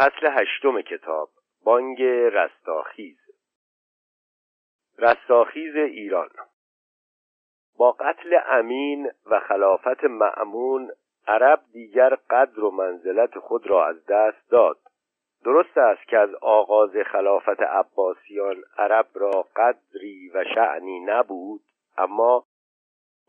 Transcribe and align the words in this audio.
فصل 0.00 0.26
هشتم 0.30 0.80
کتاب 0.80 1.28
بانگ 1.64 2.02
رستاخیز. 2.02 3.18
رستاخیز 4.98 5.76
ایران. 5.76 6.28
با 7.78 7.92
قتل 7.92 8.38
امین 8.46 9.10
و 9.26 9.40
خلافت 9.40 10.04
معمون 10.04 10.90
عرب 11.26 11.60
دیگر 11.72 12.14
قدر 12.30 12.60
و 12.60 12.70
منزلت 12.70 13.38
خود 13.38 13.66
را 13.66 13.86
از 13.86 14.06
دست 14.06 14.50
داد. 14.50 14.78
درست 15.44 15.78
است 15.78 16.08
که 16.08 16.18
از 16.18 16.34
آغاز 16.34 16.96
خلافت 17.06 17.60
عباسیان 17.62 18.56
عرب 18.78 19.06
را 19.14 19.46
قدری 19.56 20.30
و 20.34 20.44
شعنی 20.54 21.00
نبود 21.00 21.60
اما 21.98 22.44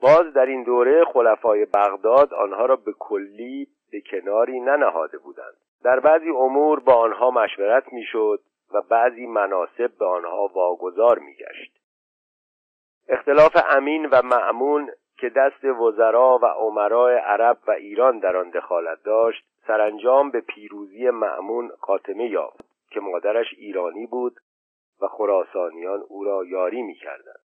باز 0.01 0.33
در 0.33 0.45
این 0.45 0.63
دوره 0.63 1.05
خلفای 1.05 1.65
بغداد 1.65 2.33
آنها 2.33 2.65
را 2.65 2.75
به 2.75 2.93
کلی 2.99 3.67
به 3.91 4.01
کناری 4.01 4.59
ننهاده 4.59 5.17
بودند. 5.17 5.57
در 5.83 5.99
بعضی 5.99 6.29
امور 6.29 6.79
با 6.79 6.93
آنها 6.93 7.31
مشورت 7.31 7.93
می‌شد 7.93 8.39
و 8.73 8.81
بعضی 8.81 9.25
مناسب 9.25 9.91
به 9.99 10.05
آنها 10.05 10.47
واگذار 10.47 11.19
میگشت. 11.19 11.81
اختلاف 13.09 13.57
امین 13.69 14.05
و 14.05 14.21
معمون 14.23 14.91
که 15.17 15.29
دست 15.29 15.63
وزرا 15.63 16.39
و 16.41 16.45
عمرای 16.45 17.15
عرب 17.15 17.57
و 17.67 17.71
ایران 17.71 18.19
در 18.19 18.37
آن 18.37 18.49
دخالت 18.49 19.03
داشت 19.03 19.43
سرانجام 19.67 20.31
به 20.31 20.41
پیروزی 20.41 21.09
معمون 21.09 21.71
خاتمه 21.79 22.29
یافت 22.29 22.65
که 22.89 22.99
مادرش 22.99 23.47
ایرانی 23.57 24.05
بود 24.05 24.39
و 25.01 25.07
خراسانیان 25.07 26.03
او 26.07 26.23
را 26.23 26.45
یاری 26.45 26.81
می‌کردند. 26.81 27.41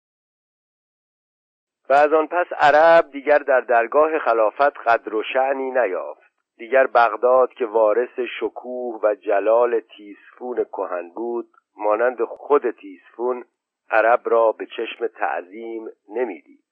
و 1.89 1.92
از 1.92 2.12
آن 2.12 2.27
پس 2.27 2.47
عرب 2.61 3.11
دیگر 3.11 3.39
در 3.39 3.61
درگاه 3.61 4.19
خلافت 4.19 4.78
قدر 4.78 5.14
و 5.14 5.23
شعنی 5.23 5.70
نیافت. 5.70 6.23
دیگر 6.57 6.87
بغداد 6.87 7.53
که 7.53 7.67
وارث 7.67 8.21
شکوه 8.41 9.01
و 9.03 9.15
جلال 9.15 9.81
تیسفون 9.81 10.65
کهن 10.65 11.09
بود 11.09 11.49
مانند 11.77 12.25
خود 12.25 12.70
تیسفون 12.70 13.45
عرب 13.91 14.20
را 14.25 14.53
به 14.53 14.67
چشم 14.67 15.06
تعظیم 15.06 15.89
نمی‌دید. 16.09 16.65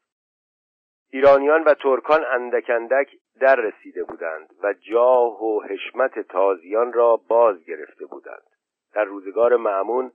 ایرانیان 1.11 1.65
و 1.65 1.75
ترکان 1.75 2.25
اندک 2.25 2.71
اندک 2.71 3.09
در 3.41 3.57
رسیده 3.57 4.05
بودند 4.05 4.55
و 4.63 4.73
جاه 4.73 5.45
و 5.45 5.63
حشمت 5.63 6.19
تازیان 6.19 6.93
را 6.93 7.17
باز 7.17 7.65
گرفته 7.65 8.07
بودند. 8.07 8.47
در 8.95 9.05
روزگار 9.05 9.57
معمون 9.57 10.13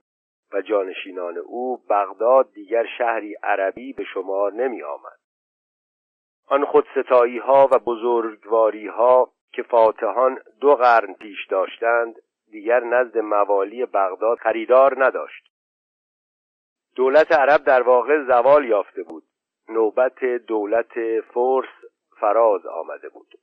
و 0.52 0.62
جانشینان 0.62 1.38
او 1.38 1.76
بغداد 1.90 2.52
دیگر 2.52 2.86
شهری 2.98 3.34
عربی 3.42 3.92
به 3.92 4.04
شمار 4.04 4.52
نمی 4.52 4.82
آمد 4.82 5.18
آن 6.46 6.64
خودستایی 6.64 7.38
ها 7.38 7.68
و 7.72 7.78
بزرگواری 7.78 8.86
ها 8.86 9.32
که 9.52 9.62
فاتحان 9.62 10.38
دو 10.60 10.74
قرن 10.74 11.14
پیش 11.14 11.46
داشتند 11.46 12.14
دیگر 12.50 12.80
نزد 12.80 13.18
موالی 13.18 13.86
بغداد 13.86 14.38
خریدار 14.38 15.04
نداشت. 15.04 15.48
دولت 16.96 17.32
عرب 17.32 17.64
در 17.64 17.82
واقع 17.82 18.24
زوال 18.24 18.64
یافته 18.64 19.02
بود. 19.02 19.22
نوبت 19.68 20.24
دولت 20.24 21.20
فرس 21.34 21.68
فراز 22.20 22.66
آمده 22.66 23.08
بود. 23.08 23.34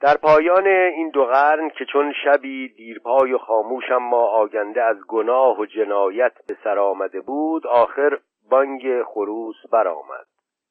در 0.00 0.16
پایان 0.16 0.66
این 0.66 1.10
دو 1.10 1.24
قرن 1.24 1.70
که 1.70 1.84
چون 1.84 2.12
شبی 2.24 2.68
دیرپای 2.68 3.32
و 3.32 3.38
خاموش 3.38 3.84
ما 3.90 4.26
آگنده 4.26 4.82
از 4.82 4.96
گناه 5.08 5.60
و 5.60 5.66
جنایت 5.66 6.32
به 6.46 6.56
سر 6.64 6.78
آمده 6.78 7.20
بود 7.20 7.66
آخر 7.66 8.18
بانگ 8.50 9.02
خروس 9.02 9.56
برآمد. 9.72 10.26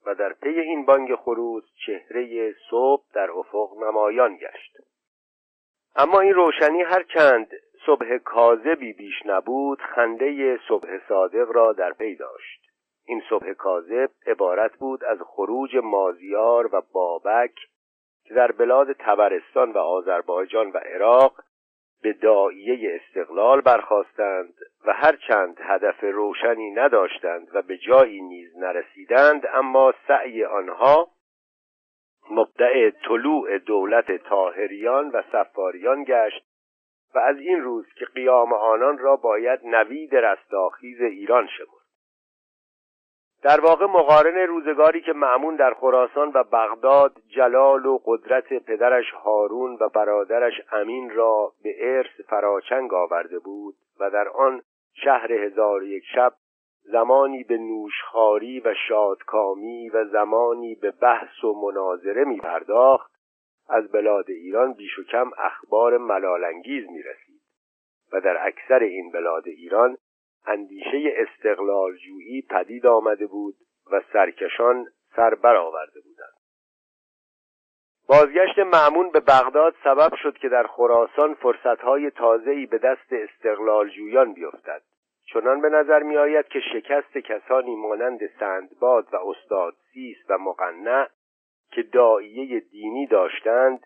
و 0.08 0.16
در 0.16 0.34
پی 0.34 0.50
این 0.50 0.86
بانگ 0.86 1.16
خروس 1.16 1.64
چهره 1.86 2.56
صبح 2.70 3.04
در 3.14 3.32
افق 3.32 3.70
نمایان 3.84 4.36
گشت. 4.36 4.78
اما 5.96 6.20
این 6.20 6.34
روشنی 6.34 6.82
هر 6.82 7.04
چند 7.04 7.48
صبح 7.86 8.18
کاذبی 8.18 8.94
بیش 8.94 9.26
نبود 9.26 9.82
خنده 9.82 10.60
صبح 10.68 11.08
صادق 11.10 11.52
را 11.52 11.74
در 11.74 11.94
پی 11.94 12.16
داشت. 12.16 12.62
این 13.06 13.22
صبح 13.30 13.54
کاذب 13.54 14.10
عبارت 14.28 14.78
بود 14.78 15.04
از 15.04 15.18
خروج 15.22 15.76
مازیار 15.76 16.76
و 16.76 16.82
بابک 16.92 17.56
که 18.24 18.34
در 18.34 18.52
بلاد 18.52 18.94
تبرستان 19.00 19.72
و 19.72 19.78
آذربایجان 19.78 20.72
و 20.72 20.78
عراق 20.78 21.34
به 22.02 22.14
داییه 22.14 23.02
استقلال 23.02 23.62
برخواستند 23.62 24.54
و 24.86 24.94
هرچند 24.94 25.58
هدف 25.62 26.04
روشنی 26.04 26.72
نداشتند 26.72 27.48
و 27.54 27.62
به 27.62 27.78
جایی 27.78 28.22
نیز 28.22 28.58
نرسیدند 28.58 29.48
اما 29.54 29.94
سعی 30.08 30.44
آنها 30.44 31.08
مبدع 32.32 32.90
طلوع 32.90 33.58
دولت 33.58 34.12
تاهریان 34.12 35.10
و 35.10 35.22
سفاریان 35.32 36.04
گشت 36.04 36.46
و 37.16 37.20
از 37.20 37.38
این 37.38 37.62
روز 37.62 37.86
که 37.94 38.06
قیام 38.06 38.54
آنان 38.54 38.98
را 38.98 39.16
باید 39.16 39.60
نوید 39.64 40.16
رستاخیز 40.16 41.02
ایران 41.02 41.48
شد 41.48 41.77
در 43.44 43.60
واقع 43.60 43.86
مقارن 43.86 44.36
روزگاری 44.36 45.02
که 45.02 45.14
معمون 45.14 45.56
در 45.56 45.74
خراسان 45.74 46.32
و 46.34 46.44
بغداد 46.44 47.14
جلال 47.28 47.86
و 47.86 48.00
قدرت 48.06 48.54
پدرش 48.54 49.12
هارون 49.12 49.78
و 49.82 49.90
برادرش 49.90 50.54
امین 50.72 51.10
را 51.10 51.52
به 51.64 51.76
ارث 51.80 52.22
فراچنگ 52.30 52.94
آورده 52.94 53.40
بود 53.40 53.76
و 54.00 54.10
در 54.10 54.28
آن 54.28 54.62
شهر 55.04 55.32
هزار 55.32 55.84
یک 55.84 56.04
شب 56.16 56.34
زمانی 56.84 57.44
به 57.44 57.58
نوشخاری 57.58 58.60
و 58.60 58.74
شادکامی 58.88 59.90
و 59.90 60.06
زمانی 60.06 60.76
به 60.76 60.92
بحث 60.92 61.44
و 61.44 61.54
مناظره 61.54 62.24
می 62.24 62.38
پرداخت 62.38 63.12
از 63.70 63.92
بلاد 63.92 64.26
ایران 64.30 64.74
بیش 64.74 65.00
و 65.00 65.04
کم 65.04 65.32
اخبار 65.38 65.98
ملالانگیز 65.98 66.90
می 66.90 67.02
رسید 67.02 67.42
و 68.14 68.22
در 68.22 68.48
اکثر 68.48 68.80
این 68.80 69.12
بلاد 69.12 69.48
ایران 69.48 69.98
اندیشه 70.48 71.14
استقلال 71.16 71.96
جویی 71.96 72.42
پدید 72.42 72.86
آمده 72.86 73.28
بود 73.28 73.56
و 73.92 74.02
سرکشان 74.14 74.86
سر 75.16 75.36
برآورده 75.36 76.00
بودند. 76.04 76.38
بازگشت 78.08 78.60
معمون 78.60 79.12
به 79.12 79.20
بغداد 79.20 79.76
سبب 79.84 80.16
شد 80.16 80.38
که 80.38 80.50
در 80.50 80.68
خراسان 80.68 81.34
فرصتهای 81.34 82.12
تازه‌ای 82.12 82.66
به 82.66 82.78
دست 82.78 83.14
استقلال 83.14 83.90
جویان 83.90 84.34
بیفتد. 84.34 84.82
چنان 85.34 85.62
به 85.62 85.70
نظر 85.70 86.04
می 86.04 86.18
آید 86.18 86.48
که 86.48 86.60
شکست 86.74 87.18
کسانی 87.18 87.76
مانند 87.76 88.20
سندباد 88.40 89.08
و 89.14 89.18
استاد 89.18 89.74
سیس 89.94 90.18
و 90.30 90.38
مقنع 90.38 91.08
که 91.72 91.84
داییه 91.84 92.60
دینی 92.60 93.08
داشتند 93.08 93.80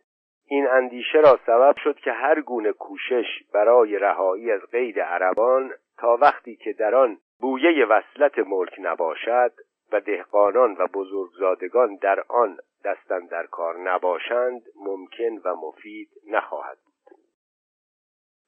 این 0.47 0.67
اندیشه 0.67 1.17
را 1.17 1.39
سبب 1.45 1.75
شد 1.83 1.95
که 1.95 2.11
هر 2.11 2.41
گونه 2.41 2.71
کوشش 2.71 3.25
برای 3.53 3.97
رهایی 3.97 4.51
از 4.51 4.61
قید 4.61 4.99
عربان 4.99 5.71
تا 6.01 6.17
وقتی 6.21 6.55
که 6.55 6.73
در 6.73 6.95
آن 6.95 7.17
بویه 7.39 7.85
وصلت 7.85 8.39
ملک 8.39 8.75
نباشد 8.79 9.53
و 9.91 9.99
دهقانان 9.99 10.75
و 10.79 10.87
بزرگزادگان 10.87 11.95
در 11.95 12.23
آن 12.27 12.57
دستن 12.85 13.25
در 13.25 13.45
کار 13.45 13.79
نباشند 13.79 14.61
ممکن 14.75 15.37
و 15.45 15.55
مفید 15.55 16.09
نخواهد 16.27 16.77
بود. 16.85 17.17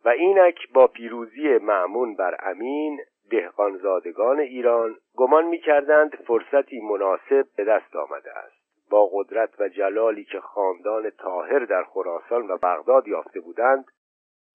و 0.05 0.09
اینک 0.09 0.71
با 0.73 0.87
پیروزی 0.87 1.57
معمون 1.57 2.15
بر 2.15 2.37
امین 2.39 3.01
دهقانزادگان 3.31 4.39
ایران 4.39 4.95
گمان 5.15 5.45
می‌کردند 5.45 6.15
فرصتی 6.15 6.81
مناسب 6.81 7.45
به 7.57 7.63
دست 7.63 7.95
آمده 7.95 8.37
است. 8.37 8.89
با 8.89 9.09
قدرت 9.13 9.49
و 9.59 9.69
جلالی 9.69 10.23
که 10.23 10.39
خاندان 10.39 11.09
طاهر 11.09 11.59
در 11.59 11.83
خراسان 11.83 12.51
و 12.51 12.57
بغداد 12.57 13.07
یافته 13.07 13.39
بودند 13.39 13.85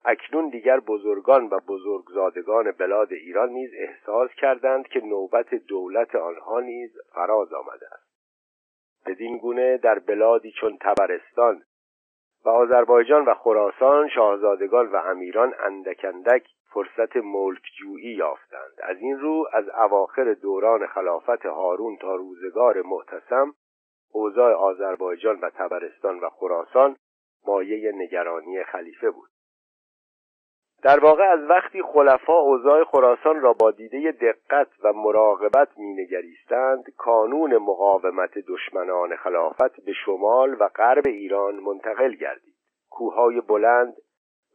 اکنون 0.04 0.48
دیگر 0.48 0.80
بزرگان 0.80 1.46
و 1.46 1.60
بزرگزادگان 1.68 2.70
بلاد 2.70 3.12
ایران 3.12 3.48
نیز 3.48 3.70
احساس 3.74 4.30
کردند 4.30 4.88
که 4.88 5.00
نوبت 5.00 5.54
دولت 5.54 6.14
آنها 6.14 6.60
نیز 6.60 6.90
فراز 7.14 7.52
آمده 7.52 7.86
است. 7.92 8.08
بدین 9.06 9.38
گونه 9.38 9.76
در 9.76 9.98
بلادی 9.98 10.52
چون 10.60 10.78
تبرستان 10.80 11.62
و 12.44 12.48
آذربایجان 12.48 13.24
و 13.24 13.34
خراسان 13.34 14.08
شاهزادگان 14.08 14.86
و 14.86 14.96
امیران 14.96 15.54
اندک 15.60 16.04
اندک 16.04 16.46
فرصت 16.72 17.16
ملک 17.16 17.62
جویی 17.78 18.14
یافتند. 18.14 18.72
از 18.82 18.96
این 19.00 19.18
رو 19.18 19.48
از 19.52 19.68
اواخر 19.68 20.34
دوران 20.34 20.86
خلافت 20.86 21.46
هارون 21.46 21.96
تا 21.96 22.14
روزگار 22.14 22.82
معتصم 22.82 23.54
اوضاع 24.12 24.52
آذربایجان 24.52 25.40
و 25.40 25.50
تبرستان 25.50 26.20
و 26.20 26.28
خراسان 26.28 26.96
مایه 27.46 27.92
نگرانی 27.92 28.64
خلیفه 28.64 29.10
بود. 29.10 29.30
در 30.82 31.00
واقع 31.00 31.24
از 31.24 31.40
وقتی 31.50 31.82
خلفا 31.82 32.38
اوضاع 32.38 32.84
خراسان 32.84 33.40
را 33.40 33.52
با 33.52 33.70
دیده 33.70 34.12
دقت 34.12 34.68
و 34.84 34.92
مراقبت 34.92 35.68
مینگریستند 35.78 36.84
کانون 36.96 37.56
مقاومت 37.56 38.38
دشمنان 38.38 39.16
خلافت 39.16 39.84
به 39.84 39.92
شمال 39.92 40.56
و 40.60 40.68
غرب 40.68 41.06
ایران 41.06 41.54
منتقل 41.54 42.14
گردید 42.14 42.54
کوههای 42.90 43.40
بلند 43.40 43.94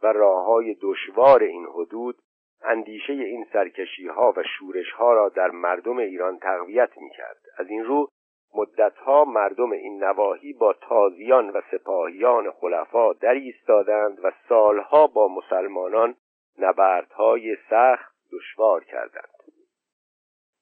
و 0.04 0.08
راههای 0.08 0.78
دشوار 0.82 1.44
این 1.44 1.66
حدود 1.66 2.16
اندیشه 2.64 3.14
این 3.14 3.46
سرکشی 3.54 4.08
ها 4.08 4.34
و 4.38 4.44
شورش 4.58 4.92
ها 4.92 5.14
را 5.14 5.30
در 5.30 5.52
مردم 5.52 5.98
ایران 5.98 6.40
تقویت 6.40 6.98
می 6.98 7.10
کرد. 7.10 7.38
از 7.58 7.70
این 7.70 7.84
رو 7.84 8.10
مدتها 8.56 9.26
مردم 9.26 9.72
این 9.72 10.04
نواحی 10.04 10.54
با 10.54 10.74
تازیان 10.74 11.50
و 11.50 11.62
سپاهیان 11.72 12.52
خلفا 12.52 13.14
در 13.14 13.34
ایستادند 13.34 14.20
و 14.24 14.32
سالها 14.50 15.08
با 15.08 15.28
مسلمانان 15.28 16.16
نبردهای 16.60 17.58
سخت 17.70 18.14
دشوار 18.32 18.84
کردند. 18.84 19.30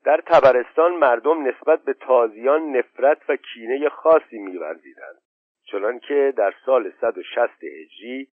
در 0.04 0.22
تبرستان 0.28 0.92
مردم 0.92 1.48
نسبت 1.48 1.84
به 1.84 1.94
تازیان 1.94 2.78
نفرت 2.78 3.30
و 3.30 3.36
کینه 3.36 3.90
خاصی 3.90 4.40
میورزیدند 4.40 5.22
چنانکه 5.72 6.34
در 6.38 6.54
سال 6.66 6.92
160 7.02 7.64
هجری 7.64 8.28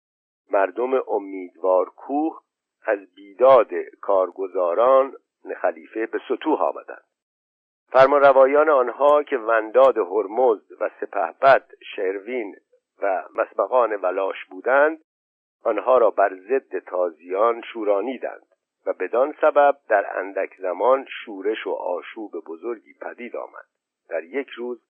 مردم 0.51 1.03
امیدوار 1.09 1.87
کوه 1.87 2.43
از 2.87 3.15
بیداد 3.15 3.71
کارگزاران 4.01 5.17
خلیفه 5.61 6.07
به 6.07 6.21
سطوح 6.29 6.63
آمدند. 6.63 7.05
فرمانروایان 7.89 8.69
آنها 8.69 9.23
که 9.23 9.37
ونداد 9.37 9.99
هرمزد 9.99 10.73
و 10.81 10.91
سپهبد 11.01 11.65
شروین 11.95 12.57
و 13.03 13.25
مسبقان 13.35 13.97
ولاش 13.97 14.45
بودند 14.51 14.99
آنها 15.65 15.99
را 15.99 16.11
بر 16.11 16.35
ضد 16.35 16.79
تازیان 16.79 17.63
شورانیدند 17.73 18.47
و 18.87 18.93
بدان 18.93 19.35
سبب 19.41 19.77
در 19.89 20.19
اندک 20.19 20.57
زمان 20.59 21.07
شورش 21.25 21.67
و 21.67 21.71
آشوب 21.71 22.33
بزرگی 22.47 22.95
پدید 23.01 23.37
آمد. 23.37 23.67
در 24.09 24.25
یک 24.25 24.49
روز 24.49 24.83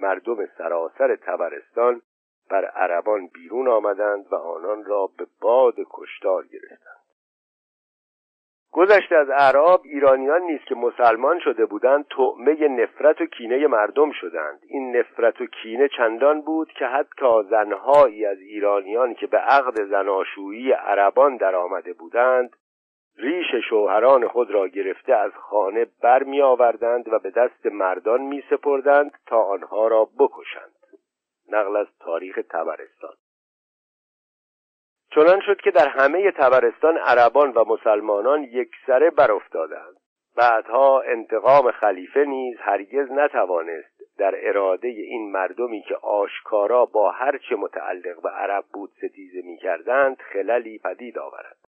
مردم 0.00 0.46
سراسر 0.46 1.16
تبرستان 1.16 2.02
بر 2.50 2.64
عربان 2.64 3.26
بیرون 3.26 3.68
آمدند 3.68 4.32
و 4.32 4.34
آنان 4.34 4.84
را 4.84 5.06
به 5.18 5.26
باد 5.40 5.74
کشتار 5.90 6.46
گرفتند. 6.46 6.97
گذشته 8.72 9.16
از 9.16 9.30
اعراب 9.30 9.80
ایرانیان 9.84 10.42
نیست 10.42 10.66
که 10.66 10.74
مسلمان 10.74 11.38
شده 11.38 11.66
بودند 11.66 12.06
طعمه 12.16 12.68
نفرت 12.68 13.20
و 13.20 13.26
کینه 13.26 13.66
مردم 13.66 14.12
شدند. 14.12 14.60
این 14.68 14.96
نفرت 14.96 15.40
و 15.40 15.46
کینه 15.46 15.88
چندان 15.88 16.40
بود 16.40 16.72
که 16.72 16.86
حتی 16.86 17.42
زنهایی 17.50 18.26
از 18.26 18.38
ایرانیان 18.38 19.14
که 19.14 19.26
به 19.26 19.38
عقد 19.38 19.84
زناشویی 19.84 20.72
عربان 20.72 21.36
در 21.36 21.54
آمده 21.54 21.92
بودند 21.92 22.50
ریش 23.16 23.54
شوهران 23.68 24.28
خود 24.28 24.50
را 24.50 24.68
گرفته 24.68 25.14
از 25.14 25.32
خانه 25.32 25.86
برمی 26.02 26.42
آوردند 26.42 27.12
و 27.12 27.18
به 27.18 27.30
دست 27.30 27.66
مردان 27.66 28.20
می 28.20 28.42
تا 29.26 29.42
آنها 29.42 29.88
را 29.88 30.08
بکشند. 30.18 30.74
نقل 31.52 31.76
از 31.76 31.86
تاریخ 32.00 32.38
تبرستان 32.50 33.14
چنان 35.14 35.40
شد 35.40 35.60
که 35.60 35.70
در 35.70 35.88
همه 35.88 36.30
تبرستان 36.30 36.96
عربان 36.96 37.50
و 37.50 37.64
مسلمانان 37.64 38.42
یکسره 38.42 39.10
برافتادند. 39.10 39.96
بعدها 40.36 41.00
انتقام 41.00 41.70
خلیفه 41.70 42.24
نیز 42.24 42.56
هرگز 42.60 43.10
نتوانست 43.10 43.98
در 44.18 44.34
اراده 44.48 44.88
این 44.88 45.32
مردمی 45.32 45.82
که 45.82 45.96
آشکارا 45.96 46.84
با 46.84 47.10
هرچه 47.10 47.56
متعلق 47.56 48.22
به 48.22 48.28
عرب 48.28 48.64
بود 48.72 48.90
ستیزه 48.90 49.42
می‌کردند 49.44 50.16
خللی 50.32 50.78
پدید 50.78 51.18
آورد. 51.18 51.67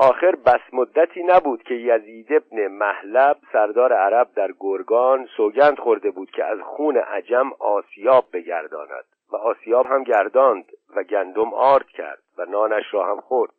آخر 0.00 0.36
بس 0.36 0.60
مدتی 0.72 1.22
نبود 1.22 1.62
که 1.62 1.74
یزید 1.74 2.32
ابن 2.32 2.66
محلب 2.66 3.36
سردار 3.52 3.92
عرب 3.92 4.28
در 4.34 4.52
گرگان 4.60 5.26
سوگند 5.36 5.78
خورده 5.78 6.10
بود 6.10 6.30
که 6.30 6.44
از 6.44 6.58
خون 6.60 6.96
عجم 6.96 7.52
آسیاب 7.58 8.24
بگرداند 8.32 9.04
و 9.32 9.36
آسیاب 9.36 9.86
هم 9.86 10.02
گرداند 10.02 10.64
و 10.96 11.02
گندم 11.02 11.54
آرد 11.54 11.86
کرد 11.86 12.22
و 12.38 12.44
نانش 12.44 12.84
را 12.94 13.06
هم 13.06 13.20
خورد. 13.20 13.52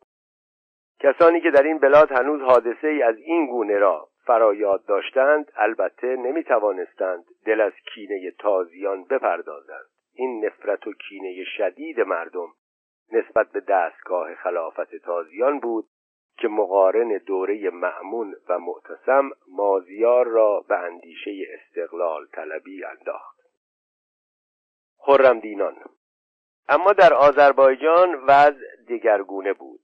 کسانی 1.00 1.40
که 1.40 1.50
در 1.50 1.62
این 1.62 1.78
بلاد 1.78 2.12
هنوز 2.12 2.40
حادثه 2.40 2.88
ای 2.88 3.02
از 3.02 3.16
این 3.18 3.46
گونه 3.46 3.78
را 3.78 4.08
فرایاد 4.26 4.84
داشتند 4.86 5.52
البته 5.56 6.16
نمی 6.16 6.44
توانستند 6.44 7.24
دل 7.46 7.60
از 7.60 7.72
کینه 7.94 8.30
تازیان 8.38 9.04
بپردازند. 9.04 9.86
این 10.14 10.44
نفرت 10.46 10.86
و 10.86 10.92
کینه 10.92 11.44
شدید 11.56 12.00
مردم 12.00 12.48
نسبت 13.12 13.52
به 13.52 13.60
دستگاه 13.60 14.34
خلافت 14.34 14.96
تازیان 14.96 15.58
بود 15.58 15.84
که 16.40 16.48
مقارن 16.48 17.18
دوره 17.26 17.70
معمون 17.70 18.34
و 18.48 18.58
معتصم 18.58 19.30
مازیار 19.48 20.26
را 20.26 20.64
به 20.68 20.78
اندیشه 20.78 21.30
استقلال 21.54 22.26
طلبی 22.26 22.84
انداخت. 22.84 23.40
خرمدینان 24.98 25.76
اما 26.68 26.92
در 26.92 27.14
آذربایجان 27.14 28.14
وضع 28.14 28.76
دگرگونه 28.88 29.52
بود. 29.52 29.80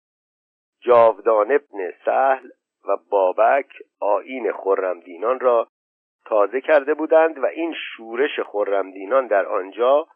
جاودان 0.80 1.52
ابن 1.52 1.92
سهل 2.04 2.48
و 2.88 2.96
بابک 3.10 3.68
آین 4.00 4.52
خرمدینان 4.52 5.40
را 5.40 5.68
تازه 6.24 6.60
کرده 6.60 6.94
بودند 6.94 7.38
و 7.38 7.46
این 7.46 7.74
شورش 7.74 8.40
خرمدینان 8.40 9.26
در 9.26 9.46
آنجا 9.46 10.06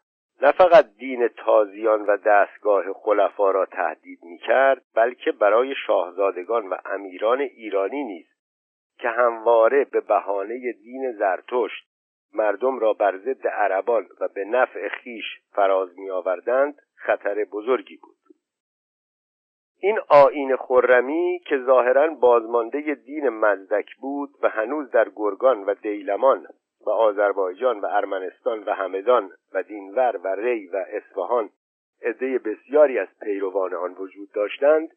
نه 0.41 0.51
فقط 0.51 0.85
دین 0.97 1.27
تازیان 1.27 2.05
و 2.05 2.17
دستگاه 2.17 2.93
خلفا 2.93 3.51
را 3.51 3.65
تهدید 3.65 4.19
می 4.23 4.37
کرد 4.37 4.81
بلکه 4.95 5.31
برای 5.31 5.75
شاهزادگان 5.87 6.67
و 6.67 6.75
امیران 6.85 7.41
ایرانی 7.41 8.03
نیز 8.03 8.27
که 8.99 9.09
همواره 9.09 9.85
به 9.85 10.01
بهانه 10.01 10.71
دین 10.71 11.11
زرتشت 11.11 11.91
مردم 12.33 12.79
را 12.79 12.93
بر 12.93 13.17
ضد 13.17 13.47
عربان 13.47 14.07
و 14.19 14.27
به 14.27 14.45
نفع 14.45 14.87
خیش 14.87 15.25
فراز 15.51 15.99
می 15.99 16.09
آوردند 16.09 16.75
خطر 16.95 17.45
بزرگی 17.51 17.97
بود. 17.97 18.17
این 19.79 19.99
آین 20.09 20.55
خرمی 20.55 21.41
که 21.47 21.57
ظاهرا 21.65 22.07
بازمانده 22.07 22.95
دین 22.95 23.29
مزدک 23.29 23.95
بود 23.95 24.29
و 24.41 24.49
هنوز 24.49 24.91
در 24.91 25.09
گرگان 25.15 25.63
و 25.63 25.73
دیلمان 25.73 26.47
و 26.85 26.89
آذربایجان 26.89 27.79
و 27.79 27.85
ارمنستان 27.85 28.63
و 28.63 28.73
همدان 28.73 29.31
و 29.53 29.63
دینور 29.63 30.19
و 30.23 30.27
ری 30.27 30.67
و 30.67 30.85
اصفهان 30.89 31.49
عده 32.01 32.39
بسیاری 32.39 32.99
از 32.99 33.07
پیروان 33.21 33.73
آن 33.73 33.93
وجود 33.93 34.31
داشتند 34.31 34.89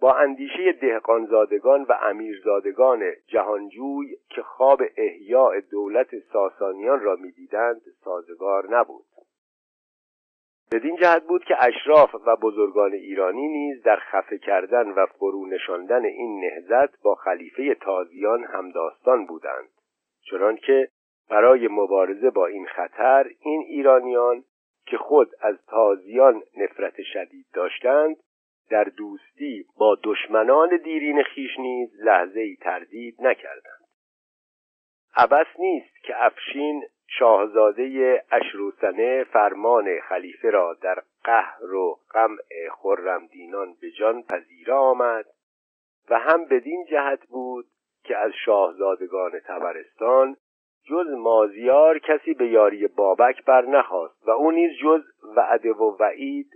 با 0.00 0.12
اندیشه 0.12 0.72
دهقانزادگان 0.72 1.82
و 1.82 1.92
امیرزادگان 2.02 3.12
جهانجوی 3.26 4.16
که 4.30 4.42
خواب 4.42 4.82
احیاء 4.96 5.60
دولت 5.70 6.18
ساسانیان 6.32 7.00
را 7.00 7.16
می‌دیدند 7.16 7.80
سازگار 8.04 8.78
نبود. 8.78 9.04
بدین 10.72 10.96
جهت 10.96 11.24
بود 11.24 11.44
که 11.44 11.54
اشراف 11.60 12.14
و 12.26 12.36
بزرگان 12.36 12.92
ایرانی 12.92 13.48
نیز 13.48 13.82
در 13.82 13.96
خفه 13.96 14.38
کردن 14.38 14.88
و 14.88 15.06
فرو 15.06 15.46
نشاندن 15.46 16.04
این 16.04 16.40
نهزت 16.40 17.02
با 17.02 17.14
خلیفه 17.14 17.74
تازیان 17.74 18.44
همداستان 18.44 19.26
بودند. 19.26 19.68
چنانکه 20.30 20.88
برای 21.30 21.68
مبارزه 21.68 22.30
با 22.30 22.46
این 22.46 22.66
خطر 22.66 23.30
این 23.40 23.60
ایرانیان 23.60 24.44
که 24.86 24.96
خود 24.96 25.30
از 25.40 25.66
تازیان 25.66 26.42
نفرت 26.56 27.02
شدید 27.02 27.46
داشتند 27.52 28.16
در 28.70 28.84
دوستی 28.84 29.66
با 29.78 29.98
دشمنان 30.04 30.76
دیرین 30.76 31.22
خیش 31.22 31.58
نیز 31.58 31.90
لحظه 32.00 32.40
ای 32.40 32.56
تردید 32.56 33.16
نکردند. 33.20 33.84
عبس 35.16 35.46
نیست 35.58 36.02
که 36.02 36.24
افشین 36.24 36.84
شاهزاده 37.06 38.24
اشروسنه 38.30 39.24
فرمان 39.24 40.00
خلیفه 40.00 40.50
را 40.50 40.74
در 40.74 41.02
قهر 41.24 41.74
و 41.74 41.98
قمع 42.10 42.68
خرمدینان 42.72 43.74
به 43.80 43.90
جان 43.90 44.22
پذیره 44.22 44.74
آمد 44.74 45.26
و 46.10 46.18
هم 46.18 46.44
بدین 46.44 46.86
جهت 46.90 47.26
بود 47.26 47.66
که 48.04 48.16
از 48.16 48.32
شاهزادگان 48.44 49.38
تبرستان 49.38 50.36
جز 50.86 51.06
مازیار 51.06 51.98
کسی 51.98 52.34
به 52.34 52.48
یاری 52.48 52.86
بابک 52.86 53.44
بر 53.44 53.64
نخواست 53.64 54.28
و 54.28 54.30
او 54.30 54.50
نیز 54.50 54.70
جز 54.82 55.02
وعده 55.36 55.72
و 55.72 55.96
وعید 56.00 56.50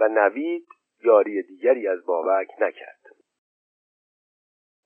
و 0.00 0.08
نوید 0.08 0.66
یاری 1.04 1.42
دیگری 1.42 1.88
از 1.88 2.06
بابک 2.06 2.48
نکرد. 2.60 3.04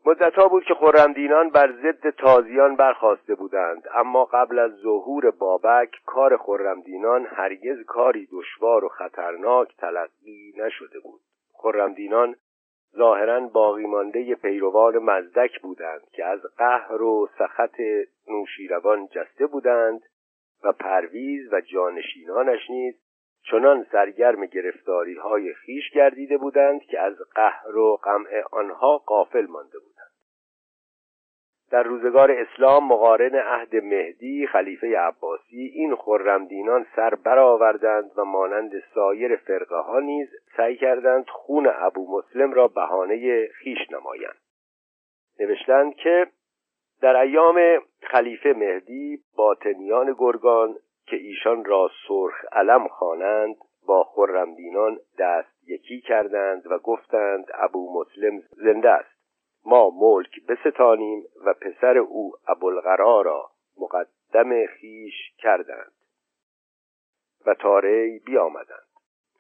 مدتها 0.07 0.49
بود 0.49 0.65
که 0.65 0.75
خرمدینان 0.75 1.51
بر 1.51 1.73
ضد 1.73 2.11
تازیان 2.11 2.77
برخواسته 2.77 3.35
بودند 3.35 3.83
اما 3.95 4.25
قبل 4.25 4.59
از 4.59 4.71
ظهور 4.71 5.31
بابک 5.31 5.91
کار 6.07 6.37
خرمدینان 6.37 7.27
هرگز 7.27 7.85
کاری 7.87 8.29
دشوار 8.33 8.85
و 8.85 8.89
خطرناک 8.89 9.77
تلقی 9.77 10.53
نشده 10.57 11.01
بود. 11.01 11.21
خرمدینان 11.53 12.35
ظاهرا 12.97 13.41
باقی 13.41 13.87
مانده 13.87 14.35
پیروان 14.35 14.99
مزدک 14.99 15.61
بودند 15.61 16.03
که 16.13 16.25
از 16.25 16.41
قهر 16.59 17.03
و 17.03 17.29
سخط 17.39 17.81
نوشیروان 18.29 19.07
جسته 19.07 19.47
بودند 19.47 20.01
و 20.65 20.73
پرویز 20.73 21.53
و 21.53 21.61
جانشینانش 21.61 22.71
نیز 22.71 22.95
چنان 23.51 23.87
سرگرم 23.93 24.47
گرفتاری 24.47 25.15
های 25.15 25.55
خیش 25.55 25.91
گردیده 25.91 26.39
بودند 26.39 26.83
که 26.83 27.01
از 27.01 27.15
قهر 27.35 27.77
و 27.77 27.97
قمع 28.03 28.43
آنها 28.53 28.99
قافل 28.99 29.47
مانده 29.47 29.79
بودند. 29.79 29.98
در 31.71 31.83
روزگار 31.83 32.31
اسلام 32.31 32.89
مقارن 32.89 33.35
عهد 33.35 33.77
مهدی 33.77 34.47
خلیفه 34.47 34.99
عباسی 34.99 35.73
این 35.75 35.95
خرمدینان 35.95 36.87
سر 36.97 37.15
برآوردند 37.15 38.11
و 38.17 38.25
مانند 38.25 38.73
سایر 38.95 39.37
فرقه 39.37 39.77
ها 39.77 40.01
نیز 40.01 40.29
سعی 40.57 40.77
کردند 40.77 41.29
خون 41.29 41.73
ابو 41.75 42.19
مسلم 42.19 42.53
را 42.53 42.69
بهانه 42.69 43.47
خیش 43.47 43.79
نمایند. 43.91 44.37
نوشتند 45.41 45.95
که 45.95 46.27
در 47.01 47.17
ایام 47.17 47.83
خلیفه 48.03 48.53
مهدی 48.53 49.19
باطنیان 49.37 50.15
گرگان 50.19 50.75
که 51.07 51.17
ایشان 51.17 51.65
را 51.65 51.91
سرخ 52.09 52.45
علم 52.53 52.89
خوانند 52.89 53.57
با 53.87 54.05
خرمدینان 54.05 54.99
دست 55.19 55.69
یکی 55.69 56.01
کردند 56.01 56.63
و 56.67 56.79
گفتند 56.79 57.45
ابو 57.55 58.01
مسلم 58.01 58.43
زنده 58.51 58.91
است. 58.91 59.18
ما 59.69 59.91
ملک 59.91 60.47
بستانیم 60.47 61.25
و 61.45 61.55
پسر 61.55 61.99
او 61.99 62.33
ابوالقرا 62.49 63.21
را 63.21 63.51
مقدم 63.81 64.67
خیش 64.67 65.15
کردند 65.39 65.93
و 67.47 67.55
تاره 67.55 68.21
بیامدند. 68.27 68.89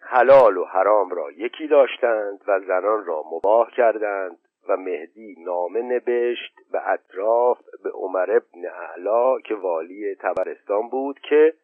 حلال 0.00 0.56
و 0.56 0.64
حرام 0.64 1.10
را 1.10 1.30
یکی 1.30 1.68
داشتند 1.68 2.40
و 2.46 2.60
زنان 2.60 3.04
را 3.04 3.22
مباه 3.32 3.70
کردند 3.70 4.38
و 4.68 4.76
مهدی 4.76 5.36
نامه 5.38 5.82
نبشت 5.82 6.54
به 6.72 6.88
اطراف 6.88 7.58
به 7.84 7.90
عمر 7.90 8.30
ابن 8.30 8.66
اعلا 8.66 9.40
که 9.40 9.54
والی 9.54 10.14
تبرستان 10.14 10.88
بود 10.88 11.20
که 11.20 11.54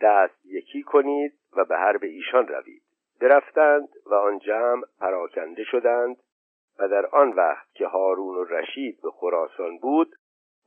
دست 0.00 0.46
یکی 0.46 0.82
کنید 0.82 1.32
و 1.56 1.64
به 1.64 1.76
حرب 1.76 2.02
ایشان 2.02 2.48
روید. 2.48 2.82
برفتند 3.20 3.88
و 4.06 4.14
آن 4.14 4.38
جمع 4.38 4.82
پراکنده 5.00 5.64
شدند 5.64 6.16
و 6.78 6.88
در 6.88 7.06
آن 7.06 7.32
وقت 7.32 7.74
که 7.74 7.86
هارون 7.86 8.36
و 8.36 8.44
رشید 8.44 9.00
به 9.02 9.10
خراسان 9.10 9.78
بود 9.78 10.16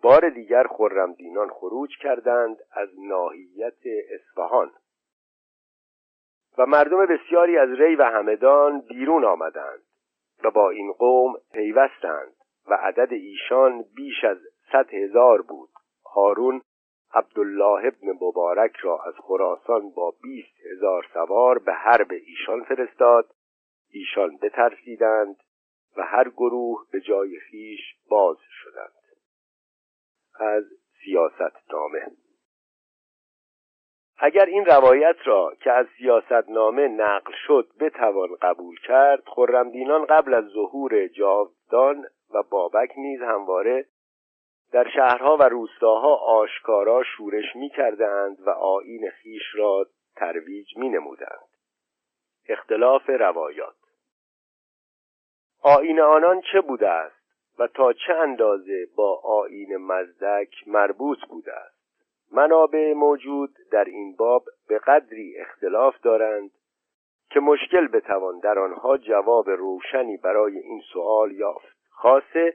بار 0.02 0.30
دیگر 0.30 0.68
خرمدینان 0.68 1.50
خروج 1.50 1.90
کردند 2.02 2.58
از 2.72 2.90
ناحیت 3.00 3.84
اصفهان. 4.10 4.72
و 6.58 6.66
مردم 6.66 7.06
بسیاری 7.06 7.58
از 7.58 7.70
ری 7.70 7.96
و 7.96 8.04
همدان 8.04 8.82
بیرون 8.82 9.26
آمدند 9.26 9.84
و 10.44 10.52
با 10.52 10.70
این 10.70 10.92
قوم 10.92 11.34
پیوستند 11.54 12.36
و 12.68 12.74
عدد 12.74 13.14
ایشان 13.14 13.86
بیش 13.96 14.24
از 14.24 14.38
صد 14.72 14.94
هزار 14.94 15.42
بود. 15.42 15.70
هارون 16.16 16.62
عبدالله 17.14 17.86
ابن 17.88 18.18
مبارک 18.22 18.76
را 18.76 19.04
از 19.04 19.14
خراسان 19.18 19.90
با 19.90 20.14
بیست 20.22 20.66
هزار 20.72 21.06
سوار 21.14 21.60
به 21.60 21.74
حرب 21.74 22.12
ایشان 22.12 22.64
فرستاد. 22.64 23.30
ایشان 23.92 24.38
بترسیدند 24.42 25.36
و 26.00 26.02
هر 26.02 26.30
گروه 26.30 26.86
به 26.92 27.02
جای 27.02 27.40
خیش 27.40 27.80
باز 28.10 28.38
شدند. 28.50 28.94
از 30.40 30.64
سیاست 31.04 31.74
نامه 31.74 32.12
اگر 34.18 34.46
این 34.46 34.66
روایت 34.66 35.16
را 35.26 35.56
که 35.62 35.72
از 35.72 35.88
سیاست 35.98 36.50
نامه 36.50 36.88
نقل 36.88 37.34
شد 37.48 37.72
بتوان 37.80 38.30
قبول 38.42 38.80
کرد 38.88 39.24
خرمدینان 39.26 40.06
قبل 40.06 40.34
از 40.34 40.46
ظهور 40.46 41.08
جاودان 41.08 42.06
و 42.34 42.44
بابک 42.44 42.92
نیز 42.98 43.22
همواره 43.22 43.86
در 44.72 44.90
شهرها 44.90 45.38
و 45.38 45.44
روستاها 45.44 46.16
آشکارا 46.16 47.04
شورش 47.04 47.56
می 47.56 47.70
کردند 47.70 48.38
و 48.48 48.50
آین 48.50 49.10
خیش 49.10 49.56
را 49.56 49.88
ترویج 50.16 50.78
می 50.78 50.90
نمودند. 50.90 51.50
اختلاف 52.50 53.10
روایات. 53.10 53.76
آین 55.62 56.00
آنان 56.00 56.42
چه 56.52 56.62
بوده 56.62 56.90
است 56.90 57.20
و 57.60 57.68
تا 57.68 57.94
چه 57.94 58.14
اندازه 58.14 58.88
با 58.96 59.22
آین 59.24 59.78
مزدک 59.78 60.68
مربوط 60.68 61.18
بوده 61.30 61.54
است؟ 61.54 61.80
منابع 62.32 62.94
موجود 62.94 63.56
در 63.72 63.84
این 63.84 64.16
باب 64.16 64.44
به 64.68 64.80
قدری 64.80 65.38
اختلاف 65.38 66.02
دارند 66.02 66.52
که 67.30 67.40
مشکل 67.40 67.88
بتوان 67.88 68.40
در 68.40 68.60
آنها 68.60 68.98
جواب 68.98 69.50
روشنی 69.50 70.18
برای 70.18 70.58
این 70.58 70.82
سوال 70.94 71.32
یافت. 71.32 71.78
خاصه 71.90 72.54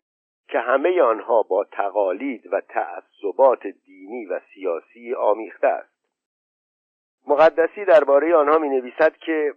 که 0.48 0.58
همه 0.58 1.02
آنها 1.02 1.42
با 1.42 1.64
تقالید 1.64 2.52
و 2.52 2.60
تعصبات 2.60 3.66
دینی 3.66 4.26
و 4.26 4.40
سیاسی 4.54 5.14
آمیخته 5.14 5.66
است. 5.66 5.94
مقدسی 7.26 7.84
درباره 7.84 8.36
آنها 8.36 8.58
می 8.58 8.68
نویسد 8.68 9.16
که 9.16 9.54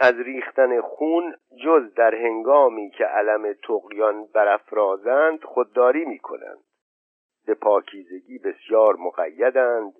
از 0.00 0.14
ریختن 0.14 0.80
خون 0.80 1.34
جز 1.64 1.94
در 1.94 2.14
هنگامی 2.14 2.90
که 2.90 3.04
علم 3.04 3.52
تقیان 3.52 4.26
برافرازند 4.26 5.44
خودداری 5.44 6.04
می 6.04 6.18
کنند 6.18 6.64
به 7.46 7.54
پاکیزگی 7.54 8.38
بسیار 8.38 8.96
مقیدند 8.96 9.94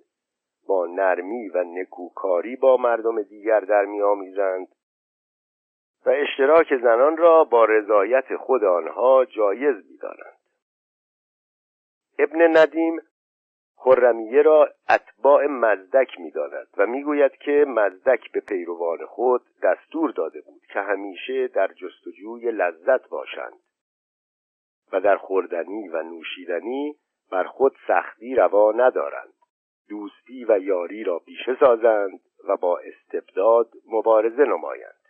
با 0.67 0.85
نرمی 0.85 1.49
و 1.49 1.63
نکوکاری 1.63 2.55
با 2.55 2.77
مردم 2.77 3.21
دیگر 3.21 3.59
در 3.59 3.85
میآمیزند 3.85 4.67
و 6.05 6.09
اشتراک 6.09 6.77
زنان 6.81 7.17
را 7.17 7.43
با 7.43 7.65
رضایت 7.65 8.35
خود 8.35 8.63
آنها 8.63 9.25
جایز 9.25 9.75
می‌دانند. 9.91 10.37
ابن 12.19 12.57
ندیم 12.57 13.01
خرمیه 13.85 14.41
را 14.41 14.69
اتباع 14.89 15.45
مزدک 15.45 16.19
می‌داند 16.19 16.67
و 16.77 16.85
می‌گوید 16.85 17.31
که 17.31 17.65
مزدک 17.67 18.31
به 18.31 18.39
پیروان 18.39 19.05
خود 19.05 19.41
دستور 19.63 20.11
داده 20.11 20.41
بود 20.41 20.61
که 20.73 20.79
همیشه 20.79 21.47
در 21.47 21.67
جستجوی 21.67 22.51
لذت 22.51 23.09
باشند 23.09 23.59
و 24.91 25.01
در 25.01 25.17
خوردنی 25.17 25.87
و 25.87 26.03
نوشیدنی 26.03 26.95
بر 27.31 27.43
خود 27.43 27.75
سختی 27.87 28.35
روا 28.35 28.71
ندارند. 28.71 29.33
دوستی 29.89 30.45
و 30.45 30.59
یاری 30.59 31.03
را 31.03 31.19
پیشه 31.19 31.57
سازند 31.59 32.19
و 32.47 32.57
با 32.57 32.79
استبداد 32.79 33.69
مبارزه 33.91 34.43
نمایند. 34.43 35.01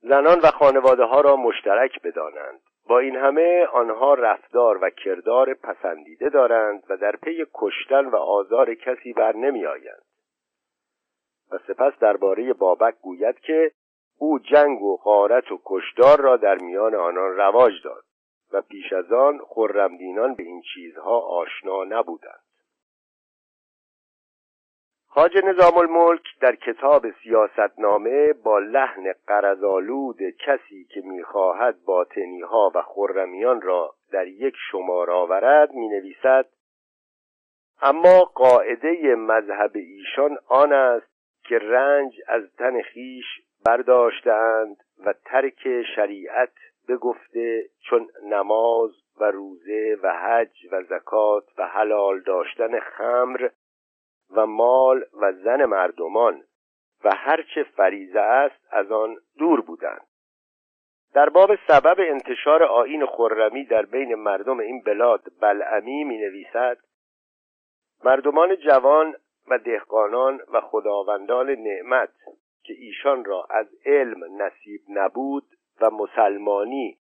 زنان 0.00 0.38
و 0.38 0.50
خانواده 0.50 1.04
ها 1.04 1.20
را 1.20 1.36
مشترک 1.36 2.02
بدانند. 2.02 2.60
با 2.88 2.98
این 2.98 3.16
همه 3.16 3.66
آنها 3.72 4.14
رفتار 4.14 4.78
و 4.82 4.90
کردار 4.90 5.54
پسندیده 5.54 6.28
دارند 6.28 6.82
و 6.88 6.96
در 6.96 7.16
پی 7.16 7.46
کشتن 7.54 8.06
و 8.06 8.16
آزار 8.16 8.74
کسی 8.74 9.12
بر 9.12 9.36
نمی 9.36 9.66
آیند. 9.66 10.02
و 11.50 11.58
سپس 11.58 11.98
درباره 12.00 12.52
بابک 12.52 12.94
گوید 13.02 13.40
که 13.40 13.72
او 14.18 14.38
جنگ 14.38 14.82
و 14.82 14.96
غارت 14.96 15.52
و 15.52 15.60
کشدار 15.64 16.20
را 16.20 16.36
در 16.36 16.58
میان 16.58 16.94
آنان 16.94 17.36
رواج 17.36 17.72
داد 17.84 18.04
و 18.52 18.62
پیش 18.62 18.92
از 18.92 19.12
آن 19.12 19.38
خرمدینان 19.48 20.34
به 20.34 20.42
این 20.42 20.62
چیزها 20.74 21.18
آشنا 21.18 21.84
نبودند 21.84 22.40
خاج 25.18 25.36
نظام 25.44 25.78
الملک 25.78 26.22
در 26.40 26.54
کتاب 26.54 27.10
سیاستنامه 27.10 28.32
با 28.32 28.58
لحن 28.58 29.12
قرضالود 29.26 30.16
کسی 30.46 30.84
که 30.84 31.00
می‌خواهد 31.00 31.84
باطنی 31.84 32.40
ها 32.40 32.72
و 32.74 32.82
خرمیان 32.82 33.60
را 33.60 33.94
در 34.12 34.26
یک 34.26 34.54
شمار 34.70 35.10
آورد 35.10 35.70
می 35.70 35.88
نویسد 35.88 36.46
اما 37.82 38.24
قاعده 38.24 39.14
مذهب 39.14 39.70
ایشان 39.74 40.38
آن 40.48 40.72
است 40.72 41.12
که 41.44 41.58
رنج 41.58 42.14
از 42.28 42.42
تن 42.58 42.82
خیش 42.82 43.26
برداشتند 43.66 44.76
و 45.04 45.14
ترک 45.24 45.82
شریعت 45.96 46.52
بگفته 46.88 47.64
چون 47.90 48.08
نماز 48.24 48.90
و 49.20 49.24
روزه 49.24 49.96
و 50.02 50.12
حج 50.12 50.66
و 50.72 50.82
زکات 50.82 51.44
و 51.58 51.66
حلال 51.66 52.20
داشتن 52.20 52.80
خمر 52.80 53.48
و 54.30 54.46
مال 54.46 55.04
و 55.20 55.32
زن 55.32 55.64
مردمان 55.64 56.42
و 57.04 57.14
هرچه 57.14 57.62
فریزه 57.62 58.20
است 58.20 58.66
از 58.70 58.92
آن 58.92 59.16
دور 59.38 59.60
بودند. 59.60 60.06
در 61.14 61.28
باب 61.28 61.50
سبب 61.68 61.96
انتشار 61.98 62.62
آین 62.62 63.06
خرمی 63.06 63.64
در 63.64 63.86
بین 63.86 64.14
مردم 64.14 64.58
این 64.58 64.82
بلاد 64.82 65.22
بلعمی 65.40 66.04
می 66.04 66.18
نویسد 66.18 66.78
مردمان 68.04 68.56
جوان 68.56 69.14
و 69.48 69.58
دهقانان 69.58 70.40
و 70.52 70.60
خداوندان 70.60 71.50
نعمت 71.50 72.12
که 72.64 72.74
ایشان 72.78 73.24
را 73.24 73.46
از 73.50 73.66
علم 73.84 74.42
نصیب 74.42 74.80
نبود 74.88 75.44
و 75.80 75.90
مسلمانی 75.90 76.98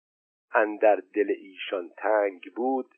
اندر 0.54 1.02
دل 1.14 1.34
ایشان 1.38 1.90
تنگ 1.98 2.54
بود 2.56 2.90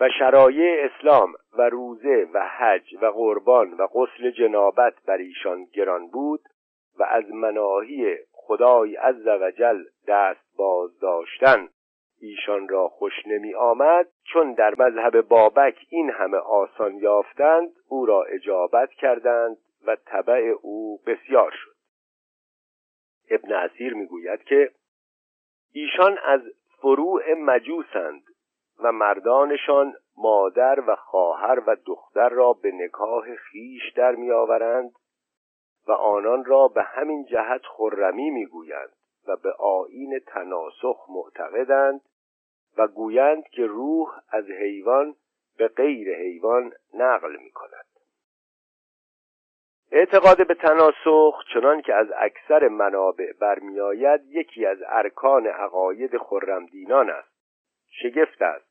و 0.00 0.08
شرایع 0.18 0.84
اسلام 0.84 1.34
و 1.52 1.62
روزه 1.62 2.28
و 2.34 2.48
حج 2.48 2.94
و 3.02 3.06
قربان 3.06 3.72
و 3.72 3.86
غسل 3.86 4.30
جنابت 4.30 4.94
بر 5.06 5.16
ایشان 5.16 5.64
گران 5.64 6.08
بود 6.08 6.40
و 6.98 7.02
از 7.02 7.24
مناهی 7.30 8.16
خدای 8.32 8.96
عز 8.96 9.26
وجل 9.26 9.84
دست 10.06 10.56
باز 10.56 10.98
داشتن. 10.98 11.68
ایشان 12.20 12.68
را 12.68 12.88
خوش 12.88 13.12
نمی 13.26 13.54
آمد 13.54 14.08
چون 14.24 14.52
در 14.52 14.74
مذهب 14.78 15.20
بابک 15.20 15.86
این 15.88 16.10
همه 16.10 16.36
آسان 16.36 16.94
یافتند 16.94 17.72
او 17.88 18.06
را 18.06 18.22
اجابت 18.22 18.90
کردند 18.90 19.56
و 19.86 19.96
طبع 19.96 20.54
او 20.62 21.00
بسیار 21.06 21.50
شد. 21.50 21.76
ابن 23.30 23.52
اسیر 23.52 23.94
می‌گوید 23.94 24.44
که 24.44 24.70
ایشان 25.72 26.18
از 26.24 26.40
فروع 26.82 27.34
مجوسند 27.34 28.22
و 28.82 28.92
مردانشان 28.92 29.94
مادر 30.16 30.80
و 30.86 30.96
خواهر 30.96 31.62
و 31.66 31.76
دختر 31.86 32.28
را 32.28 32.52
به 32.52 32.72
نکاح 32.72 33.34
خیش 33.36 33.92
در 33.96 34.14
میآورند 34.14 34.92
و 35.88 35.92
آنان 35.92 36.44
را 36.44 36.68
به 36.68 36.82
همین 36.82 37.24
جهت 37.24 37.62
خرمی 37.76 38.30
می‌گویند 38.30 38.92
و 39.28 39.36
به 39.36 39.52
آین 39.52 40.18
تناسخ 40.26 41.06
معتقدند 41.08 42.00
و 42.78 42.86
گویند 42.86 43.48
که 43.48 43.66
روح 43.66 44.08
از 44.28 44.44
حیوان 44.44 45.14
به 45.58 45.68
غیر 45.68 46.16
حیوان 46.16 46.72
نقل 46.94 47.36
می 47.36 47.50
کند 47.50 47.86
اعتقاد 49.92 50.46
به 50.48 50.54
تناسخ 50.54 51.44
چنان 51.54 51.82
که 51.82 51.94
از 51.94 52.06
اکثر 52.16 52.68
منابع 52.68 53.32
برمیآید 53.32 54.20
یکی 54.26 54.66
از 54.66 54.78
ارکان 54.86 55.46
عقاید 55.46 56.18
خرمدینان 56.18 57.10
است. 57.10 57.30
شگفت 57.90 58.42
است. 58.42 58.69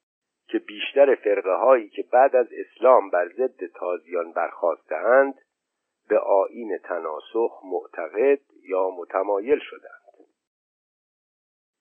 که 0.52 0.60
بیشتر 0.60 1.16
فرقه 1.16 1.54
هایی 1.54 1.90
که 1.90 2.04
بعد 2.12 2.36
از 2.36 2.48
اسلام 2.52 3.10
بر 3.10 3.28
ضد 3.28 3.66
تازیان 3.76 4.32
برخواستهاند 4.32 5.36
به 6.10 6.20
آین 6.20 6.78
تناسخ 6.78 7.62
معتقد 7.64 8.40
یا 8.64 8.90
متمایل 8.90 9.60
شدند 9.60 10.00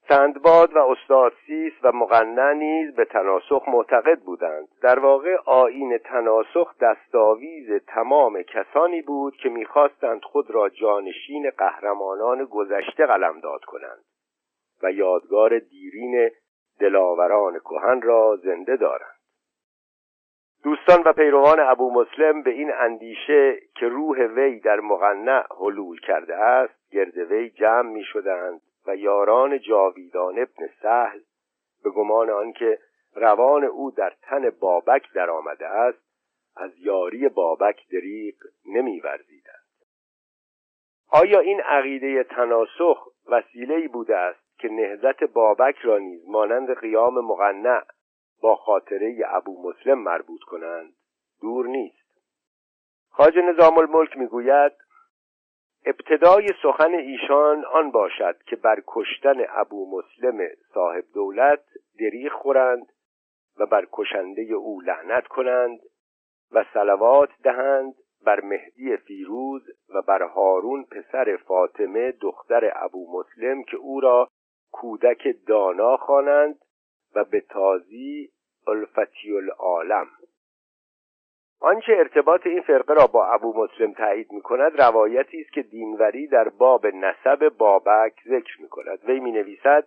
سندباد 0.09 0.77
و 0.77 0.79
استاد 0.79 1.33
سیس 1.47 1.73
و 1.83 1.93
مقنع 1.93 2.53
نیز 2.53 2.95
به 2.95 3.05
تناسخ 3.05 3.69
معتقد 3.69 4.21
بودند. 4.21 4.69
در 4.83 4.99
واقع 4.99 5.37
آین 5.47 5.99
تناسخ 5.99 6.79
دستاویز 6.79 7.83
تمام 7.87 8.43
کسانی 8.43 9.03
بود 9.03 9.37
که 9.37 9.49
می‌خواستند 9.49 10.23
خود 10.23 10.51
را 10.51 10.69
جانشین 10.69 11.51
قهرمانان 11.51 12.45
گذشته 12.45 13.07
قلمداد 13.07 13.65
کنند 13.65 14.05
و 14.83 14.93
یادگار 14.93 15.59
دیرین 15.59 16.31
دلاوران 16.81 17.59
کهن 17.59 18.03
را 18.03 18.37
زنده 18.37 18.77
دارند. 18.77 19.19
دوستان 20.65 21.03
و 21.05 21.13
پیروان 21.13 21.61
ابو 21.61 21.91
مسلم 21.91 22.43
به 22.43 22.51
این 22.51 22.73
اندیشه 22.73 23.61
که 23.75 23.89
روح 23.89 24.19
وی 24.19 24.61
در 24.61 24.81
مقنع 24.81 25.45
حلول 25.61 26.01
کرده 26.01 26.37
است 26.37 26.91
گرد 26.93 27.19
وی 27.19 27.51
جمع 27.51 27.91
می 27.91 28.05
شدند 28.05 28.61
و 28.87 28.97
یاران 28.97 29.59
جاویدان 29.59 30.39
ابن 30.39 30.69
سهل 30.83 31.21
به 31.85 31.91
گمان 31.91 32.31
آنکه 32.31 32.79
روان 33.15 33.65
او 33.65 33.91
در 33.91 34.13
تن 34.23 34.51
بابک 34.51 35.13
در 35.15 35.31
آمده 35.31 35.67
است 35.67 36.09
از 36.57 36.71
یاری 36.79 37.29
بابک 37.29 37.89
دریق 37.93 38.37
نمیورزیدند 38.67 39.59
آیا 41.11 41.41
این 41.41 41.61
عقیده 41.61 42.25
تناسخ 42.25 43.09
وسیله‌ای 43.27 43.89
بوده 43.89 44.17
است؟ 44.17 44.48
که 44.59 44.69
نهزت 44.69 45.25
بابک 45.25 45.77
را 45.79 45.99
نیز 45.99 46.29
مانند 46.29 46.75
قیام 46.75 47.15
مقنع 47.15 47.83
با 48.43 48.57
خاطره 48.57 49.17
ابو 49.27 49.69
مسلم 49.69 49.99
مربوط 49.99 50.41
کنند 50.41 50.95
دور 51.41 51.67
نیست. 51.67 52.09
خاج 53.11 53.39
نظام 53.39 53.79
الملک 53.79 54.17
می‌گوید 54.17 54.73
ابتدای 55.87 56.49
سخن 56.63 56.95
ایشان 56.95 57.65
آن 57.65 57.91
باشد 57.91 58.43
که 58.47 58.57
بر 58.57 58.83
کشتن 58.87 59.45
ابو 59.49 59.99
مسلم 59.99 60.49
صاحب 60.75 61.05
دولت 61.15 61.65
دریغ 62.01 62.33
خورند 62.33 62.87
و 63.59 63.67
بر 63.67 63.87
کشنده 63.93 64.43
او 64.43 64.81
لعنت 64.81 65.27
کنند 65.27 65.81
و 66.53 66.65
سلوات 66.75 67.31
دهند 67.43 67.95
بر 68.25 68.41
مهدی 68.41 68.97
فیروز 68.97 69.63
و 69.95 70.03
بر 70.03 70.23
هارون 70.23 70.85
پسر 70.85 71.37
فاطمه 71.37 72.13
دختر 72.13 72.73
ابو 72.77 73.19
مسلم 73.19 73.63
که 73.63 73.77
او 73.77 74.01
را 74.01 74.29
کودک 74.73 75.37
دانا 75.47 75.97
خوانند 75.97 76.59
و 77.15 77.25
به 77.25 77.41
تازی 77.41 78.31
الفتی 78.67 79.37
العالم 79.37 80.07
آنچه 81.61 81.93
ارتباط 81.93 82.47
این 82.47 82.63
فرقه 82.63 82.95
را 82.95 83.07
با 83.07 83.27
ابو 83.27 83.65
مسلم 83.65 83.93
تایید 83.93 84.33
می 84.33 84.41
کند 84.41 84.81
روایتی 84.81 85.41
است 85.41 85.53
که 85.53 85.63
دینوری 85.63 86.27
در 86.27 86.49
باب 86.49 86.87
نسب 86.87 87.49
بابک 87.49 88.15
ذکر 88.29 88.63
می 88.63 88.69
کند 88.69 89.05
وی 89.05 89.21
می 89.21 89.33
نویسد 89.33 89.87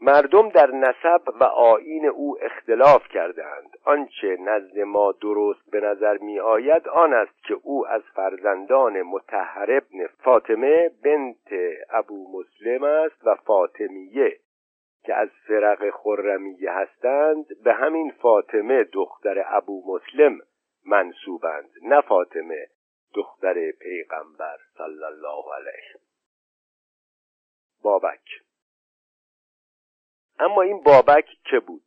مردم 0.00 0.48
در 0.48 0.70
نسب 0.70 1.22
و 1.40 1.44
آین 1.44 2.06
او 2.06 2.38
اختلاف 2.44 3.08
کردند 3.08 3.78
آنچه 3.84 4.36
نزد 4.40 4.78
ما 4.78 5.12
درست 5.12 5.70
به 5.70 5.80
نظر 5.80 6.18
می 6.18 6.40
آید 6.40 6.88
آن 6.88 7.12
است 7.12 7.44
که 7.44 7.56
او 7.62 7.86
از 7.86 8.02
فرزندان 8.14 9.02
متحر 9.02 9.72
ابن 9.72 10.06
فاطمه 10.06 10.90
بنت 11.04 11.76
ابو 11.90 12.38
مسلم 12.38 12.84
است 12.84 13.26
و 13.26 13.34
فاطمیه 13.34 14.38
که 15.04 15.14
از 15.14 15.28
فرق 15.46 15.90
خرمیه 15.90 16.72
هستند. 16.72 17.46
به 17.64 17.74
همین 17.74 18.10
فاطمه 18.10 18.84
دختر 18.84 19.44
ابو 19.46 19.94
مسلم 19.94 20.40
منصوبند 20.86 21.70
نه 21.82 22.00
فاطمه 22.00 22.66
دختر 23.14 23.70
پیغمبر 23.70 24.58
صلی 24.76 25.04
الله 25.04 25.44
علیه. 25.54 26.00
بابک 27.82 28.47
اما 30.38 30.62
این 30.62 30.82
بابک 30.82 31.26
چه 31.50 31.60
بود؟ 31.60 31.82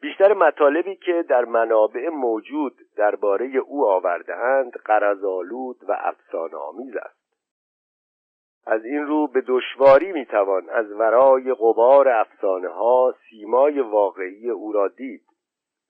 بیشتر 0.00 0.34
مطالبی 0.34 0.96
که 0.96 1.24
در 1.28 1.44
منابع 1.44 2.08
موجود 2.08 2.76
درباره 2.96 3.46
او 3.56 3.86
آوردهاند 3.86 4.72
قرضالود 4.72 5.76
و 5.88 5.96
افسانه 5.98 6.56
آمیز 6.56 6.96
است. 6.96 7.18
از 8.66 8.84
این 8.84 9.06
رو 9.06 9.26
به 9.26 9.40
دشواری 9.46 10.12
می‌توان 10.12 10.68
از 10.70 10.92
ورای 10.92 11.54
غبار 11.54 12.08
افسانه 12.08 12.68
ها 12.68 13.14
سیمای 13.30 13.80
واقعی 13.80 14.50
او 14.50 14.72
را 14.72 14.88
دید. 14.88 15.24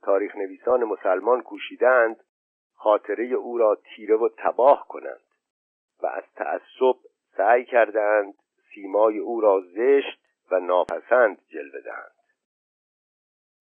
تاریخ 0.02 0.36
نویسان 0.36 0.84
مسلمان 0.84 1.42
کوشیدند 1.42 2.16
خاطره 2.74 3.24
او 3.24 3.58
را 3.58 3.74
تیره 3.74 4.16
و 4.16 4.28
تباه 4.38 4.86
کنند 4.88 5.20
و 6.02 6.06
از 6.06 6.24
تعصب 6.36 6.98
سعی 7.36 7.64
کردند 7.64 8.34
سیمای 8.74 9.18
او 9.18 9.40
را 9.40 9.60
زشت 9.60 10.27
و 10.50 10.60
ناپسند 10.60 11.38
جلوه 11.48 11.80
دهند. 11.80 12.18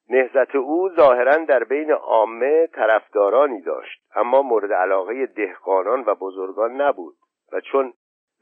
نهزت 0.09 0.55
او 0.55 0.89
ظاهرا 0.95 1.37
در 1.37 1.63
بین 1.63 1.91
عامه 1.91 2.67
طرفدارانی 2.67 3.61
داشت 3.61 4.01
اما 4.15 4.41
مورد 4.41 4.73
علاقه 4.73 5.25
دهقانان 5.25 6.03
و 6.07 6.15
بزرگان 6.15 6.81
نبود 6.81 7.15
و 7.51 7.61
چون 7.61 7.93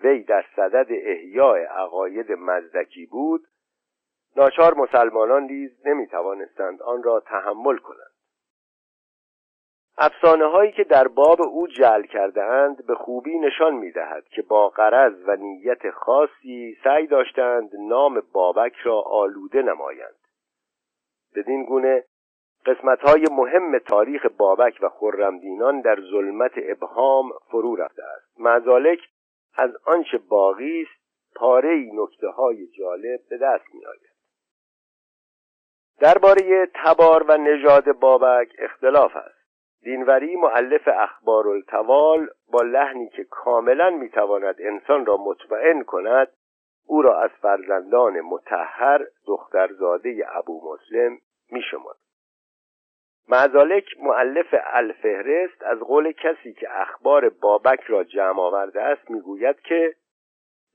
وی 0.04 0.24
در 0.24 0.46
صدد 0.56 0.88
احیاء 0.90 1.58
عقاید 1.58 2.32
مزدکی 2.32 3.06
بود 3.06 3.42
ناچار 4.36 4.74
مسلمانان 4.74 5.44
نیز 5.44 5.88
نمی 5.88 6.08
توانستند 6.08 6.82
آن 6.82 7.04
را 7.04 7.20
تحمل 7.20 7.78
کنند. 7.78 8.15
افسانه 9.98 10.46
هایی 10.46 10.72
که 10.72 10.84
در 10.84 11.08
باب 11.08 11.42
او 11.42 11.68
جل 11.68 12.02
کرده 12.04 12.44
اند 12.44 12.86
به 12.86 12.96
خوبی 12.96 13.40
نشان 13.40 13.74
می 13.74 13.92
دهد 13.92 14.28
که 14.28 14.42
با 14.42 14.70
قرض 14.70 15.14
و 15.28 15.36
نیت 15.36 15.90
خاصی 15.92 16.78
سعی 16.84 17.08
داشتند 17.08 17.70
نام 17.80 18.24
بابک 18.32 18.76
را 18.84 19.02
آلوده 19.02 19.62
نمایند. 19.62 20.16
بدین 21.36 21.66
گونه 21.66 22.04
قسمت 22.66 23.02
های 23.02 23.26
مهم 23.32 23.80
تاریخ 23.80 24.26
بابک 24.38 24.80
و 24.82 24.90
خرمدینان 24.90 25.82
در 25.82 26.02
ظلمت 26.12 26.52
ابهام 26.56 27.32
فرو 27.52 27.76
رفته 27.76 28.04
است. 28.04 28.40
مزالک 28.40 29.00
از 29.58 29.72
آنچه 29.86 30.18
باقی 30.18 30.82
است 30.82 31.06
پاره 31.36 31.90
نکته 31.94 32.28
های 32.28 32.68
جالب 32.68 33.20
به 33.30 33.38
دست 33.38 33.66
می 33.74 33.86
آید 33.86 34.16
درباره 36.00 36.70
تبار 36.74 37.24
و 37.24 37.38
نژاد 37.38 37.92
بابک 37.92 38.56
اختلاف 38.60 39.16
است. 39.16 39.35
دینوری 39.86 40.36
معلف 40.36 40.88
اخبار 40.88 41.48
التوال 41.48 42.30
با 42.52 42.62
لحنی 42.62 43.10
که 43.10 43.24
کاملا 43.24 43.90
می‌تواند 43.90 44.56
انسان 44.60 45.06
را 45.06 45.18
مطمئن 45.18 45.84
کند 45.84 46.28
او 46.88 47.02
را 47.02 47.22
از 47.22 47.30
فرزندان 47.42 48.22
متحر 48.22 49.06
دخترزاده 49.28 50.26
ابو 50.38 50.74
مسلم 50.74 51.18
میشمرد 51.52 51.98
معزالک 53.30 53.86
معلف 54.00 54.56
الفهرست 54.64 55.64
از 55.64 55.80
قول 55.80 56.12
کسی 56.12 56.54
که 56.54 56.82
اخبار 56.82 57.30
بابک 57.30 57.82
را 57.88 58.04
جمع 58.04 58.40
آورده 58.40 58.82
است 58.82 59.12
می‌گوید 59.12 59.60
که 59.60 59.96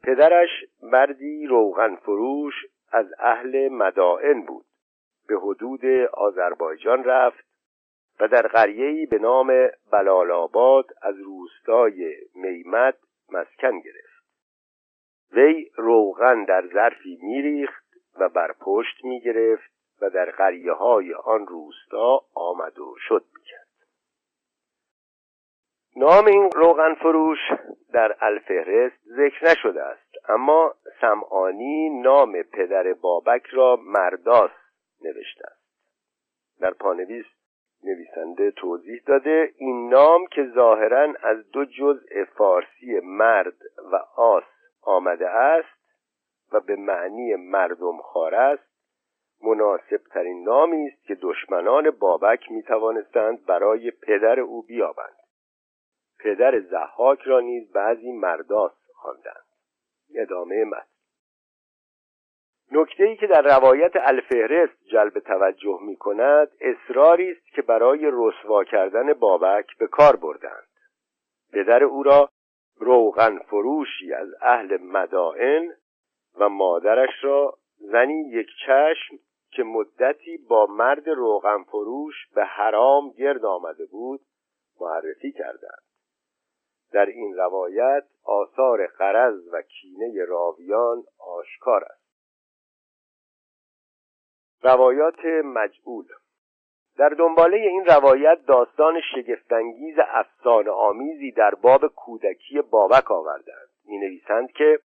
پدرش 0.02 0.64
مردی 0.82 1.46
روغن 1.46 1.96
فروش 1.96 2.54
از 2.92 3.06
اهل 3.18 3.68
مدائن 3.68 4.40
بود. 4.40 4.64
به 5.28 5.36
حدود 5.36 5.84
آذربایجان 6.12 7.04
رفت 7.04 7.49
و 8.20 8.28
در 8.28 8.46
قریه‌ای 8.46 9.06
به 9.06 9.18
نام 9.18 9.68
بلالآباد 9.92 10.87
از 11.02 11.14
روستای 11.18 12.16
میمد 12.35 12.98
مسکن 13.33 13.80
گرفت. 13.80 14.24
وی 15.33 15.70
روغن 15.76 16.44
در 16.44 16.66
ظرفی 16.72 17.18
میریخت 17.22 17.85
و 18.18 18.28
بر 18.28 18.52
پشت 18.61 19.04
می‌گرفت 19.04 19.70
و 20.00 20.11
در 20.11 20.30
قریه 20.30 20.72
های 20.72 21.14
آن 21.14 21.46
روستا 21.46 22.24
آمد 22.35 22.78
و 22.78 22.94
شد 22.98 23.24
می‌کرد. 23.35 23.66
نام 25.96 26.26
این 26.26 26.50
روغن 26.50 26.94
فروش 26.94 27.38
در 27.92 28.16
الفهرست 28.20 29.00
ذکر 29.16 29.44
نشده 29.44 29.83
است 29.83 30.30
اما 30.30 30.74
سمعانی 31.00 32.00
نام 32.02 32.42
پدر 32.42 32.92
بابک 32.92 33.46
را 33.46 33.76
مرداس 33.76 34.50
نوشته 35.00 35.46
است. 35.46 35.61
در 36.61 36.70
پانویس 36.70 37.26
نویسنده 37.84 38.50
توضیح 38.50 39.02
داده 39.06 39.52
این 39.56 39.88
نام 39.88 40.26
که 40.26 40.46
ظاهرا 40.54 41.14
از 41.22 41.50
دو 41.50 41.64
جزء 41.64 42.24
فارسی 42.24 43.00
مرد 43.02 43.56
و 43.92 43.96
آس 44.16 44.44
آمده 44.82 45.28
است 45.28 45.80
و 46.52 46.60
به 46.60 46.76
معنی 46.76 47.34
مردم 47.34 47.98
خار 48.02 48.34
است 48.34 48.70
مناسب 49.44 50.00
ترین 50.10 50.44
نامی 50.44 50.86
است 50.86 51.04
که 51.04 51.14
دشمنان 51.14 51.90
بابک 51.90 52.50
می 52.50 52.62
توانستند 52.62 53.46
برای 53.46 53.90
پدر 53.90 54.40
او 54.40 54.62
بیابند. 54.62 55.16
پدر 56.18 56.60
زحاک 56.60 57.20
را 57.20 57.40
نیز 57.40 57.72
بعضی 57.72 58.12
مرداس 58.12 58.72
خواندند. 58.94 59.44
ادامه 60.14 60.64
متن. 60.64 60.99
نکته 62.72 63.04
ای 63.04 63.16
که 63.16 63.26
در 63.26 63.42
روایت 63.42 63.92
الفهرست 63.94 64.85
جلب 64.92 65.18
توجه 65.18 65.78
می 65.83 65.96
کند 65.96 66.48
اصراری 66.61 67.30
است 67.30 67.46
که 67.54 67.62
برای 67.62 68.11
رسوا 68.12 68.64
کردن 68.64 69.12
بابک 69.12 69.78
به 69.78 69.87
کار 69.87 70.16
بردند. 70.16 70.68
پدر 71.52 71.85
او 71.85 72.02
را 72.02 72.30
روغن 72.76 73.38
فروشی 73.38 74.12
از 74.12 74.28
اهل 74.40 74.76
مدائن 74.83 75.72
و 76.38 76.48
مادرش 76.48 77.11
را 77.22 77.54
زنی 77.78 78.28
یک 78.30 78.48
چشم 78.66 79.16
که 79.50 79.62
مدتی 79.62 80.38
با 80.48 80.66
مرد 80.66 81.09
روغن 81.09 81.62
فروش 81.62 82.14
به 82.35 82.44
حرام 82.44 83.11
گرد 83.11 83.44
آمده 83.44 83.87
بود 83.87 84.20
معرفی 84.80 85.33
کردند. 85.33 85.83
در 86.92 87.06
این 87.06 87.37
روایت 87.37 88.04
آثار 88.24 88.87
قرض 88.87 89.48
و 89.52 89.62
کینه 89.62 90.24
راویان 90.24 91.02
آشکار 91.18 91.85
است. 91.85 91.99
روایات 94.62 95.24
مجعول. 95.44 96.04
در 96.98 97.08
دنباله 97.08 97.56
این 97.56 97.84
روایت 97.84 98.38
داستان 98.46 99.00
شگفتانگیز 99.14 99.96
افسانه 99.98 100.70
آمیزی 100.70 101.30
در 101.30 101.54
باب 101.54 101.86
کودکی 101.86 102.60
بابک 102.60 103.10
آوردند. 103.10 103.68
می 103.84 103.98
نویسند 103.98 104.52
که 104.52 104.78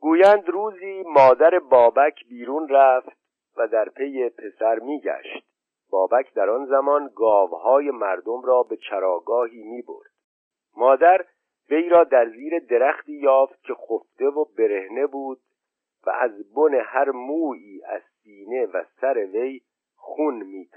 گویند 0.00 0.48
روزی 0.48 1.02
مادر 1.06 1.58
بابک 1.58 2.24
بیرون 2.28 2.68
رفت 2.68 3.18
و 3.56 3.68
در 3.68 3.88
پی 3.88 4.28
پسر 4.28 4.78
می 4.78 5.00
گشت 5.00 5.44
بابک 5.90 6.34
در 6.34 6.50
آن 6.50 6.66
زمان 6.66 7.10
گاوهای 7.16 7.90
مردم 7.90 8.42
را 8.42 8.62
به 8.62 8.76
چراگاهی 8.76 9.62
می 9.62 9.82
برد 9.82 10.10
مادر 10.76 11.24
وی 11.70 11.88
را 11.88 12.04
در 12.04 12.28
زیر 12.28 12.58
درختی 12.58 13.12
یافت 13.12 13.62
که 13.62 13.74
خفته 13.74 14.26
و 14.26 14.44
برهنه 14.58 15.06
بود 15.06 15.40
و 16.06 16.10
از 16.10 16.54
بن 16.54 16.74
هر 16.74 17.10
مویی 17.10 17.84
از 17.84 18.02
سینه 18.28 18.66
و 18.66 18.84
سر 19.00 19.14
وی 19.18 19.60
خون 19.96 20.34
می 20.34 20.68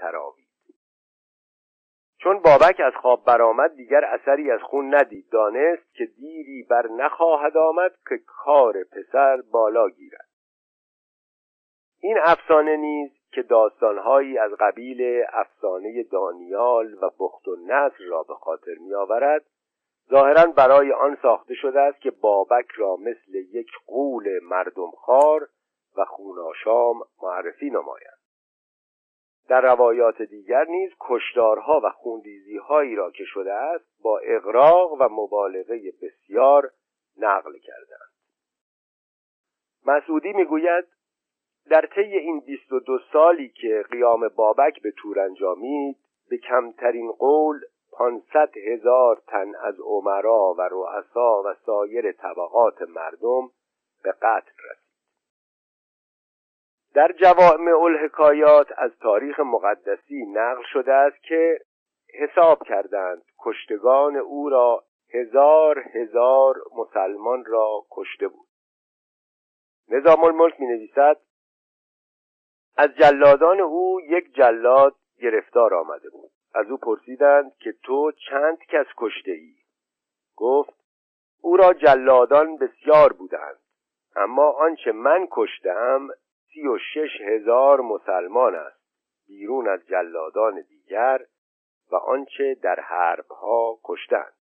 چون 2.18 2.38
بابک 2.38 2.80
از 2.84 2.92
خواب 3.00 3.24
برآمد 3.24 3.76
دیگر 3.76 4.04
اثری 4.04 4.50
از 4.50 4.60
خون 4.60 4.94
ندید. 4.94 5.28
دانست 5.30 5.94
که 5.94 6.04
دیری 6.04 6.62
بر 6.70 6.86
نخواهد 6.88 7.56
آمد 7.56 7.92
که 8.08 8.18
کار 8.26 8.84
پسر 8.84 9.42
بالا 9.52 9.88
گیرد. 9.88 10.28
این 12.00 12.18
افسانه 12.22 12.76
نیز 12.76 13.10
که 13.32 13.42
داستانهایی 13.42 14.38
از 14.38 14.52
قبیل 14.60 15.24
افسانه 15.28 16.02
دانیال 16.02 16.94
و 16.94 17.10
بخت 17.18 17.48
و 17.48 17.56
نصر 17.66 18.04
را 18.04 18.22
به 18.22 18.34
خاطر 18.34 18.74
می 18.80 18.94
آورد 18.94 19.44
ظاهرا 20.10 20.46
برای 20.46 20.92
آن 20.92 21.18
ساخته 21.22 21.54
شده 21.54 21.80
است 21.80 22.00
که 22.00 22.10
بابک 22.10 22.70
را 22.76 22.96
مثل 22.96 23.34
یک 23.34 23.70
قول 23.86 24.40
مردم 24.42 24.90
خار 24.90 25.48
و 25.96 26.04
خوناشام 26.04 27.00
معرفی 27.22 27.70
نمایند. 27.70 28.18
در 29.48 29.60
روایات 29.60 30.22
دیگر 30.22 30.64
نیز 30.64 30.90
کشدارها 31.00 31.80
و 31.84 31.90
خوندیزی 31.90 32.56
هایی 32.56 32.94
را 32.94 33.10
که 33.10 33.24
شده 33.24 33.52
است 33.52 33.84
با 34.02 34.18
اغراق 34.18 34.92
و 34.92 35.08
مبالغه 35.10 35.92
بسیار 36.02 36.70
نقل 37.18 37.58
کردند. 37.58 38.12
مسعودی 39.86 40.32
می‌گوید 40.32 40.84
در 41.70 41.86
طی 41.94 42.00
این 42.00 42.40
22 42.40 42.98
سالی 43.12 43.48
که 43.48 43.84
قیام 43.90 44.28
بابک 44.28 44.82
به 44.82 44.90
تور 44.90 45.20
انجامید 45.20 45.96
به 46.30 46.36
کمترین 46.38 47.12
قول 47.12 47.60
500 47.92 48.56
هزار 48.56 49.22
تن 49.26 49.54
از 49.54 49.80
عمرا 49.80 50.54
و 50.58 50.62
رؤسا 50.62 51.42
و 51.46 51.54
سایر 51.66 52.12
طبقات 52.12 52.82
مردم 52.82 53.50
به 54.02 54.12
قتل 54.12 54.52
رسید. 54.70 54.81
در 56.94 57.12
جوامع 57.12 57.72
الحکایات 57.82 58.68
از 58.76 58.90
تاریخ 59.00 59.40
مقدسی 59.40 60.26
نقل 60.26 60.62
شده 60.72 60.92
است 60.92 61.22
که 61.22 61.60
حساب 62.14 62.62
کردند 62.62 63.22
کشتگان 63.38 64.16
او 64.16 64.48
را 64.48 64.84
هزار 65.14 65.78
هزار 65.78 66.56
مسلمان 66.76 67.44
را 67.44 67.84
کشته 67.90 68.28
بود. 68.28 68.46
نظام 69.88 70.24
الملک 70.24 70.60
می 70.60 70.66
نویسد 70.66 71.16
از 72.76 72.90
جلادان 72.90 73.60
او 73.60 74.00
یک 74.00 74.34
جلاد 74.34 74.94
گرفتار 75.20 75.74
آمده 75.74 76.10
بود. 76.10 76.30
از 76.54 76.70
او 76.70 76.76
پرسیدند 76.76 77.56
که 77.56 77.74
تو 77.82 78.12
چند 78.12 78.58
کس 78.58 78.86
کشته 78.96 79.30
ای 79.30 79.54
گفت 80.36 80.74
او 81.40 81.56
را 81.56 81.72
جلادان 81.72 82.56
بسیار 82.56 83.12
بودند 83.12 83.58
اما 84.16 84.50
آنچه 84.50 84.92
من 84.92 85.28
کشتم 85.30 86.08
سی 86.52 86.66
و 86.68 86.78
شش 86.78 87.20
هزار 87.20 87.80
مسلمان 87.80 88.54
است 88.54 88.82
بیرون 89.26 89.68
از 89.68 89.86
جلادان 89.86 90.64
دیگر 90.68 91.20
و 91.92 91.96
آنچه 91.96 92.54
در 92.62 92.80
حربها 92.80 93.78
کشتند. 93.84 94.32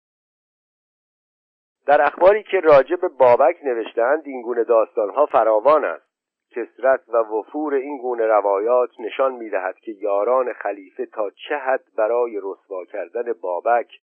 در 1.86 2.02
اخباری 2.02 2.44
که 2.44 2.60
راجع 2.60 2.96
به 2.96 3.08
بابک 3.08 3.58
نوشتند 3.64 4.22
این 4.26 4.42
گونه 4.42 4.64
داستانها 4.64 5.26
فراوان 5.26 5.86
است. 5.86 6.12
کسرت 6.52 7.10
و 7.10 7.18
وفور 7.18 7.74
این 7.74 7.98
گونه 7.98 8.26
روایات 8.26 8.90
نشان 9.00 9.34
می‌دهد 9.34 9.76
که 9.80 9.92
یاران 9.92 10.54
خلیفه 10.54 11.06
تا 11.06 11.30
چه 11.30 11.58
حد 11.58 11.84
برای 11.98 12.40
رسوا 12.44 12.86
کردن 12.86 13.34
بابک 13.34 14.00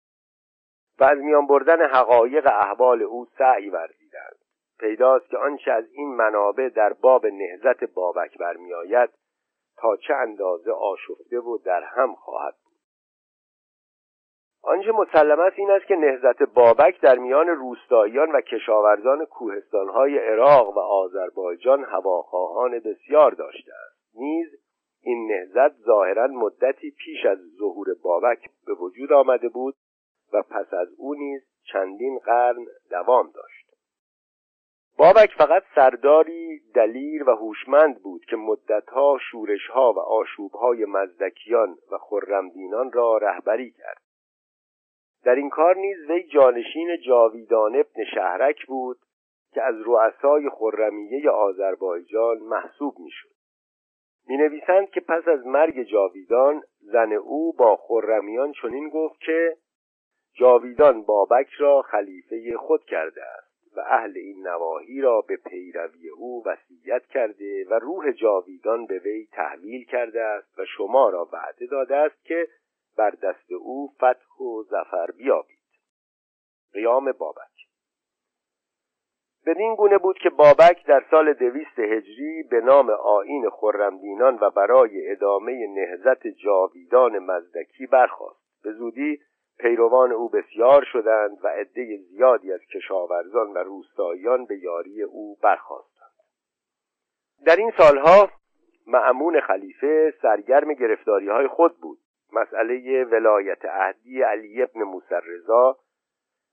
و 0.99 1.03
از 1.03 1.17
میان 1.17 1.47
بردن 1.47 1.89
حقایق 1.89 2.47
احوال 2.47 3.01
او 3.01 3.25
سعی 3.37 3.69
ورزیدند 3.69 4.06
پیداست 4.79 5.29
که 5.29 5.37
آنچه 5.37 5.71
از 5.71 5.85
این 5.91 6.15
منابع 6.15 6.69
در 6.69 6.93
باب 6.93 7.25
نهزت 7.25 7.83
بابک 7.83 8.37
برمیآید 8.37 9.09
تا 9.77 9.97
چه 9.97 10.13
اندازه 10.13 10.71
آشفته 10.71 11.39
و 11.39 11.57
در 11.57 11.83
هم 11.83 12.15
خواهد 12.15 12.55
بود. 12.63 12.77
آنچه 14.63 14.91
مسلم 14.91 15.39
است 15.39 15.59
این 15.59 15.71
است 15.71 15.85
که 15.85 15.95
نهزت 15.95 16.43
بابک 16.43 17.01
در 17.01 17.15
میان 17.15 17.47
روستاییان 17.47 18.31
و 18.31 18.41
کشاورزان 18.41 19.25
کوهستانهای 19.25 20.17
عراق 20.17 20.77
و 20.77 20.79
آذربایجان 20.79 21.83
هواخواهان 21.83 22.79
بسیار 22.79 23.31
داشته 23.31 23.71
است. 23.85 24.15
نیز 24.15 24.47
این 25.01 25.31
نهزت 25.31 25.75
ظاهرا 25.85 26.27
مدتی 26.27 26.91
پیش 26.91 27.25
از 27.25 27.37
ظهور 27.59 27.87
بابک 28.03 28.49
به 28.67 28.73
وجود 28.73 29.13
آمده 29.13 29.49
بود 29.49 29.75
و 30.33 30.41
پس 30.41 30.73
از 30.73 30.87
او 30.97 31.13
نیز 31.13 31.41
چندین 31.71 32.19
قرن 32.19 32.65
دوام 32.89 33.31
داشت. 33.35 33.56
بابک 34.99 35.33
فقط 35.37 35.63
سرداری 35.75 36.59
دلیر 36.73 37.29
و 37.29 37.35
هوشمند 37.35 38.03
بود 38.03 38.25
که 38.25 38.35
مدتها 38.35 39.17
شورشها 39.31 39.93
و 39.93 39.99
آشوبهای 39.99 40.85
مزدکیان 40.85 41.77
و 41.91 41.97
خرمدینان 41.97 42.91
را 42.91 43.17
رهبری 43.17 43.71
کرد. 43.71 44.01
در 45.23 45.35
این 45.35 45.49
کار 45.49 45.75
نیز 45.75 46.09
وی 46.09 46.23
جانشین 46.23 46.97
جاویدان 47.05 47.75
ابن 47.75 48.03
شهرک 48.15 48.65
بود 48.65 48.97
که 49.53 49.61
از 49.61 49.75
رؤسای 49.85 50.49
خرمیه 50.49 51.29
آذربایجان 51.29 52.37
محسوب 52.37 52.99
می‌شد. 52.99 53.35
می 54.27 54.37
نویسند 54.37 54.89
که 54.89 54.99
پس 54.99 55.27
از 55.27 55.45
مرگ 55.45 55.83
جاویدان 55.83 56.63
زن 56.79 57.13
او 57.13 57.53
با 57.53 57.75
خرمیان 57.75 58.51
چنین 58.61 58.89
گفت 58.89 59.19
که 59.19 59.57
جاویدان 60.33 61.03
بابک 61.03 61.49
را 61.57 61.81
خلیفه 61.81 62.57
خود 62.57 62.83
کرده 62.83 63.21
است. 63.23 63.46
و 63.77 63.79
اهل 63.79 64.17
این 64.17 64.47
نواحی 64.47 65.01
را 65.01 65.21
به 65.21 65.35
پیروی 65.35 66.09
او 66.09 66.43
وصیت 66.45 67.05
کرده 67.05 67.65
و 67.69 67.73
روح 67.73 68.11
جاویدان 68.11 68.85
به 68.85 68.99
وی 68.99 69.27
تحویل 69.31 69.85
کرده 69.85 70.21
است 70.21 70.59
و 70.59 70.65
شما 70.65 71.09
را 71.09 71.29
وعده 71.33 71.65
داده 71.65 71.95
است 71.95 72.25
که 72.25 72.47
بر 72.97 73.09
دست 73.09 73.51
او 73.51 73.93
فتح 73.95 74.43
و 74.43 74.63
زفر 74.63 75.11
بیابید. 75.17 75.57
قیام 76.73 77.11
بابک. 77.11 77.57
بدین 79.45 79.75
گونه 79.75 79.97
بود 79.97 80.17
که 80.17 80.29
بابک 80.29 80.85
در 80.85 81.05
سال 81.11 81.33
دویست 81.33 81.79
هجری 81.79 82.43
به 82.43 82.61
نام 82.61 82.89
آین 82.89 83.49
خرمدینان 83.49 84.37
و 84.41 84.49
برای 84.49 85.11
ادامه 85.11 85.67
نهزت 85.67 86.27
جاویدان 86.27 87.19
مزدکی 87.19 87.85
برخاست. 87.85 88.63
به 88.63 88.71
زودی 88.71 89.19
پیروان 89.59 90.11
او 90.11 90.29
بسیار 90.29 90.83
شدند 90.83 91.37
و 91.43 91.47
عده 91.47 91.97
زیادی 91.97 92.53
از 92.53 92.61
کشاورزان 92.73 93.53
و 93.53 93.57
روستاییان 93.57 94.45
به 94.45 94.57
یاری 94.57 95.03
او 95.03 95.37
برخواستند 95.41 95.97
در 97.45 97.55
این 97.55 97.71
سالها 97.77 98.29
معمون 98.87 99.39
خلیفه 99.39 100.13
سرگرم 100.21 100.73
گرفتاری 100.73 101.29
های 101.29 101.47
خود 101.47 101.77
بود. 101.77 101.97
مسئله 102.33 103.03
ولایت 103.03 103.65
عهدی 103.65 104.21
علی 104.23 104.63
ابن 104.63 104.83
موسرزا 104.83 105.77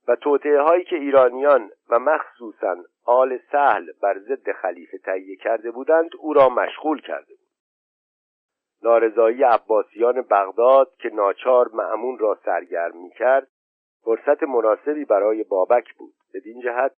و 0.09 0.17
توطعه 0.17 0.61
هایی 0.61 0.85
که 0.85 0.97
ایرانیان 0.97 1.71
و 1.91 1.99
مخصوصا 1.99 2.77
آل 3.05 3.39
سهل 3.53 3.93
بر 4.03 4.19
ضد 4.19 4.53
خلیفه 4.53 4.99
تهیه 4.99 5.37
کرده 5.37 5.71
بودند 5.71 6.11
او 6.19 6.33
را 6.33 6.49
مشغول 6.49 7.01
کرده 7.01 7.35
بود. 7.35 7.44
نارضایی 8.85 9.43
عباسیان 9.43 10.23
بغداد 10.23 10.95
که 10.99 11.09
ناچار 11.09 11.69
معمون 11.69 12.19
را 12.19 12.39
سرگرم 12.45 12.97
می 12.97 13.11
کرد 13.11 13.49
فرصت 14.03 14.43
مناسبی 14.43 15.05
برای 15.05 15.45
بابک 15.45 15.95
بود. 15.95 16.15
بدین 16.35 16.61
جهت 16.61 16.93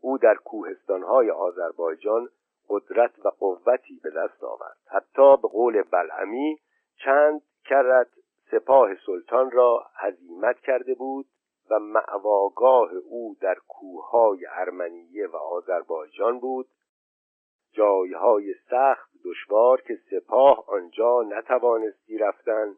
او 0.00 0.18
در 0.18 0.34
کوهستانهای 0.34 1.30
آذربایجان 1.30 2.28
قدرت 2.68 3.10
و 3.24 3.28
قوتی 3.28 4.00
به 4.02 4.10
دست 4.10 4.44
آورد. 4.44 4.76
حتی 4.86 5.36
به 5.42 5.48
قول 5.48 5.82
بلعمی 5.82 6.58
چند 7.04 7.42
کرت 7.64 8.08
سپاه 8.50 8.94
سلطان 9.06 9.50
را 9.50 9.86
هزیمت 9.96 10.58
کرده 10.58 10.94
بود 10.94 11.26
و 11.70 11.78
معواگاه 11.78 12.90
او 13.10 13.36
در 13.40 13.56
کوههای 13.68 14.46
ارمنیه 14.50 15.26
و 15.26 15.36
آذربایجان 15.36 16.40
بود. 16.40 16.66
جایهای 17.72 18.54
سخت 18.70 19.11
دشوار 19.24 19.80
که 19.80 19.98
سپاه 20.10 20.64
آنجا 20.68 21.22
نتوانستی 21.22 22.18
رفتن 22.18 22.76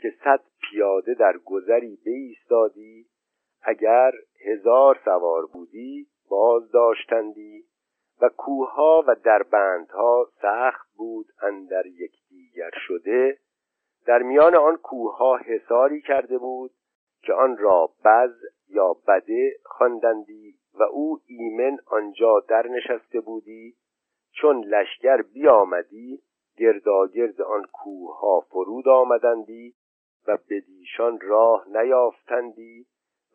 که 0.00 0.14
صد 0.24 0.40
پیاده 0.60 1.14
در 1.14 1.38
گذری 1.44 1.98
بیستادی 2.04 3.06
اگر 3.62 4.12
هزار 4.46 5.00
سوار 5.04 5.46
بودی 5.46 6.06
باز 6.30 6.70
داشتندی 6.70 7.64
و 8.20 8.28
کوهها 8.28 9.04
و 9.06 9.16
دربندها 9.24 10.28
سخت 10.42 10.88
بود 10.96 11.26
اندر 11.42 11.86
یکدیگر 11.86 12.70
شده 12.86 13.38
در 14.06 14.22
میان 14.22 14.54
آن 14.54 14.76
کوهها 14.76 15.36
حساری 15.36 16.02
کرده 16.02 16.38
بود 16.38 16.70
که 17.22 17.32
آن 17.32 17.56
را 17.56 17.90
بز 18.04 18.34
یا 18.68 18.96
بده 19.08 19.52
خواندندی 19.64 20.54
و 20.74 20.82
او 20.82 21.20
ایمن 21.26 21.78
آنجا 21.86 22.40
در 22.48 22.66
نشسته 22.66 23.20
بودی 23.20 23.74
چون 24.40 24.64
لشکر 24.64 25.22
بیامدی 25.22 26.22
گرداگرد 26.58 27.40
آن 27.40 27.64
کوهها 27.72 28.40
فرود 28.40 28.88
آمدندی 28.88 29.74
و 30.28 30.38
بدیشان 30.50 31.20
راه 31.20 31.64
نیافتندی 31.68 32.86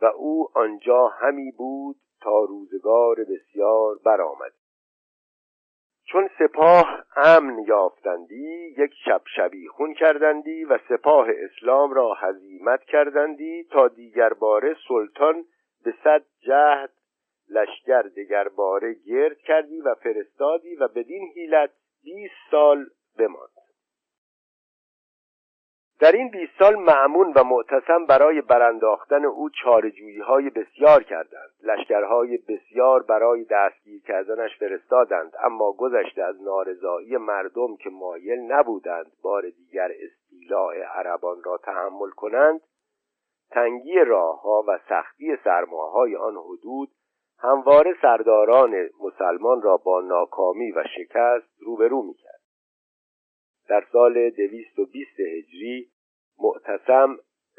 و 0.02 0.06
او 0.06 0.48
آنجا 0.54 1.08
همی 1.08 1.52
بود 1.52 1.96
تا 2.22 2.44
روزگار 2.44 3.16
بسیار 3.16 3.96
برآمد. 4.06 4.52
چون 6.06 6.30
سپاه 6.40 7.06
امن 7.16 7.60
یافتندی 7.68 8.76
یک 8.78 8.94
شب 9.06 9.22
شبیخون 9.36 9.94
کردندی 9.94 10.66
و 10.66 10.80
سپاه 10.90 11.28
اسلام 11.30 11.94
را 11.94 12.14
هزیمت 12.14 12.84
کردندی 12.84 13.64
تا 13.64 13.88
دیگر 13.88 14.34
باره 14.34 14.76
سلطان 14.88 15.46
به 15.84 15.94
صد 16.04 16.24
جهد 16.40 16.90
لشکر 17.54 18.02
دیگر 18.02 18.48
باره 18.48 18.94
گرد 18.94 19.38
کردی 19.38 19.82
و 19.82 19.96
فرستادی 19.96 20.76
و 20.76 20.88
بدین 20.88 21.32
حیلت 21.36 21.70
بیست 22.04 22.52
سال 22.52 22.86
بماند. 23.18 23.50
در 26.00 26.12
این 26.12 26.30
بیست 26.30 26.52
سال 26.60 26.76
معمون 26.76 27.34
و 27.36 27.44
معتصم 27.44 28.06
برای 28.06 28.42
برانداختن 28.42 29.26
او 29.26 29.50
چارجویی 29.50 30.20
های 30.20 30.50
بسیار 30.50 31.04
کردند. 31.04 31.50
لشکرهای 31.64 32.38
بسیار 32.38 33.04
برای 33.04 33.44
دستگیر 33.44 34.02
کردنش 34.02 34.58
فرستادند 34.60 35.34
اما 35.44 35.72
گذشته 35.72 36.24
از 36.24 36.42
نارضایی 36.42 37.18
مردم 37.18 37.76
که 37.76 37.90
مایل 37.90 38.40
نبودند 38.40 39.12
بار 39.22 39.42
دیگر 39.50 39.92
استیلاع 40.04 40.78
عربان 40.78 41.44
را 41.44 41.58
تحمل 41.58 42.10
کنند 42.10 42.62
تنگی 43.52 43.96
راهها 44.00 44.64
و 44.68 44.80
سختی 44.90 45.38
سرماهای 45.44 46.16
آن 46.16 46.36
حدود 46.36 46.90
همواره 47.44 47.96
سرداران 48.02 48.90
مسلمان 49.00 49.62
را 49.62 49.78
با 49.78 50.02
ناکامی 50.02 50.72
و 50.72 50.84
شکست 50.98 51.62
روبرو 51.62 52.02
می‌کرد. 52.02 52.42
در 53.68 53.86
سال 53.92 54.30
دویست 54.30 54.80
و 54.80 54.86
بیست 54.86 55.20
هجری 55.20 55.92
معتصم 56.40 57.18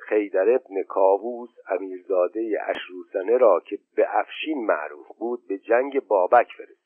خیدر 0.09 0.51
ابن 0.55 0.83
کاووس 0.89 1.51
امیرزاده 1.69 2.59
اشروسنه 2.67 3.37
را 3.37 3.61
که 3.67 3.79
به 3.97 4.07
افشین 4.09 4.67
معروف 4.67 5.07
بود 5.19 5.49
به 5.49 5.59
جنگ 5.59 6.07
بابک 6.07 6.49
فرستاد. 6.57 6.84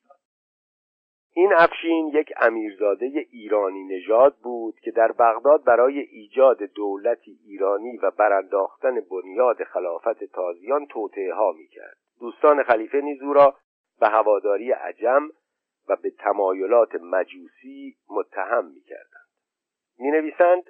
این 1.38 1.52
افشین 1.52 2.08
یک 2.08 2.32
امیرزاده 2.36 3.26
ایرانی 3.30 3.84
نژاد 3.84 4.36
بود 4.36 4.80
که 4.80 4.90
در 4.90 5.12
بغداد 5.12 5.64
برای 5.64 5.98
ایجاد 5.98 6.62
دولتی 6.62 7.38
ایرانی 7.44 7.96
و 7.96 8.10
برانداختن 8.10 9.00
بنیاد 9.00 9.64
خلافت 9.64 10.24
تازیان 10.24 10.86
توطعه 10.86 11.34
ها 11.34 11.52
می‌کرد. 11.52 11.96
دوستان 12.20 12.62
خلیفه 12.62 13.00
نیز 13.00 13.22
را 13.22 13.56
به 14.00 14.08
هواداری 14.08 14.72
عجم 14.72 15.28
و 15.88 15.96
به 15.96 16.10
تمایلات 16.10 16.94
مجوسی 16.94 17.96
متهم 18.10 18.64
می‌کردند. 18.64 19.28
می 19.98 20.10
نویسند 20.10 20.64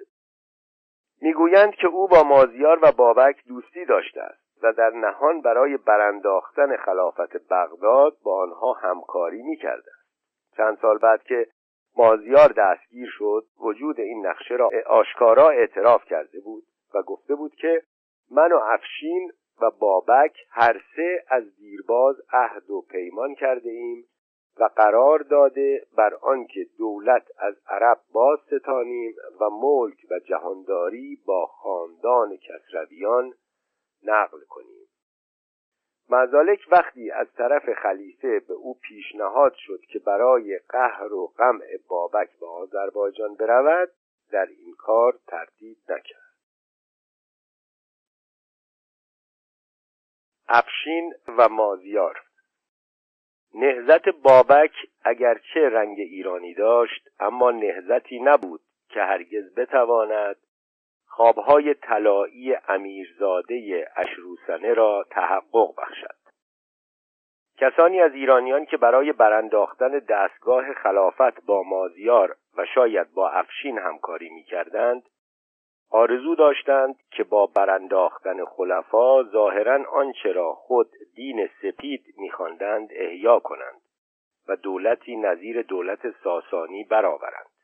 می‌گویند 1.21 1.75
که 1.75 1.87
او 1.87 2.07
با 2.07 2.23
مازیار 2.23 2.79
و 2.81 2.91
بابک 2.91 3.43
دوستی 3.47 3.85
داشته 3.85 4.21
است 4.21 4.63
و 4.63 4.73
در 4.73 4.89
نهان 4.89 5.41
برای 5.41 5.77
برانداختن 5.77 6.77
خلافت 6.77 7.37
بغداد 7.49 8.17
با 8.23 8.41
آنها 8.41 8.73
همکاری 8.73 9.41
می‌کرده. 9.41 9.91
است 9.91 9.98
چند 10.57 10.77
سال 10.81 10.97
بعد 10.97 11.23
که 11.23 11.47
مازیار 11.97 12.53
دستگیر 12.57 13.09
شد 13.11 13.45
وجود 13.59 13.99
این 13.99 14.27
نقشه 14.27 14.55
را 14.55 14.69
آشکارا 14.87 15.49
اعتراف 15.49 16.05
کرده 16.05 16.39
بود 16.39 16.63
و 16.93 17.01
گفته 17.01 17.35
بود 17.35 17.55
که 17.55 17.83
من 18.31 18.51
و 18.51 18.59
افشین 18.63 19.31
و 19.61 19.71
بابک 19.79 20.37
هر 20.49 20.81
سه 20.95 21.23
از 21.29 21.55
دیرباز 21.55 22.15
عهد 22.33 22.69
و 22.69 22.81
پیمان 22.81 23.35
کرده 23.35 23.69
ایم 23.69 24.05
و 24.59 24.69
قرار 24.75 25.19
داده 25.19 25.85
بر 25.97 26.13
آنکه 26.21 26.65
دولت 26.77 27.27
از 27.37 27.55
عرب 27.67 27.99
باز 28.13 28.39
ستانیم 28.39 29.13
و 29.41 29.49
ملک 29.49 29.97
و 30.11 30.19
جهانداری 30.19 31.17
با 31.25 31.45
خاندان 31.45 32.37
کسرویان 32.37 33.33
نقل 34.03 34.39
کنیم. 34.49 34.78
مزالک 36.09 36.67
وقتی 36.71 37.11
از 37.11 37.27
طرف 37.33 37.73
خلیفه 37.73 38.39
به 38.39 38.53
او 38.53 38.79
پیشنهاد 38.81 39.53
شد 39.55 39.81
که 39.81 39.99
برای 39.99 40.59
قهر 40.69 41.13
و 41.13 41.33
قمع 41.37 41.77
بابک 41.87 42.29
به 42.39 42.47
آذربایجان 42.47 43.35
برود 43.35 43.89
در 44.31 44.45
این 44.45 44.75
کار 44.77 45.19
تردید 45.27 45.77
نکرد. 45.89 46.29
افشین 50.47 51.13
و 51.37 51.49
مازیار 51.49 52.23
نهزت 53.53 54.09
بابک 54.09 54.71
اگرچه 55.03 55.69
رنگ 55.69 55.99
ایرانی 55.99 56.53
داشت 56.53 57.09
اما 57.19 57.51
نهزتی 57.51 58.19
نبود 58.19 58.61
که 58.89 58.99
هرگز 58.99 59.53
بتواند 59.55 60.35
خوابهای 61.19 61.73
طلایی 61.73 62.55
امیرزاده 62.67 63.87
اشروسنه 63.95 64.73
را 64.73 65.05
تحقق 65.11 65.75
بخشد. 65.77 66.15
کسانی 67.57 68.01
از 68.01 68.13
ایرانیان 68.13 68.65
که 68.65 68.77
برای 68.77 69.11
برانداختن 69.11 69.99
دستگاه 69.99 70.73
خلافت 70.73 71.45
با 71.45 71.63
مازیار 71.63 72.35
و 72.57 72.65
شاید 72.65 73.13
با 73.13 73.29
افشین 73.29 73.77
همکاری 73.77 74.29
می‌کردند 74.29 75.03
آرزو 75.91 76.35
داشتند 76.35 76.95
که 77.11 77.23
با 77.23 77.45
برانداختن 77.45 78.45
خلفا 78.45 79.23
ظاهرا 79.23 79.91
آنچه 79.91 80.31
را 80.31 80.53
خود 80.53 80.89
دین 81.15 81.49
سپید 81.61 82.05
میخواندند 82.17 82.89
احیا 82.91 83.39
کنند 83.39 83.81
و 84.47 84.55
دولتی 84.55 85.15
نظیر 85.15 85.61
دولت 85.61 86.11
ساسانی 86.23 86.83
برآورند. 86.83 87.58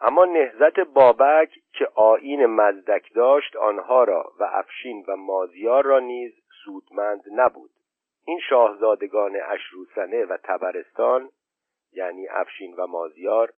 اما 0.00 0.24
نهزت 0.24 0.80
بابک 0.80 1.50
که 1.72 1.88
آین 1.94 2.46
مزدک 2.46 3.14
داشت 3.14 3.56
آنها 3.56 4.04
را 4.04 4.32
و 4.38 4.44
افشین 4.44 5.04
و 5.08 5.16
مازیار 5.16 5.84
را 5.84 5.98
نیز 5.98 6.32
سودمند 6.64 7.22
نبود. 7.32 7.70
این 8.26 8.40
شاهزادگان 8.48 9.36
اشروسنه 9.36 10.24
و 10.24 10.36
تبرستان 10.44 11.30
یعنی 11.92 12.28
افشین 12.28 12.74
و 12.74 12.86
مازیار 12.86 13.52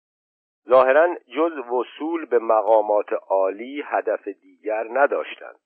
ظاهرا 0.68 1.16
جز 1.36 1.58
وصول 1.58 2.26
به 2.26 2.38
مقامات 2.38 3.12
عالی 3.12 3.82
هدف 3.86 4.28
دیگر 4.28 4.86
نداشتند. 4.90 5.60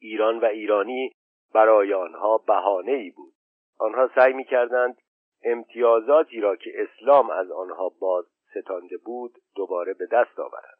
ایران 0.00 0.40
و 0.40 0.44
ایرانی 0.44 1.12
برای 1.54 1.94
آنها 1.94 2.38
بهانه 2.38 2.92
ای 2.92 3.10
بود. 3.10 3.32
آنها 3.78 4.10
سعی 4.14 4.32
می 4.32 4.44
کردند 4.44 4.96
امتیازاتی 5.44 6.40
را 6.40 6.56
که 6.56 6.70
اسلام 6.74 7.30
از 7.30 7.50
آنها 7.50 7.88
باز 7.88 8.24
ستانده 8.50 8.96
بود 8.96 9.38
دوباره 9.56 9.94
به 9.94 10.06
دست 10.06 10.38
آورند 10.38 10.78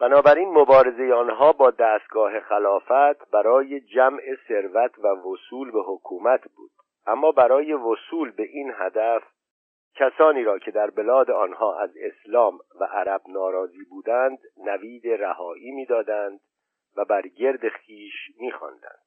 بنابراین 0.00 0.48
مبارزه 0.48 1.12
آنها 1.14 1.52
با 1.52 1.70
دستگاه 1.70 2.40
خلافت 2.40 3.30
برای 3.30 3.80
جمع 3.80 4.22
ثروت 4.48 4.98
و 4.98 5.06
وصول 5.06 5.70
به 5.70 5.82
حکومت 5.82 6.40
بود. 6.56 6.70
اما 7.06 7.32
برای 7.32 7.72
وصول 7.72 8.30
به 8.30 8.42
این 8.42 8.72
هدف 8.76 9.22
کسانی 9.94 10.44
را 10.44 10.58
که 10.58 10.70
در 10.70 10.90
بلاد 10.90 11.30
آنها 11.30 11.80
از 11.80 11.90
اسلام 11.96 12.58
و 12.80 12.84
عرب 12.84 13.20
ناراضی 13.28 13.84
بودند 13.90 14.38
نوید 14.56 15.08
رهایی 15.08 15.70
می‌دادند 15.70 16.40
و 16.96 17.04
بر 17.04 17.22
گرد 17.22 17.68
خیش 17.68 18.14
میخواندند. 18.40 19.05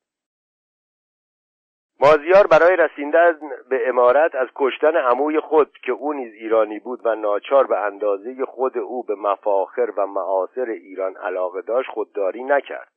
مازیار 2.01 2.47
برای 2.47 2.75
رسیدن 2.75 3.39
به 3.69 3.89
امارت 3.89 4.35
از 4.35 4.47
کشتن 4.55 4.95
عموی 4.95 5.39
خود 5.39 5.77
که 5.83 5.91
او 5.91 6.13
نیز 6.13 6.33
ایرانی 6.33 6.79
بود 6.79 6.99
و 7.03 7.15
ناچار 7.15 7.67
به 7.67 7.77
اندازه 7.77 8.45
خود 8.45 8.77
او 8.77 9.03
به 9.03 9.15
مفاخر 9.15 9.93
و 9.97 10.07
معاصر 10.07 10.65
ایران 10.69 11.15
علاقه 11.15 11.61
داشت 11.61 11.89
خودداری 11.89 12.43
نکرد. 12.43 12.91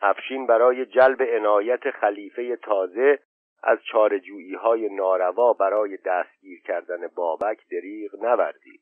افشین 0.00 0.46
برای 0.46 0.86
جلب 0.86 1.22
عنایت 1.22 1.90
خلیفه 1.90 2.56
تازه 2.56 3.18
از 3.62 3.78
چارجویی 3.92 4.54
های 4.54 4.88
ناروا 4.88 5.52
برای 5.52 5.98
دستگیر 6.04 6.62
کردن 6.62 7.06
بابک 7.14 7.58
دریغ 7.70 8.22
نوردید. 8.22 8.80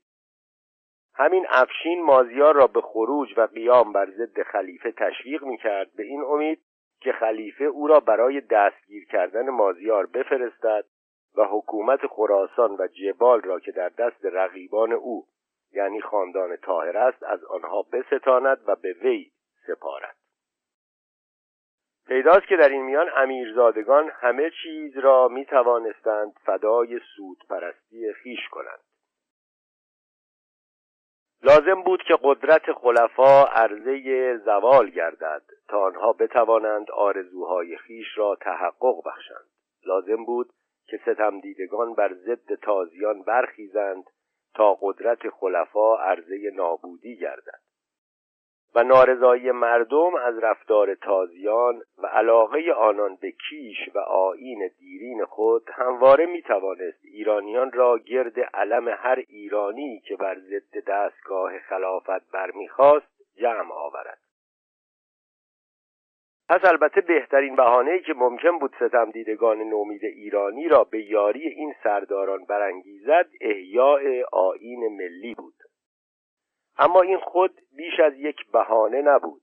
همین 1.14 1.46
افشین 1.50 2.02
مازیار 2.02 2.54
را 2.54 2.66
به 2.66 2.80
خروج 2.80 3.28
و 3.36 3.40
قیام 3.40 3.92
بر 3.92 4.06
ضد 4.06 4.42
خلیفه 4.42 4.92
تشویق 4.92 5.44
می‌کرد. 5.44 5.88
به 5.96 6.02
این 6.02 6.22
امید 6.22 6.60
که 7.00 7.12
خلیفه 7.12 7.64
او 7.64 7.86
را 7.86 8.00
برای 8.00 8.40
دستگیر 8.40 9.04
کردن 9.04 9.50
مازیار 9.50 10.06
بفرستد 10.06 10.84
و 11.36 11.44
حکومت 11.44 12.06
خراسان 12.06 12.76
و 12.78 12.86
جبال 12.86 13.40
را 13.40 13.60
که 13.60 13.72
در 13.72 13.88
دست 13.88 14.24
رقیبان 14.24 14.92
او 14.92 15.26
یعنی 15.72 16.00
خاندان 16.00 16.56
طاهر 16.56 16.96
است 16.96 17.22
از 17.22 17.44
آنها 17.44 17.82
بستاند 17.82 18.58
و 18.66 18.76
به 18.76 18.92
وی 18.92 19.30
سپارد. 19.66 20.16
پیداست 22.06 22.46
که 22.46 22.56
در 22.56 22.68
این 22.68 22.82
میان 22.82 23.10
امیرزادگان 23.16 24.10
همه 24.14 24.50
چیز 24.62 24.98
را 24.98 25.28
می 25.28 25.44
توانستند 25.44 26.32
فدای 26.44 27.00
سود 27.16 27.38
پرستی 27.50 28.12
خیش 28.12 28.48
کنند. 28.50 28.80
لازم 31.42 31.82
بود 31.82 32.02
که 32.02 32.18
قدرت 32.22 32.72
خلفا 32.72 33.44
عرضه 33.44 34.36
زوال 34.36 34.90
گردد. 34.90 35.42
تا 35.68 35.80
آنها 35.80 36.12
بتوانند 36.12 36.90
آرزوهای 36.90 37.76
خیش 37.76 38.18
را 38.18 38.36
تحقق 38.40 39.04
بخشند. 39.06 39.48
لازم 39.86 40.24
بود 40.24 40.52
که 40.86 40.96
ستمدیدگان 40.96 41.94
بر 41.94 42.14
ضد 42.14 42.54
تازیان 42.54 43.22
برخیزند 43.22 44.04
تا 44.54 44.78
قدرت 44.80 45.28
خلفا 45.28 45.96
عرضه 45.96 46.50
نابودی 46.54 47.16
گردد. 47.16 47.60
و 48.74 48.82
نارضایی 48.82 49.50
مردم 49.50 50.14
از 50.14 50.38
رفتار 50.38 50.94
تازیان 50.94 51.82
و 51.98 52.06
علاقه 52.06 52.72
آنان 52.72 53.16
به 53.16 53.30
کیش 53.30 53.76
و 53.94 53.98
آین 53.98 54.70
دیرین 54.78 55.24
خود 55.24 55.70
همواره 55.72 56.26
می 56.26 56.42
توانست 56.42 57.04
ایرانیان 57.04 57.72
را 57.72 57.98
گرد 57.98 58.40
علم 58.40 58.88
هر 58.88 59.24
ایرانی 59.28 60.00
که 60.00 60.16
بر 60.16 60.38
ضد 60.38 60.84
دستگاه 60.86 61.58
خلافت 61.58 62.30
برمیخواست 62.32 63.06
جمع 63.36 63.72
آورد. 63.72 64.27
پس 66.48 66.64
البته 66.64 67.00
بهترین 67.00 67.56
بهانه‌ای 67.56 68.02
که 68.02 68.14
ممکن 68.14 68.58
بود 68.58 68.74
ستم 68.76 69.10
دیدگان 69.10 69.58
نومید 69.58 70.04
ایرانی 70.04 70.68
را 70.68 70.84
به 70.84 71.02
یاری 71.02 71.48
این 71.48 71.74
سرداران 71.84 72.44
برانگیزد 72.44 73.26
احیاء 73.40 74.24
آین 74.32 74.96
ملی 74.96 75.34
بود. 75.34 75.54
اما 76.78 77.02
این 77.02 77.18
خود 77.18 77.60
بیش 77.76 78.00
از 78.00 78.12
یک 78.16 78.50
بهانه 78.52 79.02
نبود. 79.02 79.42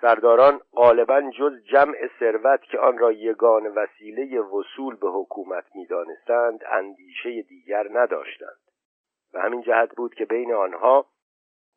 سرداران 0.00 0.60
غالبا 0.74 1.20
جز 1.38 1.52
جمع 1.64 2.08
ثروت 2.18 2.62
که 2.62 2.78
آن 2.78 2.98
را 2.98 3.12
یگان 3.12 3.66
وسیله 3.66 4.40
وصول 4.40 4.96
به 4.96 5.08
حکومت 5.10 5.64
می‌دانستند 5.74 6.60
اندیشه 6.70 7.42
دیگر 7.42 7.88
نداشتند. 7.92 8.58
و 9.34 9.40
همین 9.40 9.62
جهت 9.62 9.96
بود 9.96 10.14
که 10.14 10.24
بین 10.24 10.52
آنها 10.52 11.06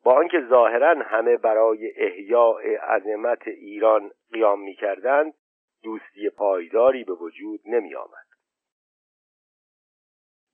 با 0.06 0.12
آنکه 0.12 0.40
ظاهرا 0.48 1.02
همه 1.02 1.36
برای 1.36 1.92
احیاء 1.96 2.60
عظمت 2.62 3.48
ایران 3.48 4.10
قیام 4.32 4.60
می‌کردند 4.60 5.34
دوستی 5.82 6.30
پایداری 6.30 7.04
به 7.04 7.12
وجود 7.12 7.60
نمی 7.64 7.94
آمد. 7.94 8.26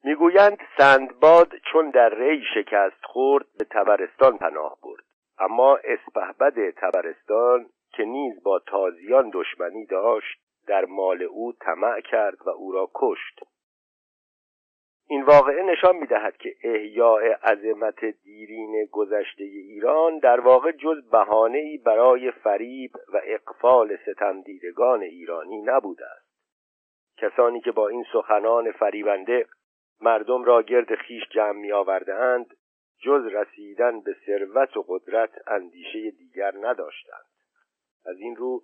می‌گویند 0.04 0.58
سندباد 0.78 1.52
چون 1.72 1.90
در 1.90 2.14
ری 2.14 2.44
شکست 2.54 3.04
خورد 3.04 3.46
به 3.58 3.64
تبرستان 3.64 4.38
پناه 4.38 4.78
برد 4.82 5.04
اما 5.38 5.78
اسپهبد 5.84 6.70
تبرستان 6.70 7.66
که 7.92 8.04
نیز 8.04 8.42
با 8.42 8.58
تازیان 8.58 9.30
دشمنی 9.34 9.86
داشت 9.86 10.40
در 10.66 10.84
مال 10.84 11.22
او 11.22 11.52
طمع 11.52 12.00
کرد 12.00 12.38
و 12.46 12.50
او 12.50 12.72
را 12.72 12.90
کشت 12.94 13.40
این 15.08 15.22
واقعه 15.22 15.62
نشان 15.62 15.96
می‌دهد 15.96 16.36
که 16.36 16.54
احیاء 16.64 17.20
عظمت 17.20 18.04
دیرین 18.04 18.88
گذشته 18.92 19.44
ایران 19.44 20.18
در 20.18 20.40
واقع 20.40 20.72
جز 20.72 21.10
بهانه‌ای 21.10 21.78
برای 21.78 22.30
فریب 22.30 22.90
و 23.12 23.20
اقفال 23.24 23.96
ستمدیدگان 23.96 25.02
ایرانی 25.02 25.62
نبوده 25.62 26.04
است. 26.06 26.32
کسانی 27.16 27.60
که 27.60 27.72
با 27.72 27.88
این 27.88 28.04
سخنان 28.12 28.72
فریبنده 28.72 29.46
مردم 30.00 30.44
را 30.44 30.62
گرد 30.62 30.94
خیش 30.94 31.22
جمع 31.30 31.58
می 31.58 31.72
جز 33.02 33.26
رسیدن 33.26 34.00
به 34.00 34.16
ثروت 34.26 34.76
و 34.76 34.84
قدرت 34.88 35.30
اندیشه 35.46 36.10
دیگر 36.10 36.52
نداشتند. 36.60 37.24
از 38.06 38.18
این 38.18 38.36
رو 38.36 38.62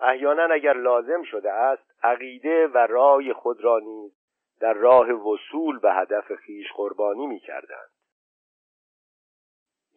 احیانا 0.00 0.54
اگر 0.54 0.72
لازم 0.72 1.22
شده 1.22 1.52
است 1.52 1.90
عقیده 2.02 2.66
و 2.66 2.78
رای 2.78 3.32
خود 3.32 3.64
را 3.64 3.78
نیز 3.78 4.12
در 4.60 4.72
راه 4.72 5.10
وصول 5.10 5.78
به 5.78 5.92
هدف 5.92 6.34
خیش 6.34 6.72
قربانی 6.72 7.26
می 7.26 7.40
کردند. 7.40 7.90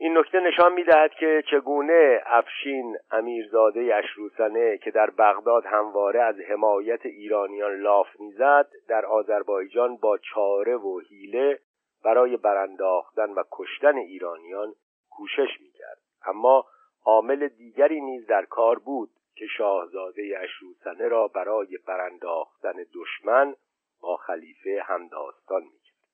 این 0.01 0.17
نکته 0.17 0.39
نشان 0.39 0.73
می‌دهد 0.73 1.11
که 1.13 1.43
چگونه 1.51 2.21
افشین 2.25 2.97
امیرزاده 3.11 3.95
اشروسنه 3.95 4.77
که 4.77 4.91
در 4.91 5.09
بغداد 5.09 5.65
همواره 5.65 6.21
از 6.21 6.35
حمایت 6.39 7.05
ایرانیان 7.05 7.75
لاف 7.75 8.07
می‌زد 8.19 8.67
در 8.87 9.05
آذربایجان 9.05 9.97
با 9.97 10.17
چاره 10.17 10.75
و 10.75 10.99
حیله 10.99 11.59
برای 12.03 12.37
برانداختن 12.37 13.29
و 13.29 13.43
کشتن 13.51 13.97
ایرانیان 13.97 14.73
کوشش 15.09 15.61
می‌کرد 15.61 15.97
اما 16.25 16.65
عامل 17.05 17.47
دیگری 17.47 18.01
نیز 18.01 18.27
در 18.27 18.45
کار 18.45 18.79
بود 18.79 19.09
که 19.35 19.45
شاهزاده 19.57 20.39
اشروسنه 20.39 21.07
را 21.07 21.27
برای 21.27 21.77
برانداختن 21.87 22.73
دشمن 22.95 23.55
با 24.01 24.17
خلیفه 24.17 24.83
همداستان 24.85 25.63
می‌کرد. 25.63 26.09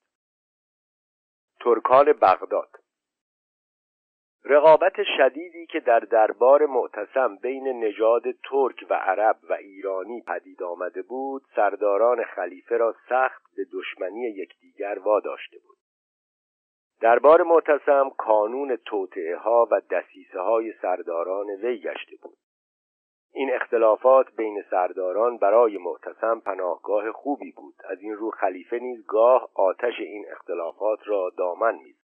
ترکان 1.59 2.13
بغداد. 2.13 2.69
رقابت 4.45 5.03
شدیدی 5.17 5.65
که 5.65 5.79
در 5.79 5.99
دربار 5.99 6.65
معتصم 6.65 7.35
بین 7.35 7.67
نژاد 7.67 8.23
ترک 8.31 8.85
و 8.89 8.93
عرب 8.93 9.37
و 9.49 9.53
ایرانی 9.53 10.21
پدید 10.21 10.63
آمده 10.63 11.01
بود 11.01 11.43
سرداران 11.55 12.23
خلیفه 12.23 12.77
را 12.77 12.95
سخت 13.09 13.43
به 13.55 13.65
دشمنی 13.73 14.21
یکدیگر 14.21 14.99
واداشته 14.99 15.57
بود. 15.59 15.77
دربار 17.01 17.43
معتصم 17.43 18.09
کانون 18.17 18.75
توطعه 18.75 19.37
ها 19.37 19.67
و 19.71 19.81
دسیسه 19.91 20.39
های 20.39 20.73
سرداران 20.81 21.49
وی 21.49 21.79
گشته 21.79 22.15
بود. 22.21 22.37
این 23.37 23.53
اختلافات 23.53 24.35
بین 24.35 24.63
سرداران 24.71 25.37
برای 25.37 25.77
معتصم 25.77 26.39
پناهگاه 26.39 27.11
خوبی 27.11 27.51
بود. 27.51 27.75
از 27.89 28.01
این 28.01 28.15
رو 28.15 28.31
خلیفه 28.31 28.79
نیز 28.79 29.05
گاه 29.05 29.49
آتش 29.53 29.99
این 29.99 30.25
اختلافات 30.31 30.99
را 31.05 31.31
دامن 31.37 31.75
می‌زد. 31.75 32.05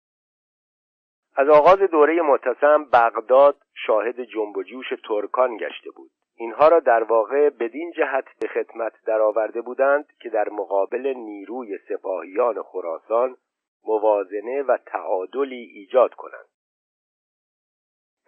از 1.36 1.50
آغاز 1.50 1.80
دوره 1.80 2.22
معتصم 2.22 2.86
بغداد 2.94 3.58
شاهد 3.74 4.22
جنب 4.22 4.58
و 4.58 4.64
جوش 4.64 4.86
ترکان 5.08 5.58
گشته 5.58 5.92
بود. 5.92 6.12
اینها 6.36 6.68
را 6.68 6.80
در 6.80 7.04
واقع 7.04 7.50
بدین 7.50 7.92
جهت 7.92 8.26
به 8.42 8.48
خدمت 8.48 8.94
درآورده 9.06 9.62
بودند 9.62 10.06
که 10.20 10.30
در 10.30 10.50
مقابل 10.50 11.14
نیروی 11.18 11.78
سپاهیان 11.90 12.62
خراسان 12.62 13.38
موازنه 13.84 14.64
و 14.64 14.78
تعادلی 14.86 15.64
ایجاد 15.76 16.14
کنند. 16.14 16.46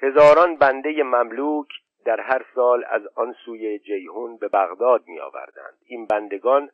هزاران 0.02 0.56
بنده 0.56 1.04
مملوک 1.04 1.68
در 2.06 2.20
هر 2.20 2.46
سال 2.56 2.86
از 2.90 3.08
آن 3.16 3.36
سوی 3.46 3.80
جیهون 3.80 4.38
به 4.38 4.48
بغداد 4.48 5.08
می 5.08 5.20
آوردند. 5.20 5.78
این 5.86 6.06
بندگان 6.06 6.70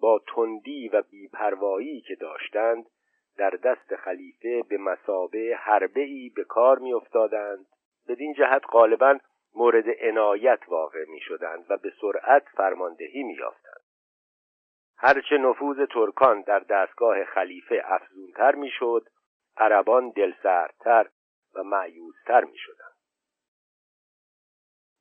با 0.00 0.20
تندی 0.34 0.88
و 0.88 1.02
بیپروایی 1.02 2.00
که 2.00 2.14
داشتند 2.14 2.86
در 3.36 3.50
دست 3.50 3.96
خلیفه 3.96 4.62
به 4.68 4.78
مسابه 4.78 5.56
حربه 5.56 6.00
ای 6.00 6.32
به 6.36 6.44
کار 6.44 6.78
می 6.78 6.92
افتادند 6.92 7.66
بدین 8.08 8.34
جهت 8.34 8.62
غالبا 8.72 9.18
مورد 9.54 9.84
عنایت 10.00 10.60
واقع 10.68 11.04
می 11.08 11.20
شدند 11.20 11.66
و 11.68 11.76
به 11.76 11.92
سرعت 12.00 12.42
فرماندهی 12.56 13.22
می 13.22 13.34
یافتند 13.34 13.84
هرچه 14.98 15.38
نفوذ 15.38 15.86
ترکان 15.90 16.40
در 16.40 16.58
دستگاه 16.58 17.24
خلیفه 17.24 17.82
افزونتر 17.84 18.54
می 18.54 18.70
شد 18.70 19.06
عربان 19.56 20.10
دلسردتر 20.10 21.08
و 21.54 21.62
معیوزتر 21.62 22.44
می 22.44 22.58
شدند 22.58 22.75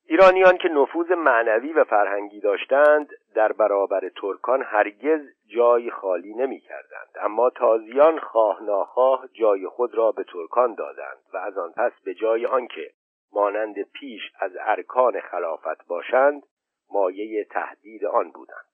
ایرانیان 0.08 0.58
که 0.58 0.70
نفوذ 0.70 1.12
معنوی 1.12 1.74
و 1.74 1.84
فرهنگی 1.84 2.40
داشتند 2.40 3.10
در 3.36 3.52
برابر 3.52 4.10
ترکان 4.10 4.64
هرگز 4.64 5.22
جای 5.56 5.92
خالی 5.92 6.34
نمی 6.34 6.60
کردند 6.60 7.10
اما 7.22 7.50
تازیان 7.50 8.20
خواه 8.20 8.64
ناخواه 8.64 9.28
جای 9.34 9.68
خود 9.68 9.96
را 9.96 10.12
به 10.12 10.24
ترکان 10.24 10.74
دادند 10.74 11.18
و 11.34 11.38
از 11.38 11.58
آن 11.58 11.72
پس 11.72 11.92
به 12.06 12.14
جای 12.14 12.46
آنکه 12.46 12.92
مانند 13.34 13.82
پیش 13.82 14.22
از 14.40 14.52
ارکان 14.60 15.20
خلافت 15.20 15.88
باشند 15.88 16.44
مایه 16.92 17.44
تهدید 17.44 18.06
آن 18.06 18.32
بودند. 18.32 18.66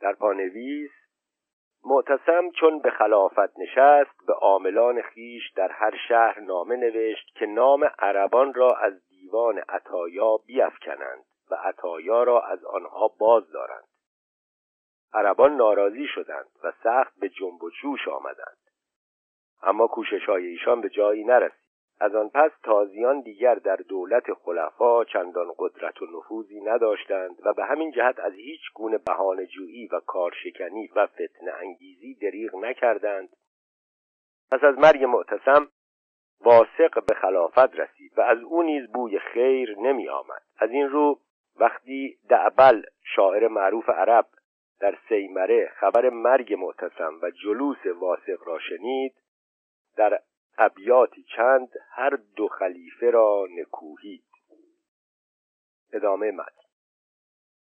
در 0.00 0.12
پانویس 0.12 0.90
معتصم 1.84 2.50
چون 2.50 2.78
به 2.78 2.90
خلافت 2.90 3.58
نشست 3.58 4.26
به 4.26 4.32
عاملان 4.32 5.02
خیش 5.02 5.50
در 5.56 5.72
هر 5.72 5.96
شهر 6.08 6.40
نامه 6.40 6.76
نوشت 6.76 7.34
که 7.34 7.46
نام 7.46 7.90
عربان 7.98 8.54
را 8.54 8.76
از 8.76 8.92
دیوان 9.26 9.58
عطایا 9.58 10.36
بیافکنند 10.36 11.24
و 11.50 11.54
عطایا 11.54 12.22
را 12.22 12.40
از 12.40 12.64
آنها 12.64 13.08
باز 13.08 13.50
دارند. 13.50 13.84
عربان 15.12 15.56
ناراضی 15.56 16.06
شدند 16.14 16.46
و 16.64 16.72
سخت 16.82 17.18
به 17.20 17.28
جنب 17.28 17.62
و 17.62 17.70
جوش 17.70 18.08
آمدند. 18.08 18.58
اما 19.62 19.86
کوشش 19.86 20.24
های 20.28 20.46
ایشان 20.46 20.80
به 20.80 20.88
جایی 20.88 21.24
نرسید. 21.24 21.66
از 22.00 22.14
آن 22.14 22.28
پس 22.28 22.50
تازیان 22.62 23.20
دیگر 23.20 23.54
در 23.54 23.76
دولت 23.76 24.32
خلفا 24.32 25.04
چندان 25.04 25.52
قدرت 25.58 26.02
و 26.02 26.06
نفوذی 26.06 26.60
نداشتند 26.60 27.36
و 27.46 27.52
به 27.52 27.64
همین 27.64 27.90
جهت 27.90 28.18
از 28.18 28.32
هیچ 28.32 28.60
گونه 28.74 28.98
جویی 29.46 29.86
و 29.86 30.00
کارشکنی 30.00 30.90
و 30.96 31.06
فتنه 31.06 31.52
انگیزی 31.60 32.14
دریغ 32.14 32.56
نکردند. 32.56 33.28
پس 34.50 34.64
از 34.64 34.78
مرگ 34.78 35.04
معتصم 35.04 35.68
واسق 36.40 37.04
به 37.06 37.14
خلافت 37.14 37.80
رسید 37.80 38.18
و 38.18 38.20
از 38.20 38.38
او 38.42 38.62
نیز 38.62 38.92
بوی 38.92 39.18
خیر 39.18 39.78
نمی 39.78 40.08
آمد. 40.08 40.42
از 40.58 40.70
این 40.70 40.88
رو 40.88 41.20
وقتی 41.56 42.18
دعبل 42.28 42.82
شاعر 43.02 43.48
معروف 43.48 43.88
عرب 43.88 44.26
در 44.80 44.98
سیمره 45.08 45.72
خبر 45.80 46.08
مرگ 46.10 46.54
معتصم 46.54 47.18
و 47.22 47.30
جلوس 47.30 47.86
واسق 47.86 48.38
را 48.46 48.58
شنید 48.58 49.14
در 49.96 50.20
ابیاتی 50.58 51.22
چند 51.36 51.68
هر 51.90 52.18
دو 52.36 52.48
خلیفه 52.48 53.10
را 53.10 53.46
نکوهید. 53.58 54.24
ادامه 55.92 56.30
مد 56.30 56.52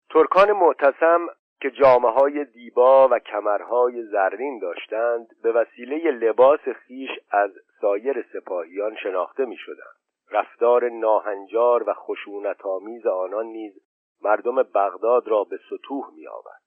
ترکان 0.10 0.52
معتصم 0.52 1.28
که 1.62 1.72
جامعه 1.72 2.12
های 2.12 2.46
دیبا 2.46 3.08
و 3.08 3.20
کمرهای 3.20 4.04
زرین 4.04 4.60
داشتند 4.60 5.28
به 5.44 5.52
وسیله 5.52 6.12
لباس 6.12 6.60
خیش 6.60 7.10
از 7.32 7.52
سایر 7.82 8.26
سپاهیان 8.34 8.96
شناخته 8.96 9.46
می 9.46 9.58
شدند. 9.58 9.96
رفتار 10.32 10.90
ناهنجار 10.90 11.90
و 11.90 11.94
خشونت 11.94 12.66
آمیز 12.66 13.06
آنان 13.06 13.46
نیز 13.46 13.74
مردم 14.22 14.56
بغداد 14.56 15.28
را 15.28 15.44
به 15.44 15.60
سطوح 15.70 16.14
می 16.14 16.28
آورد. 16.28 16.62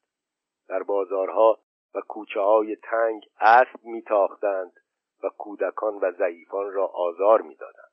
در 0.69 0.83
بازارها 0.83 1.59
و 1.95 2.01
کوچه 2.01 2.41
های 2.41 2.77
تنگ 2.77 3.23
اسب 3.41 3.85
می 3.85 4.03
تاختند 4.03 4.73
و 5.23 5.29
کودکان 5.39 5.95
و 5.95 6.13
ضعیفان 6.13 6.73
را 6.73 6.87
آزار 6.87 7.43
می‌دادند 7.43 7.93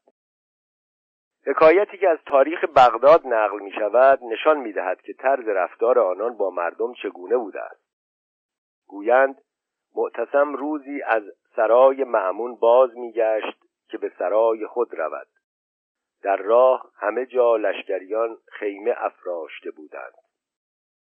حکایتی 1.45 1.97
که 1.97 2.09
از 2.09 2.17
تاریخ 2.25 2.63
بغداد 2.75 3.27
نقل 3.27 3.59
می 3.59 3.71
شود 3.71 4.23
نشان 4.23 4.57
می 4.57 4.73
دهد 4.73 5.01
که 5.01 5.13
طرز 5.13 5.47
رفتار 5.47 5.99
آنان 5.99 6.37
با 6.37 6.49
مردم 6.49 6.93
چگونه 6.93 7.37
بوده 7.37 7.61
است 7.61 7.81
گویند 8.87 9.41
معتصم 9.95 10.53
روزی 10.53 11.01
از 11.01 11.23
سرای 11.59 12.03
معمون 12.03 12.55
باز 12.55 12.97
می 12.97 13.11
گشت 13.11 13.57
که 13.89 13.97
به 13.97 14.11
سرای 14.19 14.67
خود 14.67 14.93
رود. 14.93 15.27
در 16.23 16.37
راه 16.37 16.91
همه 16.95 17.25
جا 17.25 17.55
لشکریان 17.55 18.37
خیمه 18.51 18.93
افراشته 18.97 19.71
بودند. 19.71 20.13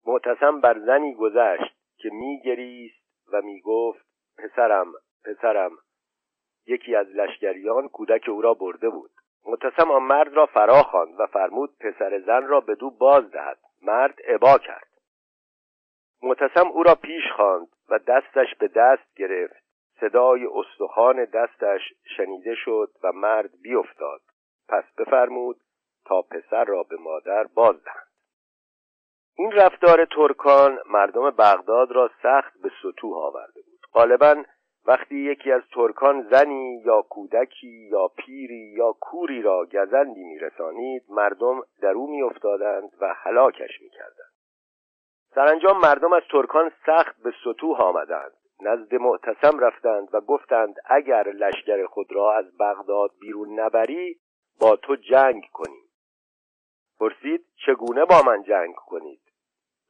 معتصم 0.06 0.60
بر 0.60 0.78
زنی 0.78 1.14
گذشت 1.14 1.76
که 1.96 2.10
میگریست 2.12 3.04
و 3.32 3.42
می‌گفت 3.42 4.06
پسرم 4.38 4.92
پسرم. 5.24 5.70
یکی 6.66 6.94
از 6.94 7.06
لشکریان 7.06 7.88
کودک 7.88 8.28
او 8.28 8.42
را 8.42 8.54
برده 8.54 8.90
بود. 8.90 9.10
متصم 9.46 9.90
آن 9.90 10.02
مرد 10.02 10.32
را 10.32 10.46
فرا 10.46 10.82
خواند 10.82 11.20
و 11.20 11.26
فرمود 11.26 11.78
پسر 11.80 12.20
زن 12.26 12.46
را 12.46 12.60
به 12.60 12.74
دو 12.74 12.90
باز 12.90 13.30
دهد. 13.30 13.58
مرد 13.82 14.18
عبا 14.28 14.58
کرد. 14.58 14.88
متصم 16.22 16.68
او 16.68 16.82
را 16.82 16.94
پیش 16.94 17.32
خواند 17.36 17.68
و 17.88 17.98
دستش 17.98 18.54
به 18.58 18.68
دست 18.68 19.14
گرفت 19.16 19.59
صدای 20.00 20.46
استخوان 20.46 21.24
دستش 21.24 21.80
شنیده 22.16 22.54
شد 22.54 22.90
و 23.02 23.12
مرد 23.12 23.50
بیفتاد. 23.62 24.20
پس 24.68 24.84
بفرمود 24.98 25.60
تا 26.04 26.22
پسر 26.22 26.64
را 26.64 26.82
به 26.82 26.96
مادر 26.96 27.44
باز 27.44 27.84
دهند 27.84 28.10
این 29.36 29.52
رفتار 29.52 30.04
ترکان 30.04 30.78
مردم 30.90 31.30
بغداد 31.30 31.92
را 31.92 32.10
سخت 32.22 32.52
به 32.62 32.70
سطوح 32.82 33.16
آورده 33.16 33.60
بود. 33.66 33.80
غالبا 33.92 34.44
وقتی 34.86 35.14
یکی 35.14 35.52
از 35.52 35.62
ترکان 35.74 36.28
زنی 36.30 36.82
یا 36.84 37.02
کودکی 37.02 37.88
یا 37.92 38.08
پیری 38.08 38.74
یا 38.76 38.92
کوری 39.00 39.42
را 39.42 39.66
گزندی 39.66 40.24
میرسانید 40.24 41.02
مردم 41.08 41.62
در 41.82 41.90
او 41.90 42.10
میافتادند 42.10 42.90
و 43.00 43.14
هلاکش 43.16 43.80
می‌کردند. 43.80 44.30
سرانجام 45.34 45.80
مردم 45.80 46.12
از 46.12 46.22
ترکان 46.32 46.72
سخت 46.86 47.22
به 47.22 47.32
سطوح 47.44 47.80
آمدند. 47.80 48.39
نزد 48.62 48.94
معتصم 48.94 49.58
رفتند 49.58 50.08
و 50.12 50.20
گفتند 50.20 50.74
اگر 50.84 51.22
لشکر 51.22 51.86
خود 51.86 52.12
را 52.12 52.36
از 52.36 52.56
بغداد 52.58 53.10
بیرون 53.20 53.60
نبری 53.60 54.20
با 54.60 54.76
تو 54.76 54.96
جنگ 54.96 55.44
کنیم. 55.52 55.90
پرسید 57.00 57.46
چگونه 57.66 58.04
با 58.04 58.22
من 58.26 58.42
جنگ 58.42 58.74
کنید؟ 58.74 59.20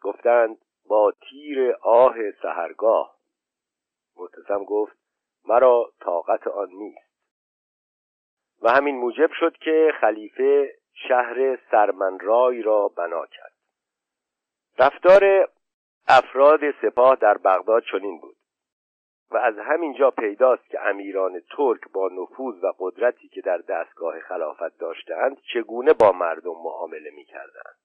گفتند 0.00 0.58
با 0.86 1.12
تیر 1.20 1.72
آه 1.82 2.14
سهرگاه 2.42 3.16
معتصم 4.16 4.64
گفت 4.64 4.96
مرا 5.44 5.92
طاقت 6.00 6.46
آن 6.46 6.68
نیست. 6.68 7.10
و 8.62 8.70
همین 8.70 8.96
موجب 8.96 9.30
شد 9.40 9.56
که 9.56 9.92
خلیفه 10.00 10.74
شهر 10.92 11.58
سرمنرای 11.70 12.62
را 12.62 12.88
بنا 12.88 13.26
کرد. 13.26 13.52
رفتار 14.78 15.48
افراد 16.08 16.60
سپاه 16.82 17.16
در 17.16 17.38
بغداد 17.38 17.82
چنین 17.92 18.20
بود. 18.20 18.36
و 19.30 19.36
از 19.36 19.58
همین 19.58 19.94
جا 19.94 20.10
پیداست 20.10 20.70
که 20.70 20.80
امیران 20.80 21.40
ترک 21.56 21.80
با 21.92 22.08
نفوذ 22.08 22.64
و 22.64 22.72
قدرتی 22.78 23.28
که 23.28 23.40
در 23.40 23.58
دستگاه 23.58 24.20
خلافت 24.20 24.78
داشتند 24.78 25.36
چگونه 25.54 25.92
با 25.92 26.12
مردم 26.12 26.54
معامله 26.64 27.10
می‌کردند. 27.10 27.76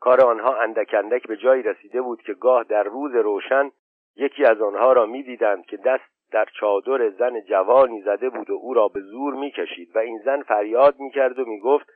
کار 0.00 0.20
آنها 0.20 0.56
اندک 0.56 0.94
اندک 0.94 1.26
به 1.26 1.36
جایی 1.36 1.62
رسیده 1.62 2.02
بود 2.02 2.22
که 2.22 2.34
گاه 2.34 2.64
در 2.64 2.82
روز 2.82 3.14
روشن 3.14 3.70
یکی 4.16 4.44
از 4.44 4.60
آنها 4.60 4.92
را 4.92 5.06
می‌دیدند 5.06 5.66
که 5.66 5.76
دست 5.76 6.10
در 6.32 6.46
چادر 6.60 7.10
زن 7.10 7.40
جوانی 7.40 8.02
زده 8.02 8.30
بود 8.30 8.50
و 8.50 8.54
او 8.54 8.74
را 8.74 8.88
به 8.88 9.00
زور 9.00 9.34
می‌کشید 9.34 9.96
و 9.96 9.98
این 9.98 10.18
زن 10.24 10.42
فریاد 10.42 10.98
می‌کرد 10.98 11.38
و 11.38 11.44
می‌گفت 11.44 11.86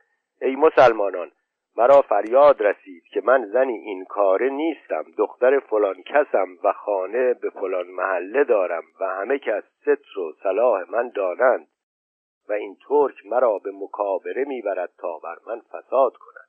ای 0.41 0.55
مسلمانان 0.55 1.31
مرا 1.77 2.01
فریاد 2.01 2.63
رسید 2.63 3.03
که 3.03 3.21
من 3.21 3.45
زنی 3.45 3.77
این 3.77 4.05
کاره 4.05 4.49
نیستم 4.49 5.05
دختر 5.17 5.59
فلان 5.59 6.03
کسم 6.03 6.47
و 6.63 6.73
خانه 6.73 7.33
به 7.33 7.49
فلان 7.49 7.87
محله 7.87 8.43
دارم 8.43 8.83
و 8.99 9.05
همه 9.05 9.39
کس 9.39 9.63
ستر 9.81 10.19
و 10.19 10.33
صلاح 10.43 10.91
من 10.91 11.09
دانند 11.09 11.67
و 12.49 12.53
این 12.53 12.77
ترک 12.87 13.25
مرا 13.25 13.59
به 13.59 13.71
مکابره 13.73 14.43
می‌برد 14.43 14.91
تا 14.97 15.19
بر 15.19 15.35
من 15.47 15.59
فساد 15.59 16.13
کند. 16.17 16.45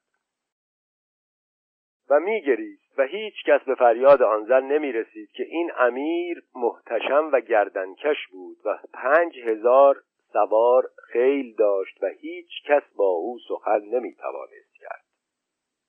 و 2.11 2.20
میگریست 2.20 2.99
و 2.99 3.03
هیچ 3.03 3.35
کس 3.47 3.61
به 3.61 3.74
فریاد 3.74 4.22
آن 4.22 4.45
زن 4.45 4.62
نمی 4.62 4.93
رسید 4.93 5.31
که 5.31 5.43
این 5.43 5.70
امیر 5.79 6.43
محتشم 6.55 7.29
و 7.33 7.41
گردنکش 7.41 8.27
بود 8.33 8.57
و 8.64 8.79
پنج 8.93 9.39
هزار 9.39 9.97
سوار 10.33 10.89
خیل 11.12 11.55
داشت 11.55 12.03
و 12.03 12.07
هیچ 12.07 12.49
کس 12.66 12.83
با 12.97 13.09
او 13.09 13.39
سخن 13.49 13.81
نمی 13.81 14.14
توانست 14.14 14.76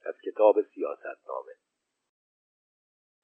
از 0.07 0.15
کتاب 0.25 0.61
سیاست 0.61 1.27
نامه 1.27 1.51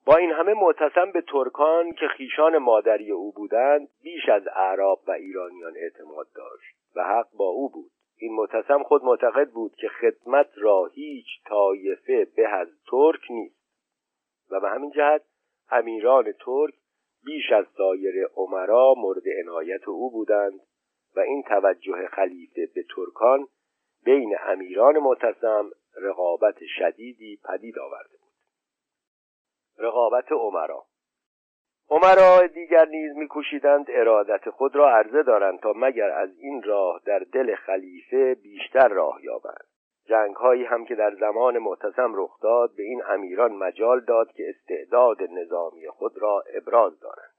با 0.05 0.15
این 0.15 0.31
همه 0.31 0.53
معتصم 0.53 1.11
به 1.11 1.21
ترکان 1.21 1.93
که 1.93 2.07
خیشان 2.07 2.57
مادری 2.57 3.11
او 3.11 3.31
بودند 3.31 3.89
بیش 4.01 4.29
از 4.29 4.47
اعراب 4.47 5.01
و 5.07 5.11
ایرانیان 5.11 5.73
اعتماد 5.77 6.27
داشت 6.36 6.75
و 6.95 7.03
حق 7.03 7.27
با 7.38 7.45
او 7.45 7.69
بود. 7.69 7.91
این 8.17 8.36
متسم 8.36 8.84
خود 8.84 9.03
معتقد 9.03 9.49
بود 9.49 9.75
که 9.75 9.88
خدمت 9.88 10.49
را 10.55 10.86
هیچ 10.86 11.25
طایفه 11.45 12.27
به 12.36 12.47
از 12.47 12.67
ترک 12.91 13.21
نیست 13.29 13.63
و 14.51 14.59
به 14.59 14.69
همین 14.69 14.91
جهت 14.91 15.21
امیران 15.71 16.31
ترک 16.31 16.73
بیش 17.25 17.51
از 17.51 17.65
سایر 17.77 18.27
عمرا 18.36 18.93
مورد 18.97 19.23
عنایت 19.41 19.88
او 19.88 20.11
بودند 20.11 20.59
و 21.15 21.19
این 21.19 21.43
توجه 21.43 22.07
خلیفه 22.07 22.69
به 22.75 22.86
ترکان 22.95 23.47
بین 24.05 24.36
امیران 24.47 24.97
معتصم 24.97 25.71
رقابت 25.96 26.58
شدیدی 26.78 27.39
پدید 27.44 27.80
آورده 27.80 28.18
بود. 28.18 28.34
رقابت 29.78 30.32
عمرا. 30.32 30.86
عمرا 31.89 32.48
دیگر 32.48 32.86
نیز 32.86 33.16
میکوشیدند 33.16 33.86
ارادت 33.89 34.50
خود 34.50 34.76
را 34.76 34.89
عرضه 34.89 35.24
دارند 35.24 35.60
تا 35.60 35.74
مگر 35.76 36.10
از 36.10 36.30
این 36.38 36.64
راه 36.64 37.02
در 37.06 37.20
دل 37.20 37.56
خلیفه 37.56 38.36
بیشتر 38.36 38.88
راه 38.88 39.24
یابند. 39.24 39.68
جنگ 40.06 40.36
هایی 40.36 40.64
هم 40.64 40.86
که 40.86 40.96
در 40.96 41.16
زمان 41.16 41.58
معتصم 41.58 42.14
رخ 42.16 42.39
داد 42.41 42.76
به 42.76 42.84
این 42.84 43.04
امیران 43.06 43.52
مجال 43.52 44.00
داد 44.00 44.32
که 44.32 44.44
استعداد 44.50 45.18
نظامی 45.22 45.88
خود 45.88 46.18
را 46.18 46.44
ابراز 46.54 47.00
دارند. 47.00 47.34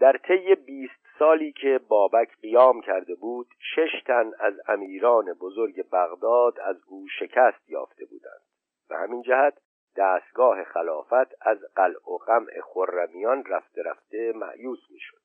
در 0.00 0.16
طی 0.16 0.54
بیست 0.54 1.03
سالی 1.18 1.52
که 1.52 1.80
بابک 1.88 2.36
قیام 2.42 2.80
کرده 2.80 3.14
بود 3.14 3.46
شش 3.74 4.02
تن 4.06 4.32
از 4.38 4.54
امیران 4.68 5.32
بزرگ 5.32 5.90
بغداد 5.92 6.60
از 6.60 6.76
او 6.86 7.06
شکست 7.18 7.70
یافته 7.70 8.04
بودند. 8.04 8.40
و 8.90 8.94
همین 8.96 9.22
جهت 9.22 9.58
دستگاه 9.96 10.64
خلافت 10.64 11.46
از 11.46 11.58
قلع 11.76 12.10
و 12.10 12.16
قمع 12.16 12.60
خرمیان 12.60 13.44
رفته 13.44 13.82
رفته 13.82 14.32
معیوس 14.36 14.90
می‌شد. 14.90 15.20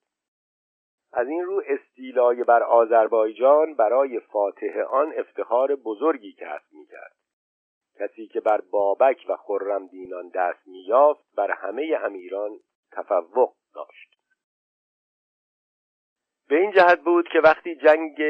از 1.14 1.28
این 1.28 1.46
رو 1.46 1.64
استیلای 1.68 2.44
بر 2.44 2.64
آذربایجان 2.64 3.74
برای 3.74 4.20
فاتح 4.20 4.80
آن 4.90 5.14
افتخار 5.18 5.76
بزرگی 5.76 6.34
کسب 6.34 6.72
می‌کرد. 6.72 7.16
کسی 8.00 8.28
که 8.28 8.40
بر 8.40 8.62
بابک 8.72 9.26
و 9.30 9.36
خرم 9.36 9.88
دینان 9.88 10.30
دست 10.30 10.68
مییافت 10.68 11.36
بر 11.36 11.52
همه 11.52 12.00
امیران 12.04 12.60
تفوق 12.92 13.54
داشت. 13.74 14.09
به 16.50 16.56
این 16.56 16.72
جهت 16.72 17.00
بود 17.00 17.28
که 17.28 17.40
وقتی 17.40 17.76
جنگ 17.76 18.22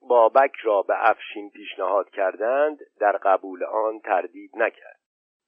بابک 0.00 0.52
را 0.62 0.82
به 0.82 1.10
افشین 1.10 1.50
پیشنهاد 1.50 2.10
کردند 2.10 2.78
در 3.00 3.12
قبول 3.16 3.64
آن 3.64 4.00
تردید 4.00 4.50
نکرد. 4.56 5.00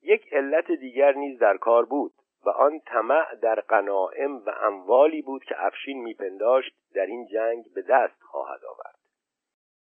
یک 0.03 0.33
علت 0.33 0.73
دیگر 0.73 1.13
نیز 1.13 1.39
در 1.39 1.57
کار 1.57 1.85
بود 1.85 2.13
و 2.45 2.51
آن 2.51 2.81
طمع 2.81 3.35
در 3.35 3.61
قنائم 3.61 4.37
و 4.37 4.51
اموالی 4.63 5.23
بود 5.23 5.45
که 5.45 5.65
افشین 5.65 6.03
میپنداشت 6.03 6.75
در 6.95 7.07
این 7.07 7.27
جنگ 7.27 7.65
به 7.75 7.83
دست 7.83 8.23
خواهد 8.23 8.65
آورد. 8.65 8.99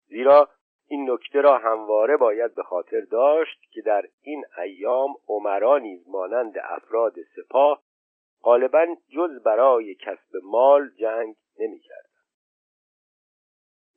زیرا 0.07 0.49
این 0.87 1.11
نکته 1.11 1.41
را 1.41 1.57
همواره 1.57 2.17
باید 2.17 2.55
به 2.55 2.63
خاطر 2.63 3.01
داشت 3.01 3.61
که 3.71 3.81
در 3.81 4.05
این 4.21 4.45
ایام 4.57 5.15
عمرا 5.27 5.77
نیز 5.77 6.09
مانند 6.09 6.53
افراد 6.63 7.15
سپاه 7.35 7.81
غالبا 8.43 8.95
جز 9.15 9.43
برای 9.43 9.95
کسب 9.95 10.35
مال 10.43 10.89
جنگ 10.99 11.35
نمی‌کردند. 11.60 12.10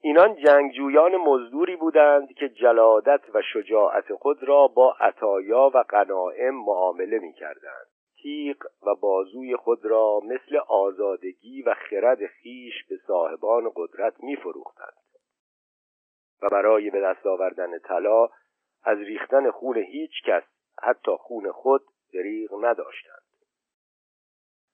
اینان 0.00 0.36
جنگجویان 0.36 1.16
مزدوری 1.16 1.76
بودند 1.76 2.32
که 2.32 2.48
جلادت 2.48 3.20
و 3.34 3.42
شجاعت 3.52 4.14
خود 4.14 4.42
را 4.42 4.66
با 4.68 4.96
عطایا 5.00 5.70
و 5.74 5.82
غنائم 5.82 6.54
معامله 6.54 7.18
می‌کردند. 7.18 7.86
تیغ 8.22 8.56
و 8.86 8.94
بازوی 8.94 9.56
خود 9.56 9.84
را 9.84 10.20
مثل 10.24 10.56
آزادگی 10.68 11.62
و 11.62 11.74
خرد 11.74 12.26
خیش 12.26 12.74
به 12.88 12.96
صاحبان 13.06 13.72
قدرت 13.76 14.14
میفروختند. 14.24 15.02
و 16.42 16.48
برای 16.48 16.90
به 16.90 17.00
دست 17.00 17.26
آوردن 17.26 17.78
طلا 17.78 18.28
از 18.84 18.98
ریختن 18.98 19.50
خون 19.50 19.76
هیچ 19.76 20.12
کس 20.26 20.42
حتی 20.82 21.10
خون 21.16 21.52
خود 21.52 21.82
دریغ 22.14 22.64
نداشتند. 22.64 23.21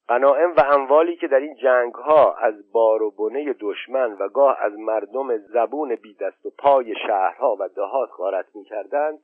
غنائم 0.09 0.54
و 0.56 0.61
اموالی 0.61 1.16
که 1.16 1.28
در 1.28 1.40
این 1.40 1.54
جنگ 1.54 1.94
ها 1.94 2.34
از 2.34 2.72
بار 2.72 3.02
و 3.02 3.11
بنه 3.11 3.54
دشمن 3.61 4.12
و 4.12 4.28
گاه 4.28 4.56
از 4.61 4.72
مردم 4.78 5.36
زبون 5.36 5.94
بی 5.94 6.14
دست 6.14 6.46
و 6.46 6.50
پای 6.59 6.94
شهرها 7.06 7.56
و 7.61 7.68
دهات 7.68 8.11
غارت 8.18 8.46
می 8.54 8.64
کردند 8.64 9.18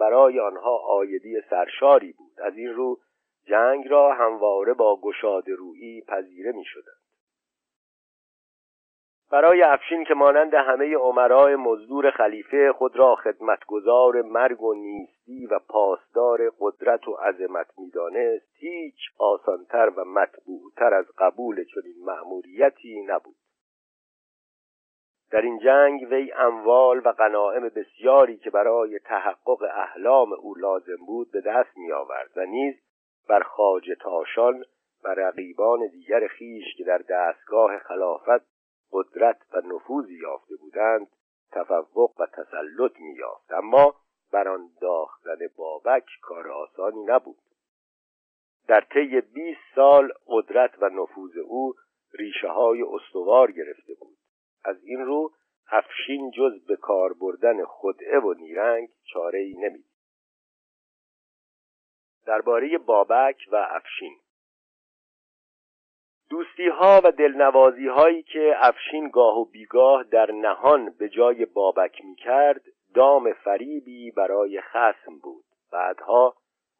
برای 0.00 0.40
آنها 0.40 0.76
آیدی 0.76 1.40
سرشاری 1.50 2.12
بود 2.12 2.40
از 2.40 2.56
این 2.56 2.74
رو 2.74 2.98
جنگ 3.46 3.88
را 3.88 4.14
همواره 4.14 4.74
با 4.74 5.00
گشاد 5.00 5.48
رویی 5.48 6.02
پذیره 6.08 6.52
می 6.52 6.64
شدند. 6.64 6.99
برای 9.32 9.62
افشین 9.62 10.04
که 10.04 10.14
مانند 10.14 10.54
همه 10.54 10.96
عمرای 10.96 11.56
مزدور 11.56 12.10
خلیفه 12.10 12.72
خود 12.72 12.96
را 12.96 13.14
خدمتگزار 13.14 14.22
مرگ 14.22 14.62
و 14.62 14.74
نیستی 14.74 15.46
و 15.46 15.58
پاسدار 15.68 16.52
قدرت 16.60 17.08
و 17.08 17.12
عظمت 17.12 17.66
می‌دانست 17.78 18.52
هیچ 18.56 18.96
آسانتر 19.18 19.92
و 19.96 20.04
مطبوعتر 20.04 20.94
از 20.94 21.06
قبول 21.18 21.64
چنین 21.64 22.04
مأموریتی 22.04 23.02
نبود. 23.02 23.36
در 25.30 25.40
این 25.40 25.58
جنگ 25.58 26.00
وی 26.10 26.32
اموال 26.32 27.02
و 27.04 27.12
غنائم 27.12 27.68
بسیاری 27.68 28.36
که 28.36 28.50
برای 28.50 28.98
تحقق 28.98 29.62
احلام 29.62 30.32
او 30.32 30.54
لازم 30.54 31.06
بود 31.06 31.30
به 31.32 31.40
دست 31.40 31.76
می 31.76 31.92
آورد 31.92 32.30
و 32.36 32.44
نیز 32.44 32.74
بر 33.28 33.40
خاج 33.40 33.90
تاشان 34.00 34.64
و 35.04 35.08
رقیبان 35.08 35.86
دیگر 35.86 36.26
خیش 36.26 36.64
که 36.76 36.84
در 36.84 36.98
دستگاه 37.08 37.78
خلافت 37.78 38.59
قدرت 38.92 39.40
و 39.52 39.60
نفوذی 39.60 40.14
یافته 40.14 40.56
بودند 40.56 41.08
تفوق 41.52 42.20
و 42.20 42.26
تسلط 42.26 43.00
مییافت. 43.00 43.52
اما 43.52 43.94
بر 44.32 44.48
آن 44.48 44.70
داختن 44.80 45.38
بابک 45.56 46.06
کار 46.22 46.48
آسانی 46.48 47.04
نبود. 47.04 47.38
در 48.68 48.80
طی 48.80 49.20
20 49.20 49.60
سال 49.74 50.12
قدرت 50.26 50.82
و 50.82 50.88
نفوذ 50.88 51.36
او 51.36 51.74
ریشه 52.12 52.48
های 52.48 52.82
استوار 52.82 53.52
گرفته 53.52 53.94
بود. 53.94 54.16
از 54.64 54.84
این 54.84 55.00
رو 55.00 55.32
افشین 55.70 56.30
جز 56.30 56.66
به 56.66 56.76
کار 56.76 57.12
بردن 57.12 57.64
خدعه 57.64 58.18
و 58.18 58.34
نیرنگ 58.34 58.88
چاره 59.04 59.38
ای 59.38 59.54
نمید 59.54 59.90
درباره 62.26 62.78
بابک 62.78 63.48
و 63.52 63.56
افشین. 63.56 64.18
دوستی 66.30 66.68
ها 66.68 67.00
و 67.04 67.12
دلنوازی 67.12 67.88
هایی 67.88 68.22
که 68.22 68.54
افشین 68.56 69.08
گاه 69.08 69.38
و 69.38 69.44
بیگاه 69.44 70.02
در 70.02 70.32
نهان 70.32 70.90
به 70.98 71.08
جای 71.08 71.44
بابک 71.44 72.04
می 72.04 72.14
کرد 72.14 72.62
دام 72.94 73.32
فریبی 73.32 74.10
برای 74.10 74.60
خسم 74.60 75.18
بود. 75.22 75.44
بعدها 75.72 76.34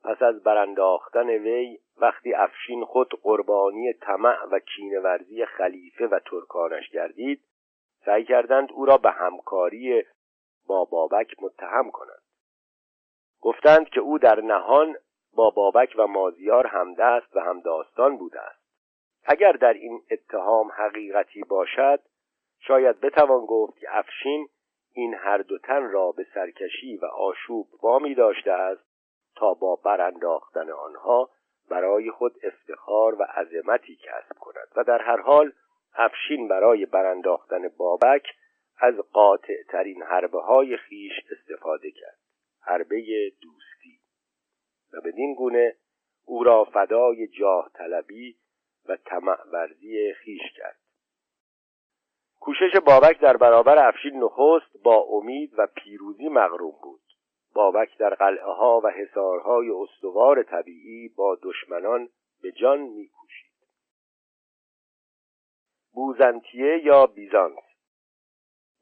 پس 0.05 0.23
از 0.23 0.43
برانداختن 0.43 1.29
وی 1.29 1.79
وقتی 2.01 2.35
افشین 2.35 2.85
خود 2.85 3.21
قربانی 3.23 3.93
طمع 3.93 4.45
و 4.51 4.59
کینورزی 4.59 5.45
خلیفه 5.47 6.07
و 6.07 6.19
ترکانش 6.19 6.91
گردید 6.91 7.41
سعی 8.05 8.25
کردند 8.25 8.73
او 8.73 8.85
را 8.85 8.97
به 8.97 9.11
همکاری 9.11 10.03
با 10.67 10.85
بابک 10.85 11.43
متهم 11.43 11.91
کنند. 11.91 12.23
گفتند 13.41 13.89
که 13.89 14.01
او 14.01 14.19
در 14.19 14.41
نهان 14.41 14.97
با 15.35 15.51
بابک 15.51 15.95
و 15.99 16.07
مازیار 16.07 16.67
همدست 16.67 17.37
و 17.37 17.41
همداستان 17.41 18.17
بوده 18.17 18.41
است. 18.41 18.60
اگر 19.25 19.53
در 19.53 19.73
این 19.73 20.03
اتهام 20.11 20.71
حقیقتی 20.73 21.43
باشد 21.43 22.01
شاید 22.61 23.01
بتوان 23.01 23.47
گفت 23.47 23.79
که 23.79 23.99
افشین 23.99 24.49
این 24.93 25.15
هر 25.15 25.39
دو 25.39 25.59
تن 25.59 25.91
را 25.91 26.13
به 26.13 26.27
سرکشی 26.35 26.97
و 26.97 27.05
آشوب 27.05 27.67
وامی 27.83 28.15
داشته 28.15 28.53
است 28.53 28.83
تا 29.37 29.55
با 29.55 29.77
برانداختن 29.77 30.71
آنها 30.71 31.31
برای 31.71 32.11
خود 32.11 32.37
افتخار 32.43 33.15
و 33.15 33.23
عظمتی 33.23 33.97
کسب 33.97 34.39
کند. 34.39 34.69
و 34.77 34.85
در 34.85 35.03
هر 35.03 35.21
حال 35.21 35.53
افشین 35.95 36.49
برای 36.49 36.87
برانداختن 36.87 37.69
بابک 37.69 38.27
از 38.79 38.95
قاطع 38.95 39.63
ترین 39.69 40.03
حربه 40.03 40.41
های 40.41 40.77
خیش 40.77 41.13
استفاده 41.31 41.91
کرد. 41.91 42.19
حربه 42.61 43.31
دوستی. 43.43 44.01
و 44.93 45.01
بدین 45.01 45.35
گونه 45.35 45.77
او 46.25 46.45
را 46.45 46.65
فدای 46.65 47.27
جاه 47.27 47.71
طلبی 47.75 48.37
و 48.91 48.97
طمع 48.97 49.39
ورزی 49.53 50.13
خیش 50.13 50.53
کرد. 50.57 50.79
کوشش 52.41 52.77
بابک 52.87 53.21
در 53.21 53.37
برابر 53.37 53.89
افشین 53.89 54.25
نخست 54.25 54.83
با 54.85 54.97
امید 54.97 55.59
و 55.59 55.67
پیروزی 55.67 56.29
مغروم 56.29 56.75
بود. 56.83 57.01
بابک 57.55 57.97
در 57.99 58.15
قلعه 58.15 58.45
ها 58.45 58.81
و 58.85 58.91
حصارهای 58.91 59.71
استوار 59.71 60.43
طبیعی 60.43 61.09
با 61.09 61.39
دشمنان 61.43 62.09
به 62.43 62.53
جان 62.53 62.81
میکوشید. 62.81 63.51
بوزنتیه 65.95 66.81
یا 66.85 67.07
بیزانس؟ 67.07 67.71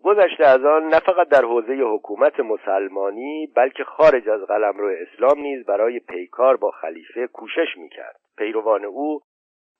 گذشته 0.05 0.47
از 0.47 0.65
آن 0.65 0.89
نه 0.89 1.01
فقط 1.01 1.29
در 1.29 1.45
حوزه 1.45 1.73
حکومت 1.73 2.41
مسلمانی 2.41 3.47
بلکه 3.47 3.85
خارج 3.85 4.29
از 4.29 4.41
قلمرو 4.41 4.97
اسلام 5.01 5.39
نیز 5.41 5.65
برای 5.67 6.01
پیکار 6.01 6.57
با 6.57 6.71
خلیفه 6.71 7.27
کوشش 7.27 7.77
می‌کرد. 7.77 8.21
پیروان 8.37 8.85
او 8.85 9.21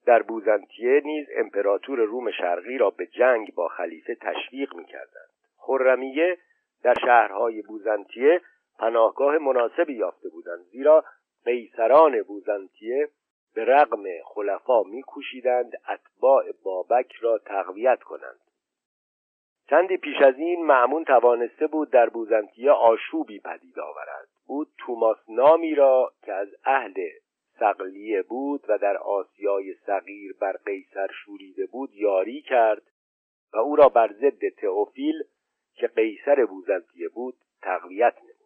در 0.09 0.23
بوزنتیه 0.23 1.01
نیز 1.05 1.27
امپراتور 1.37 1.99
روم 1.99 2.31
شرقی 2.31 2.79
را 2.79 2.91
به 2.91 3.07
جنگ 3.07 3.55
با 3.55 3.69
خلیفه 3.69 4.15
تشویق 4.15 4.75
می‌کردند. 4.75 5.31
خرمیه 5.57 6.39
در 6.83 6.95
شهرهای 6.95 7.63
بوزنتیه 7.63 8.41
پناهگاه 8.79 9.39
مناسبی 9.39 9.93
یافته 9.95 10.29
بودند 10.29 10.65
زیرا 10.65 11.05
قیصران 11.45 12.23
بوزنتیه 12.23 13.09
به 13.55 13.65
رغم 13.65 14.05
خلفا 14.25 14.83
میکوشیدند 14.83 15.73
اتباع 15.89 16.45
بابک 16.65 17.13
را 17.21 17.39
تقویت 17.39 18.03
کنند. 18.03 18.41
چندی 19.71 19.97
پیش 19.97 20.17
از 20.23 20.39
این 20.39 20.67
معمون 20.67 21.05
توانسته 21.05 21.67
بود 21.67 21.91
در 21.91 22.09
بوزنتیه 22.09 22.71
آشوبی 22.71 23.41
پدید 23.41 23.79
آورد. 23.79 24.29
او 24.47 24.65
توماس 24.79 25.19
نامی 25.29 25.75
را 25.75 26.13
که 26.23 26.33
از 26.33 26.49
اهل 26.65 27.09
سقلیه 27.59 28.23
بود 28.23 28.65
و 28.69 28.79
در 28.79 28.97
آسیای 28.97 29.75
صغیر 29.75 30.37
بر 30.41 30.53
قیصر 30.53 31.09
شوریده 31.25 31.67
بود 31.67 31.91
یاری 31.95 32.43
کرد 32.43 32.83
و 33.53 33.59
او 33.59 33.77
را 33.77 33.89
بر 33.89 34.13
ضد 34.13 34.49
تئوفیل 34.49 35.23
که 35.75 35.87
قیصر 35.87 36.45
بوزنتیه 36.45 37.09
بود 37.09 37.35
تقویت 37.63 38.15
نمود. 38.19 38.39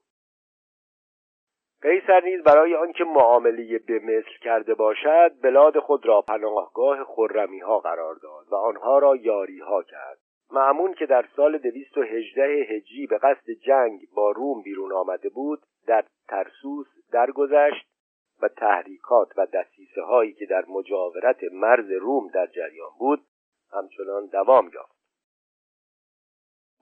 قیصر 1.83 2.25
نیز 2.25 2.43
برای 2.43 2.75
آنکه 2.75 3.05
معامله 3.05 3.79
به 3.79 3.99
مثل 3.99 4.39
کرده 4.41 4.75
باشد 4.75 5.33
بلاد 5.43 5.79
خود 5.79 6.07
را 6.07 6.23
پناهگاه 6.23 7.05
خرمی 7.05 7.61
ها 7.61 7.79
قرار 7.79 8.15
داد 8.15 8.47
و 8.51 8.55
آنها 8.55 8.99
را 8.99 9.17
یاری 9.17 9.59
ها 9.59 9.83
کرد. 9.83 10.19
معمون 10.53 10.95
که 10.95 11.07
در 11.07 11.25
سال 11.37 11.59
دویست 11.59 11.99
و 11.99 12.03
هجده 12.03 12.43
هجری 12.43 13.07
به 13.07 13.19
قصد 13.19 13.51
جنگ 13.51 14.01
با 14.15 14.31
روم 14.31 14.63
بیرون 14.63 14.93
آمده 14.93 15.29
بود 15.29 15.63
در 15.87 16.05
ترسوس 16.29 16.87
درگذشت 17.13 17.92
و 18.43 18.49
تحریکات 18.49 19.33
و 19.37 19.47
دستیسه 19.47 20.03
هایی 20.03 20.33
که 20.33 20.47
در 20.47 20.65
مجاورت 20.69 21.45
مرز 21.53 21.91
روم 21.91 22.29
در 22.29 22.47
جریان 22.47 22.91
بود 22.99 23.27
همچنان 23.73 24.27
دوام 24.27 24.71
یافت. 24.75 25.03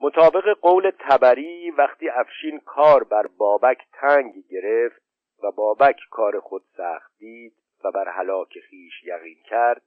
مطابق 0.01 0.57
قول 0.61 0.91
تبری 0.99 1.71
وقتی 1.71 2.09
افشین 2.09 2.59
کار 2.59 3.03
بر 3.03 3.27
بابک 3.27 3.87
تنگ 3.93 4.47
گرفت 4.49 5.01
و 5.43 5.51
بابک 5.51 5.99
کار 6.11 6.39
خود 6.39 6.63
سخت 6.77 7.17
دید 7.17 7.53
و 7.83 7.91
بر 7.91 8.09
هلاک 8.09 8.59
خیش 8.59 9.03
یقین 9.03 9.43
کرد 9.45 9.81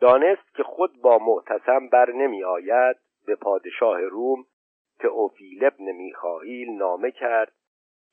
دانست 0.00 0.54
که 0.54 0.62
خود 0.62 1.00
با 1.00 1.18
معتصم 1.18 1.88
بر 1.88 2.12
نمی 2.12 2.44
آید 2.44 2.96
به 3.26 3.36
پادشاه 3.36 4.00
روم 4.00 4.46
تئوفیل 5.00 5.64
ابن 5.64 5.92
میخائیل 5.92 6.70
نامه 6.70 7.10
کرد 7.10 7.52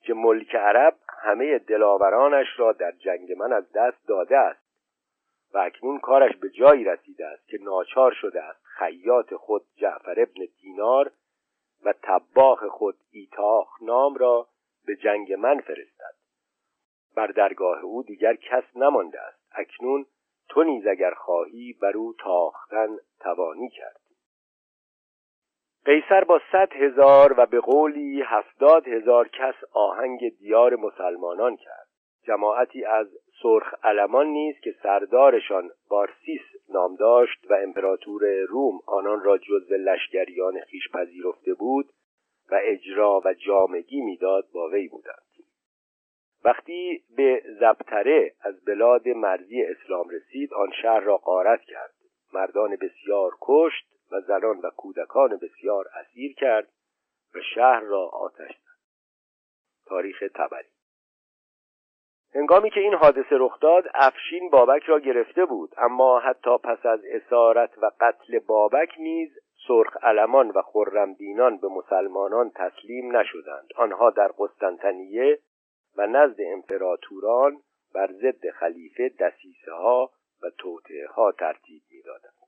که 0.02 0.14
ملک 0.14 0.54
عرب 0.54 0.96
همه 1.22 1.58
دلاورانش 1.58 2.46
را 2.56 2.72
در 2.72 2.92
جنگ 2.92 3.32
من 3.32 3.52
از 3.52 3.72
دست 3.72 4.08
داده 4.08 4.38
است 4.38 4.70
و 5.54 5.58
اکنون 5.58 5.98
کارش 5.98 6.36
به 6.36 6.50
جایی 6.50 6.84
رسیده 6.84 7.26
است 7.26 7.48
که 7.48 7.58
ناچار 7.62 8.12
شده 8.12 8.42
است 8.42 8.60
خیاط 8.64 9.34
خود 9.34 9.62
جعفر 9.76 10.20
ابن 10.20 10.46
دینار 10.60 11.12
و 11.84 11.94
تباخ 12.02 12.64
خود 12.64 12.96
ایتاخ 13.10 13.82
نام 13.82 14.14
را 14.14 14.48
به 14.86 14.96
جنگ 14.96 15.32
من 15.32 15.60
فرستد. 15.60 16.14
بر 17.16 17.26
درگاه 17.26 17.80
او 17.80 18.02
دیگر 18.02 18.34
کس 18.34 18.64
نمانده 18.76 19.20
است. 19.20 19.38
اکنون 19.52 20.06
تو 20.48 20.62
نیز 20.62 20.86
اگر 20.86 21.14
خواهی 21.14 21.72
بر 21.72 21.96
او 21.96 22.14
تاختن 22.18 22.98
توانی 23.20 23.68
کرد. 23.68 23.99
قیصر 25.84 26.24
با 26.24 26.40
صد 26.52 26.72
هزار 26.72 27.34
و 27.36 27.46
به 27.46 27.60
قولی 27.60 28.22
هفتاد 28.22 28.88
هزار 28.88 29.28
کس 29.28 29.54
آهنگ 29.72 30.38
دیار 30.38 30.76
مسلمانان 30.76 31.56
کرد. 31.56 31.86
جماعتی 32.26 32.84
از 32.84 33.06
سرخ 33.42 33.74
علمان 33.84 34.26
نیز 34.26 34.54
که 34.60 34.74
سردارشان 34.82 35.70
بارسیس 35.90 36.40
نام 36.68 36.96
داشت 36.96 37.50
و 37.50 37.54
امپراتور 37.54 38.40
روم 38.48 38.80
آنان 38.86 39.22
را 39.22 39.38
جزو 39.38 39.74
لشکریان 39.74 40.60
خیش 40.60 40.88
پذیرفته 40.92 41.54
بود 41.54 41.86
و 42.50 42.60
اجرا 42.62 43.22
و 43.24 43.34
جامگی 43.34 44.00
می‌داد 44.00 44.44
با 44.54 44.68
وی 44.68 44.88
بودند. 44.88 45.30
وقتی 46.44 47.02
به 47.16 47.42
زبتره 47.60 48.32
از 48.40 48.64
بلاد 48.64 49.08
مرزی 49.08 49.62
اسلام 49.62 50.08
رسید 50.08 50.54
آن 50.54 50.70
شهر 50.82 51.00
را 51.00 51.16
غارت 51.16 51.60
کرد. 51.60 51.94
مردان 52.32 52.76
بسیار 52.76 53.32
کشت 53.40 53.86
و 54.12 54.20
زنان 54.20 54.58
و 54.58 54.70
کودکان 54.70 55.36
بسیار 55.36 55.88
اسیر 55.94 56.34
کرد 56.34 56.68
و 57.34 57.38
شهر 57.54 57.80
را 57.80 58.08
آتش 58.08 58.50
زد. 58.50 58.80
تاریخ 59.86 60.24
تبری. 60.34 60.68
هنگامی 62.34 62.70
که 62.70 62.80
این 62.80 62.94
حادثه 62.94 63.36
رخ 63.38 63.60
داد 63.60 63.84
افشین 63.94 64.50
بابک 64.50 64.82
را 64.82 65.00
گرفته 65.00 65.44
بود 65.44 65.74
اما 65.76 66.18
حتی 66.18 66.58
پس 66.58 66.86
از 66.86 67.00
اسارت 67.04 67.78
و 67.78 67.90
قتل 68.00 68.38
بابک 68.38 68.94
نیز 68.98 69.30
سرخ 69.68 69.96
علمان 70.02 70.50
و 70.50 70.62
خرمدینان 70.62 71.56
به 71.56 71.68
مسلمانان 71.68 72.50
تسلیم 72.50 73.16
نشدند. 73.16 73.68
آنها 73.76 74.10
در 74.10 74.28
قسطنطنیه 74.38 75.38
و 75.96 76.06
نزد 76.06 76.40
امپراتوران 76.40 77.62
بر 77.94 78.12
ضد 78.12 78.50
خلیفه 78.50 79.08
دسیسه 79.08 79.72
ها 79.72 80.10
و 80.42 80.50
توطعه 80.58 81.06
ها 81.06 81.32
ترتیب 81.32 81.82
می‌دادند. 81.90 82.39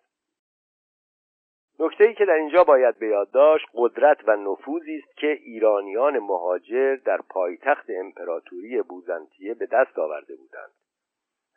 نکته 1.83 2.14
که 2.14 2.24
در 2.24 2.35
اینجا 2.35 2.64
باید 2.64 2.99
به 2.99 3.07
یاد 3.07 3.30
داشت 3.30 3.66
قدرت 3.74 4.28
و 4.28 4.37
نفوذی 4.37 4.97
است 4.97 5.16
که 5.16 5.26
ایرانیان 5.26 6.18
مهاجر 6.18 6.97
در 6.97 7.20
پایتخت 7.30 7.87
امپراتوری 7.89 8.83
بوزنطیه 8.83 9.55
به 9.55 9.66
دست 9.66 9.99
آورده 9.99 10.37
بودند. 10.37 10.70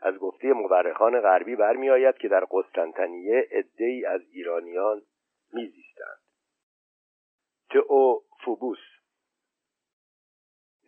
از 0.02 0.18
گفته 0.18 0.54
مورخان 0.54 1.22
غربی 1.22 1.56
برمیآید 1.56 2.18
که 2.18 2.28
در 2.28 2.46
قسطنطنیه 2.52 3.48
عدهای 3.52 4.06
از 4.06 4.22
ایرانیان 4.32 5.02
میزیستند. 5.54 6.20
تئوفوبوس 7.70 8.95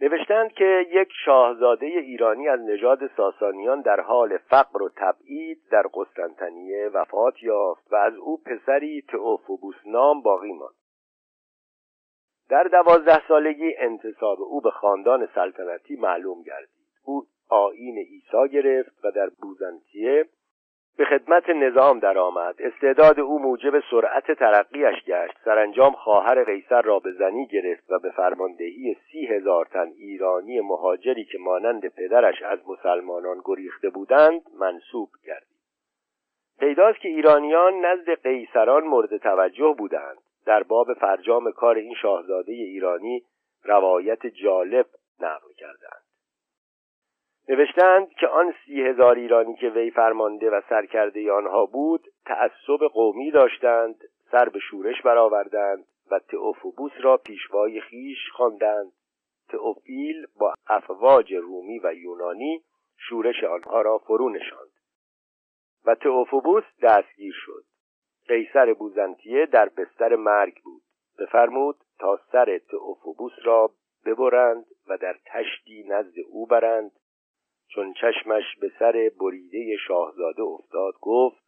نوشتند 0.02 0.52
که 0.52 0.86
یک 0.92 1.08
شاهزاده 1.26 1.86
ایرانی 1.86 2.48
از 2.48 2.60
نژاد 2.60 3.00
ساسانیان 3.18 3.82
در 3.82 4.00
حال 4.00 4.38
فقر 4.38 4.82
و 4.82 4.90
تبعید 4.96 5.58
در 5.72 5.84
قسطنطنیه 5.94 6.90
وفات 6.94 7.44
یافت 7.44 7.92
و 7.92 7.96
از 7.96 8.16
او 8.16 8.42
پسری 8.42 9.02
تئوفوبوس 9.02 9.76
نام 9.86 10.22
باقی 10.22 10.54
ماند. 10.54 10.76
در 12.50 12.64
دوازده 12.64 13.28
سالگی 13.28 13.76
انتصاب 13.78 14.42
او 14.42 14.62
به 14.62 14.72
خاندان 14.72 15.28
سلطنتی 15.36 15.96
معلوم 15.96 16.42
گردید. 16.42 16.88
او 17.06 17.24
آیین 17.50 17.98
عیسی 17.98 18.50
گرفت 18.52 19.06
و 19.06 19.12
در 19.12 19.30
بوزنتیه 19.42 20.26
به 20.98 21.06
خدمت 21.06 21.50
نظام 21.50 22.00
درآمد. 22.00 22.56
استعداد 22.60 23.20
او 23.20 23.40
موجب 23.40 23.80
سرعت 23.92 24.32
ترقیش 24.32 25.04
گشت. 25.04 25.38
سرانجام 25.46 25.92
خواهر 25.92 26.44
قیصر 26.44 26.82
را 26.82 27.00
به 27.00 27.12
زنی 27.12 27.48
گرفت 27.48 27.92
و 27.92 28.00
به 28.00 28.12
فرماندهی 28.12 28.98
سی 29.12 29.26
هزار 29.26 29.66
تن 29.66 29.88
ایرانی 29.88 30.62
مهاجری 30.62 31.26
که 31.26 31.38
مانند 31.38 31.88
پدرش 31.88 32.42
از 32.42 32.60
مسلمانان 32.68 33.42
گریخته 33.46 33.90
بودند 33.90 34.42
منصوب 34.60 35.10
گردید 35.26 35.58
پیداست 36.60 37.00
که 37.00 37.10
ایرانیان 37.10 37.86
نزد 37.86 38.22
قیصران 38.24 38.84
مورد 38.84 39.18
توجه 39.18 39.76
بودند. 39.78 40.18
در 40.46 40.64
باب 40.64 40.94
فرجام 40.94 41.52
کار 41.52 41.76
این 41.76 41.94
شاهزاده 42.02 42.52
ایرانی 42.52 43.24
روایت 43.64 44.28
جالب 44.28 44.86
نقل 45.20 45.54
کردند. 45.58 46.07
نوشتند 47.50 48.10
که 48.10 48.28
آن 48.28 48.54
سی 48.66 48.82
هزار 48.82 49.16
ایرانی 49.16 49.56
که 49.56 49.70
وی 49.70 49.92
فرمانده 49.92 50.50
و 50.50 50.62
سرکرده 50.70 51.32
آنها 51.32 51.66
بود 51.66 52.08
تعصب 52.26 52.88
قومی 52.94 53.32
داشتند 53.32 53.96
سر 54.32 54.50
به 54.50 54.60
شورش 54.60 55.02
برآوردند 55.02 55.86
و 56.12 56.20
تئوفوبوس 56.20 56.92
را 57.02 57.18
پیشوای 57.18 57.82
خیش 57.82 58.30
خواندند. 58.34 58.92
تئوفیل 59.50 60.26
با 60.40 60.54
افواج 60.68 61.34
رومی 61.34 61.80
و 61.80 61.94
یونانی 61.94 62.64
شورش 62.98 63.44
آنها 63.44 63.82
را 63.82 63.98
فرو 63.98 64.30
نشاند 64.30 64.72
و 65.86 65.96
تئوفوبوس 65.96 66.64
دستگیر 66.82 67.34
شد. 67.36 67.64
قیصر 68.28 68.74
بوزنتیه 68.74 69.46
در 69.46 69.70
بستر 69.70 70.16
مرگ 70.16 70.62
بود. 70.64 70.82
بفرمود 71.20 71.76
تا 72.00 72.20
سر 72.32 72.58
تئوفوبوس 72.58 73.34
را 73.44 73.72
ببرند 74.06 74.66
و 74.90 74.98
در 74.98 75.16
تشتی 75.26 75.84
نزد 75.88 76.16
او 76.30 76.46
برند 76.46 76.92
چون 77.68 77.94
چشمش 77.94 78.56
به 78.62 78.72
سر 78.80 79.12
بریده 79.20 79.78
شاهزاده 79.88 80.42
افتاد 80.42 80.94
گفت 81.02 81.44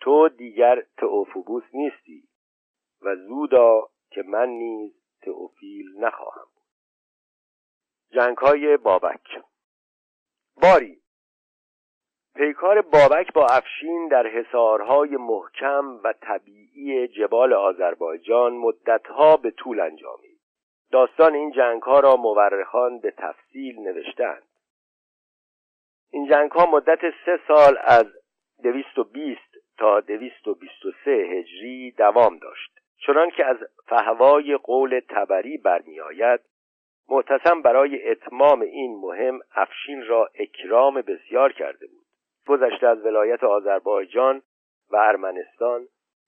تو 0.00 0.28
دیگر 0.28 0.82
تئوفوبوس 0.96 1.64
نیستی 1.72 2.28
و 3.02 3.16
زودا 3.16 3.88
که 4.10 4.22
من 4.22 4.48
نیز 4.48 4.92
تئوفیل 5.22 5.86
نخواهم 5.98 6.46
بود. 6.54 6.64
جنگ 8.10 8.76
بابک. 8.76 9.42
باری 10.62 11.00
پیکار 12.36 12.82
بابک 12.82 13.32
با 13.32 13.46
افشین 13.46 14.08
در 14.08 14.26
حصارهای 14.26 15.16
محکم 15.16 16.00
و 16.04 16.12
طبیعی 16.12 17.08
جبال 17.08 17.52
آذربایجان 17.52 18.52
مدتها 18.52 19.36
به 19.36 19.50
طول 19.50 19.80
انجامید. 19.80 20.40
داستان 20.92 21.34
این 21.34 21.52
جنگ 21.52 21.82
ها 21.82 22.00
را 22.00 22.16
مورخان 22.16 22.98
به 22.98 23.10
تفصیل 23.10 23.78
نوشتند. 23.78 24.42
این 26.14 26.26
جنگ 26.26 26.50
ها 26.50 26.66
مدت 26.66 27.00
سه 27.24 27.40
سال 27.48 27.78
از 27.84 28.06
220 28.62 29.40
تا 29.78 30.00
223 30.00 31.10
هجری 31.10 31.90
دوام 31.90 32.38
داشت. 32.38 32.70
چنان 33.06 33.30
که 33.30 33.44
از 33.44 33.56
فهوای 33.86 34.56
قول 34.56 35.00
تبری 35.08 35.58
برمیآید 35.58 36.40
معتصم 37.08 37.62
برای 37.62 38.10
اتمام 38.10 38.60
این 38.60 39.00
مهم 39.00 39.40
افشین 39.54 40.06
را 40.06 40.30
اکرام 40.34 40.94
بسیار 41.00 41.52
کرده 41.52 41.86
بود. 41.86 42.04
گذشته 42.48 42.86
از 42.86 43.06
ولایت 43.06 43.44
آذربایجان 43.44 44.42
و 44.90 44.96
ارمنستان 44.96 45.86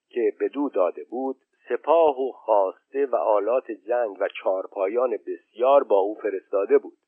که 0.08 0.32
بدو 0.40 0.68
داده 0.68 1.04
بود 1.10 1.36
سپاه 1.68 2.20
و 2.20 2.32
خواسته 2.32 3.06
و 3.06 3.16
آلات 3.16 3.70
جنگ 3.70 4.16
و 4.20 4.28
چارپایان 4.42 5.18
بسیار 5.26 5.84
با 5.84 5.96
او 5.98 6.14
فرستاده 6.14 6.78
بود. 6.78 6.98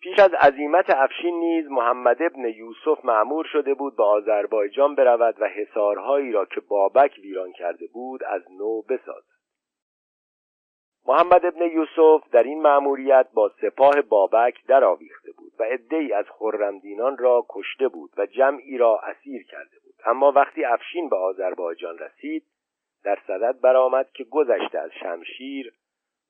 پیش 0.00 0.18
از 0.18 0.34
عظیمت 0.34 0.90
افشین 0.90 1.40
نیز 1.40 1.66
محمد 1.66 2.22
ابن 2.22 2.44
یوسف 2.44 3.04
معمور 3.04 3.44
شده 3.52 3.74
بود 3.74 3.96
به 3.96 4.02
آذربایجان 4.04 4.94
برود 4.94 5.36
و 5.40 5.48
حصارهایی 5.48 6.32
را 6.32 6.44
که 6.44 6.60
بابک 6.60 7.18
ویران 7.22 7.52
کرده 7.52 7.86
بود 7.92 8.24
از 8.24 8.42
نو 8.58 8.82
بسازد 8.82 9.30
محمد 11.06 11.46
ابن 11.46 11.62
یوسف 11.62 12.30
در 12.32 12.42
این 12.42 12.62
مأموریت 12.62 13.26
با 13.34 13.52
سپاه 13.60 14.02
بابک 14.02 14.66
درآویخته 14.66 15.32
بود 15.32 15.52
و 15.58 15.62
عدهای 15.62 16.12
از 16.12 16.24
خرمدینان 16.28 17.18
را 17.18 17.46
کشته 17.48 17.88
بود 17.88 18.10
و 18.16 18.26
جمعی 18.26 18.78
را 18.78 18.98
اسیر 18.98 19.46
کرده 19.46 19.76
بود. 19.84 19.94
اما 20.06 20.32
وقتی 20.32 20.64
افشین 20.64 21.08
به 21.08 21.16
آذربایجان 21.16 21.98
رسید 21.98 22.44
در 23.04 23.18
صدد 23.26 23.60
برآمد 23.60 24.10
که 24.14 24.24
گذشته 24.24 24.78
از 24.78 24.90
شمشیر 25.00 25.74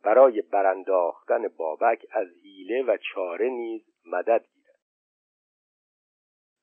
برای 0.04 0.42
برانداختن 0.42 1.48
بابک 1.48 2.06
از 2.12 2.28
حیله 2.42 2.82
و 2.82 2.96
چاره 3.14 3.48
نیز 3.48 3.82
مدد 4.06 4.44
گیرد. 4.54 4.78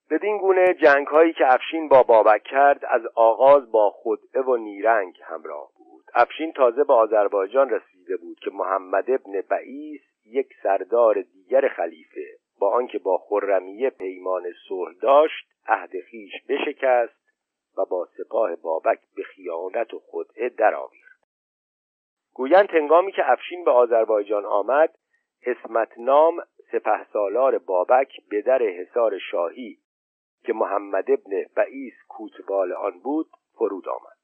بدین 0.09 0.38
گونه 0.38 0.73
جنگ 0.73 1.07
هایی 1.07 1.33
که 1.33 1.53
افشین 1.53 1.89
با 1.89 2.03
بابک 2.03 2.43
کرد 2.43 2.85
از 2.85 3.01
آغاز 3.15 3.71
با 3.71 3.89
خدعه 3.89 4.41
و 4.41 4.57
نیرنگ 4.57 5.19
همراه 5.23 5.71
بود. 5.77 6.03
افشین 6.13 6.51
تازه 6.51 6.83
به 6.83 6.93
آذربایجان 6.93 7.69
رسیده 7.69 8.17
بود 8.17 8.39
که 8.39 8.51
محمد 8.53 9.11
ابن 9.11 9.41
بعیس 9.49 10.01
یک 10.25 10.47
سردار 10.63 11.21
دیگر 11.21 11.67
خلیفه 11.67 12.38
با 12.59 12.69
آنکه 12.69 12.99
با 12.99 13.17
خرمیه 13.17 13.89
پیمان 13.89 14.43
صلح 14.67 14.93
داشت 15.01 15.47
عهد 15.67 15.91
خیش 16.11 16.31
بشکست 16.49 17.27
و 17.77 17.85
با 17.85 18.07
سپاه 18.17 18.55
بابک 18.55 18.99
به 19.15 19.23
خیانت 19.23 19.93
و 19.93 19.99
خدعه 19.99 20.49
درآویخت. 20.49 21.06
گویند 22.38 22.69
هنگامی 22.69 23.11
که 23.11 23.31
افشین 23.31 23.63
به 23.63 23.71
آذربایجان 23.71 24.45
آمد 24.45 24.95
اسمت 25.45 25.97
نام 25.97 26.43
سپه 26.71 27.05
سالار 27.13 27.57
بابک 27.57 28.27
به 28.29 28.41
در 28.41 28.61
حصار 28.61 29.19
شاهی 29.19 29.77
که 30.43 30.53
محمد 30.53 31.11
ابن 31.11 31.45
بعیس 31.55 31.93
کوتوال 32.07 32.73
آن 32.73 32.99
بود 32.99 33.29
فرود 33.53 33.88
آمد. 33.88 34.17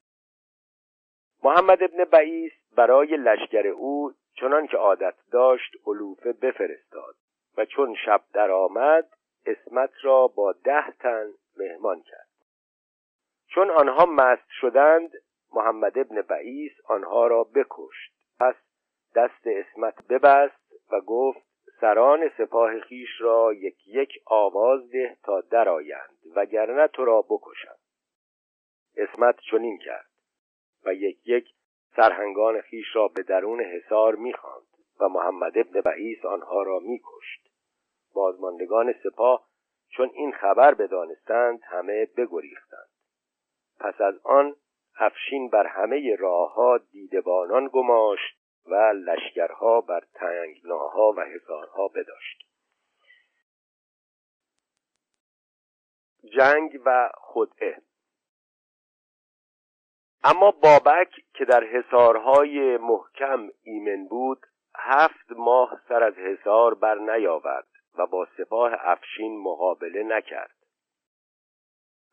محمد 1.43 1.83
ابن 1.83 2.03
بعیس 2.03 2.51
برای 2.75 3.17
لشکر 3.17 3.67
او 3.67 4.11
چنان 4.35 4.67
که 4.67 4.77
عادت 4.77 5.15
داشت 5.31 5.75
علوفه 5.85 6.33
بفرستاد 6.33 7.15
و 7.57 7.65
چون 7.65 7.95
شب 8.05 8.21
درآمد 8.33 9.09
اسمت 9.45 9.91
را 10.01 10.27
با 10.27 10.51
ده 10.51 10.91
تن 10.99 11.33
مهمان 11.57 12.01
کرد. 12.01 12.29
چون 13.47 13.71
آنها 13.71 14.05
مست 14.05 14.49
شدند 14.49 15.11
محمد 15.53 15.97
ابن 15.97 16.21
بعیس 16.21 16.71
آنها 16.85 17.27
را 17.27 17.43
بکشت. 17.43 18.13
پس 18.39 18.55
دست 19.15 19.47
اسمت 19.47 20.07
ببست 20.07 20.91
و 20.91 21.01
گفت 21.01 21.39
سران 21.81 22.29
سپاه 22.37 22.79
خیش 22.79 23.09
را 23.19 23.53
یک 23.53 23.87
یک 23.87 24.09
آواز 24.25 24.89
ده 24.89 25.17
تا 25.23 25.41
درآیند 25.41 26.17
وگرنه 26.35 26.87
تو 26.87 27.05
را 27.05 27.21
بکشم. 27.21 27.75
اسمت 28.97 29.39
چنین 29.51 29.77
کرد 29.77 30.09
و 30.85 30.93
یک 30.93 31.27
یک 31.27 31.49
سرهنگان 31.95 32.61
خیش 32.61 32.95
را 32.95 33.07
به 33.07 33.23
درون 33.23 33.61
حصار 33.61 34.15
می‌خواند 34.15 34.67
و 34.99 35.09
محمد 35.09 35.57
ابن 35.57 35.81
بعیس 35.81 36.25
آنها 36.25 36.63
را 36.63 36.79
میکشت. 36.79 37.47
بازماندگان 38.13 38.93
سپاه 39.03 39.47
چون 39.89 40.09
این 40.13 40.31
خبر 40.31 40.73
بدانستند 40.73 41.59
همه 41.63 42.05
بگریختند. 42.05 42.89
پس 43.79 44.01
از 44.01 44.19
آن 44.23 44.55
افشین 44.99 45.49
بر 45.49 45.67
همه 45.67 46.15
راهها 46.15 46.77
دیدبانان 46.77 47.67
گماشت 47.67 48.37
و 48.65 48.75
لشکرها 48.75 49.81
بر 49.81 50.03
تنگناها 50.13 51.13
و 51.17 51.21
حصارها 51.21 51.87
بداشت. 51.87 52.43
جنگ 56.37 56.81
و 56.85 57.09
خدعه 57.15 57.81
اما 60.23 60.51
بابک 60.51 61.11
که 61.33 61.45
در 61.45 61.63
حصارهای 61.63 62.77
محکم 62.77 63.49
ایمن 63.63 64.07
بود 64.07 64.45
هفت 64.75 65.31
ماه 65.31 65.81
سر 65.89 66.03
از 66.03 66.13
حصار 66.13 66.73
بر 66.73 66.95
نیاورد 66.95 67.67
و 67.95 68.05
با 68.05 68.27
سپاه 68.37 68.71
افشین 68.79 69.43
مقابله 69.43 70.03
نکرد. 70.03 70.55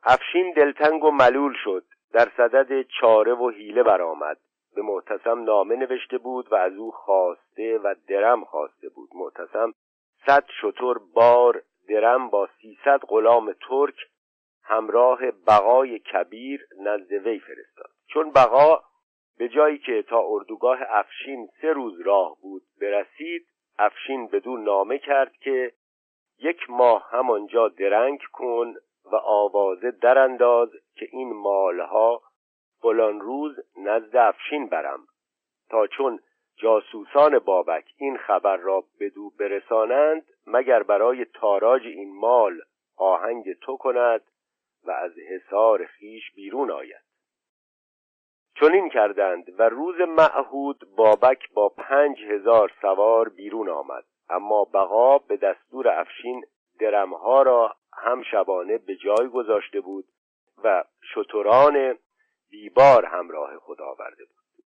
افشین 0.03 0.53
دلتنگ 0.53 1.05
و 1.05 1.11
ملول 1.11 1.55
شد. 1.65 1.85
در 2.13 2.29
صدد 2.37 2.83
چاره 2.83 3.35
و 3.35 3.51
حیله 3.51 3.83
برآمد. 3.83 4.39
به 4.75 4.83
معتصم 4.83 5.45
نامه 5.45 5.77
نوشته 5.77 6.19
بود 6.19 6.53
و 6.53 6.55
از 6.55 6.77
او 6.77 6.91
خواسته 6.91 7.79
و 7.79 7.95
درم 8.09 8.45
خواسته 8.45 8.89
بود. 8.89 9.11
معتصم 9.15 9.73
صد 10.27 10.45
شطور 10.61 11.01
بار 11.15 11.63
درم 11.89 12.31
با 12.31 12.49
سیصد 12.61 13.01
غلام 13.09 13.53
ترک 13.69 13.95
همراه 14.63 15.31
بقای 15.31 15.99
کبیر 15.99 16.67
نزد 16.81 17.13
وی 17.13 17.39
فرستاد. 17.39 17.91
چون 18.07 18.31
بقا 18.31 18.83
به 19.39 19.49
جایی 19.49 19.79
که 19.79 20.03
تا 20.03 20.21
اردوگاه 20.27 20.79
افشین 20.89 21.49
سه 21.61 21.73
روز 21.73 22.01
راه 22.01 22.37
بود 22.43 22.63
برسید 22.81 23.47
افشین 23.79 24.27
بدون 24.27 24.65
نامه 24.65 24.99
کرد 24.99 25.33
که 25.33 25.73
یک 26.39 26.71
ماه 26.71 27.09
همانجا 27.11 27.69
درنگ 27.69 28.21
کن 28.33 28.75
و 29.13 29.17
آوازه 29.17 29.91
درانداز 29.91 30.71
که 30.95 31.09
این 31.13 31.33
مالها 31.33 32.23
فلان 32.83 33.21
روز 33.21 33.57
نزد 33.77 34.17
افشین 34.17 34.67
برم 34.67 35.07
تا 35.71 35.87
چون 35.87 36.21
جاسوسان 36.57 37.39
بابک 37.39 37.85
این 37.97 38.17
خبر 38.17 38.57
را 38.57 38.85
بدو 39.01 39.31
برسانند 39.31 40.27
مگر 40.47 40.83
برای 40.83 41.25
تاراج 41.25 41.83
این 41.87 42.21
مال 42.21 42.61
آهنگ 42.97 43.53
تو 43.53 43.77
کند 43.77 44.23
و 44.85 44.91
از 44.91 45.13
حصار 45.29 45.87
خیش 45.87 46.33
بیرون 46.35 46.71
آید. 46.71 47.05
چنین 48.61 48.89
کردند 48.89 49.61
و 49.61 49.63
روز 49.63 50.01
معهود 50.01 50.97
بابک 50.97 51.53
با 51.55 51.69
پنج 51.69 52.21
هزار 52.23 52.73
سوار 52.83 53.29
بیرون 53.29 53.69
آمد. 53.69 54.05
اما 54.29 54.65
بقا 54.65 55.19
به 55.19 55.37
دستور 55.37 55.89
افشین 55.89 56.45
درمها 56.81 57.43
را 57.43 57.77
هم 57.93 58.23
شبانه 58.23 58.79
به 58.79 58.97
جای 58.97 59.29
گذاشته 59.29 59.81
بود 59.81 60.05
و 60.65 60.85
شتران 61.15 61.99
بیبار 62.51 63.05
همراه 63.05 63.57
خود 63.59 63.81
آورده 63.81 64.25
بود. 64.25 64.65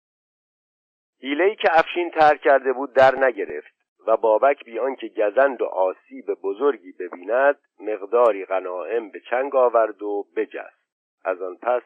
حیلهای 1.21 1.55
که 1.55 1.67
افشین 1.71 2.11
ترک 2.11 2.41
کرده 2.41 2.73
بود 2.73 2.93
در 2.93 3.15
نگرفت 3.15 3.73
و 4.07 4.17
بابک 4.17 4.65
بیان 4.65 4.95
که 4.95 5.07
گزند 5.07 5.61
و 5.61 5.65
آسیب 5.65 6.33
بزرگی 6.33 6.91
ببیند 6.91 7.59
مقداری 7.79 8.45
غنائم 8.45 9.09
به 9.09 9.19
چنگ 9.19 9.55
آورد 9.55 10.03
و 10.03 10.27
بجست. 10.35 10.83
از 11.25 11.41
آن 11.41 11.57
پس 11.61 11.81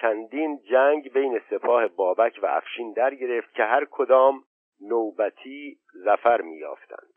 چندین 0.00 0.60
جنگ 0.70 1.12
بین 1.12 1.40
سپاه 1.50 1.88
بابک 1.88 2.38
و 2.42 2.46
افشین 2.46 2.92
در 2.92 3.14
گرفت 3.14 3.54
که 3.54 3.62
هر 3.62 3.84
کدام 3.90 4.44
نوبتی 4.80 5.78
زفر 6.04 6.40
میافتند 6.40 7.15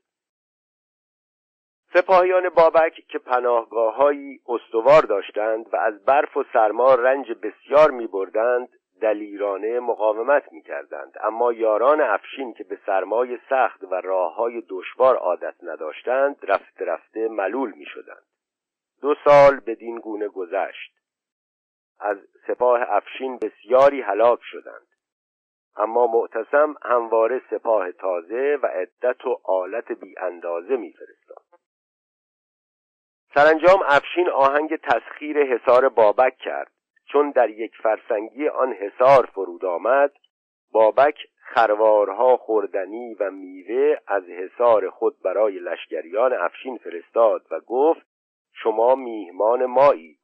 سپاهیان 1.94 2.50
بابک 2.50 2.94
که 3.08 3.20
پناهگاههایی 3.20 4.40
استوار 4.48 5.02
داشتند 5.02 5.74
و 5.74 5.76
از 5.76 6.06
برف 6.06 6.38
و 6.38 6.44
سرما 6.54 6.96
رنج 6.96 7.32
بسیار 7.32 7.92
می 7.92 8.08
بردند 8.08 8.70
دلیرانه 9.02 9.80
مقاومت 9.80 10.54
می 10.54 10.62
کردند 10.62 11.14
اما 11.24 11.54
یاران 11.54 12.02
افشین 12.02 12.54
که 12.54 12.64
به 12.64 12.78
سرمای 12.86 13.40
سخت 13.50 13.84
و 13.84 13.96
راه 13.96 14.36
های 14.36 14.64
دشوار 14.70 15.16
عادت 15.16 15.56
نداشتند 15.64 16.36
رفته 16.44 16.86
رفته 16.86 17.28
ملول 17.28 17.72
می 17.72 17.86
شدند 17.86 18.24
دو 19.02 19.16
سال 19.26 19.60
بدین 19.60 20.00
گونه 20.00 20.28
گذشت. 20.28 20.92
از 22.00 22.18
سپاه 22.48 22.82
افشین 22.88 23.38
بسیاری 23.38 24.02
هلاک 24.02 24.40
شدند. 24.42 24.88
اما 25.76 26.08
معتصم 26.08 26.76
همواره 26.82 27.42
سپاه 27.50 27.92
تازه 27.92 28.60
و 28.64 28.66
عدت 28.66 29.26
و 29.26 29.42
آلت 29.44 29.92
بی 29.92 30.16
اندازه 30.18 30.78
میفرستاد. 30.78 31.49
سرانجام 33.34 33.80
افشین 33.86 34.30
آهنگ 34.30 34.76
تسخیر 34.76 35.44
حصار 35.44 35.90
بابک 35.90 36.38
کرد. 36.38 36.72
چون 37.12 37.32
در 37.32 37.50
یک 37.50 37.72
فرسنگی 37.84 38.48
آن 38.48 38.74
حصار 38.74 39.26
فرود 39.26 39.66
آمد 39.66 40.12
بابک 40.72 41.16
خروارها 41.54 42.38
خوردنی 42.38 43.14
و 43.14 43.32
میوه 43.32 43.98
از 44.08 44.24
حصار 44.24 44.90
خود 44.90 45.22
برای 45.24 45.60
لشکریان 45.60 46.34
افشین 46.34 46.78
فرستاد 46.78 47.46
و 47.52 47.60
گفت 47.60 48.08
شما 48.54 48.96
میهمان 48.96 49.66
مایید. 49.66 50.20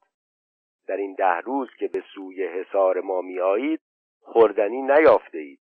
در 0.88 0.96
این 0.96 1.14
ده 1.14 1.40
روز 1.40 1.68
که 1.78 1.88
به 1.88 2.02
سوی 2.14 2.46
حصار 2.46 3.00
ما 3.00 3.20
میآیید 3.20 3.80
خوردنی 4.20 4.82
نیافته 4.82 5.38
اید 5.38 5.60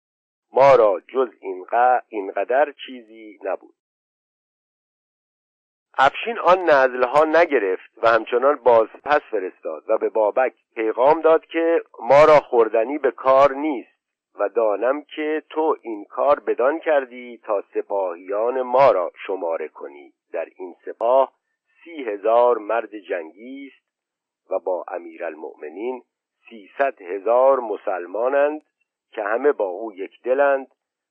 ما 0.53 0.75
را 0.75 1.01
جز 1.07 1.29
اینقدر 2.09 2.73
چیزی 2.85 3.39
نبود. 3.43 3.78
افشین 6.01 6.39
آن 6.39 6.59
نزلها 6.59 7.25
نگرفت 7.25 7.91
و 8.03 8.09
همچنان 8.09 8.55
باز 8.55 8.87
پس 9.03 9.21
فرستاد 9.31 9.83
و 9.87 9.97
به 9.97 10.09
بابک 10.09 10.53
پیغام 10.75 11.21
داد 11.21 11.45
که 11.45 11.83
ما 11.99 12.25
را 12.25 12.39
خوردنی 12.39 12.97
به 12.97 13.11
کار 13.11 13.53
نیست 13.53 13.99
و 14.39 14.49
دانم 14.49 15.01
که 15.01 15.43
تو 15.49 15.77
این 15.81 16.05
کار 16.05 16.39
بدان 16.39 16.79
کردی 16.79 17.37
تا 17.43 17.63
سپاهیان 17.73 18.61
ما 18.61 18.91
را 18.91 19.11
شماره 19.25 19.67
کنی. 19.67 20.13
در 20.33 20.47
این 20.55 20.75
سپاه 20.85 21.33
سی 21.83 22.03
هزار 22.03 22.57
مرد 22.57 22.97
جنگی 22.97 23.67
است 23.73 23.85
و 24.51 24.59
با 24.59 24.85
امیرالمؤمنین 24.87 26.03
سیصد 26.49 27.01
هزار 27.01 27.59
مسلمانند 27.59 28.61
که 29.11 29.23
همه 29.23 29.51
با 29.51 29.65
او 29.65 29.93
یک 29.93 30.21
دلند 30.23 30.67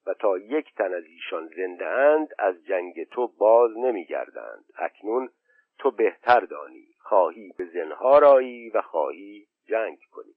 و 0.09 0.15
تا 0.15 0.39
یک 0.39 0.75
تن 0.75 0.95
از 0.95 1.05
ایشان 1.05 1.51
زنده 1.57 1.87
اند 1.87 2.29
از 2.39 2.65
جنگ 2.65 3.05
تو 3.05 3.27
باز 3.27 3.77
نمیگردند. 3.77 4.65
اکنون 4.79 5.31
تو 5.79 5.91
بهتر 5.91 6.41
دانی. 6.41 6.89
خواهی 6.99 7.53
به 7.59 7.65
زنها 7.65 8.19
رایی 8.19 8.71
و 8.71 8.83
خواهی 8.83 9.47
جنگ 9.67 9.99
کنی. 10.13 10.35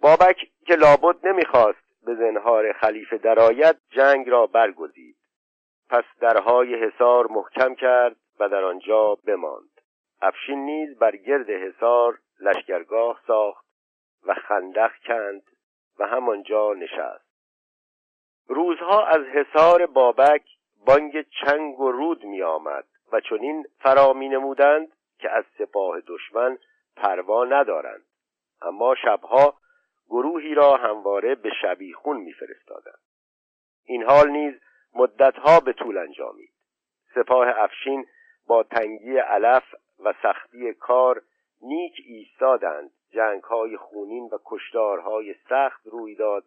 بابک 0.00 0.36
که 0.66 0.74
لابد 0.74 1.26
نمی‌خواست 1.26 2.04
به 2.06 2.14
زنهار 2.14 2.72
خلیفه 2.72 3.18
درآید 3.18 3.76
جنگ 3.90 4.28
را 4.28 4.46
برگزید. 4.46 5.16
پس 5.88 6.04
درهای 6.20 6.74
حصار 6.74 7.26
محکم 7.26 7.74
کرد 7.74 8.16
و 8.40 8.48
در 8.48 8.64
آنجا 8.64 9.14
بماند. 9.14 9.80
افشین 10.22 10.58
نیز 10.58 10.98
بر 10.98 11.16
گرد 11.16 11.50
حصار 11.50 12.18
لشکرگاه 12.40 13.20
ساخت 13.26 13.66
و 14.26 14.34
خندق 14.34 14.92
کند 15.06 15.42
و 15.98 16.06
همانجا 16.06 16.74
نشست. 16.74 17.27
روزها 18.48 19.06
از 19.06 19.22
حصار 19.22 19.86
بابک 19.86 20.42
بانگ 20.86 21.22
چنگ 21.22 21.80
و 21.80 21.92
رود 21.92 22.24
می 22.24 22.42
آمد 22.42 22.84
و 23.12 23.20
چنین 23.20 23.66
فرا 23.78 24.12
می 24.12 24.28
نمودند 24.28 24.92
که 25.18 25.30
از 25.30 25.44
سپاه 25.58 26.00
دشمن 26.00 26.58
پروا 26.96 27.44
ندارند. 27.44 28.04
اما 28.62 28.94
شبها 28.94 29.54
گروهی 30.08 30.54
را 30.54 30.76
همواره 30.76 31.34
به 31.34 31.50
شبیخون 31.62 32.16
میفرستادند. 32.16 32.98
این 33.84 34.02
حال 34.02 34.30
نیز 34.30 34.54
مدتها 34.94 35.60
به 35.60 35.72
طول 35.72 35.98
انجامید. 35.98 36.52
سپاه 37.14 37.48
افشین 37.56 38.06
با 38.46 38.62
تنگی 38.62 39.18
علف 39.18 39.74
و 40.04 40.14
سختی 40.22 40.72
کار 40.72 41.22
نیک 41.62 41.94
ایستادند. 42.06 42.90
جنگهای 43.10 43.76
خونین 43.76 44.28
و 44.32 44.38
کشتارهای 44.44 45.34
سخت 45.48 45.86
روی 45.86 46.14
داد 46.14 46.44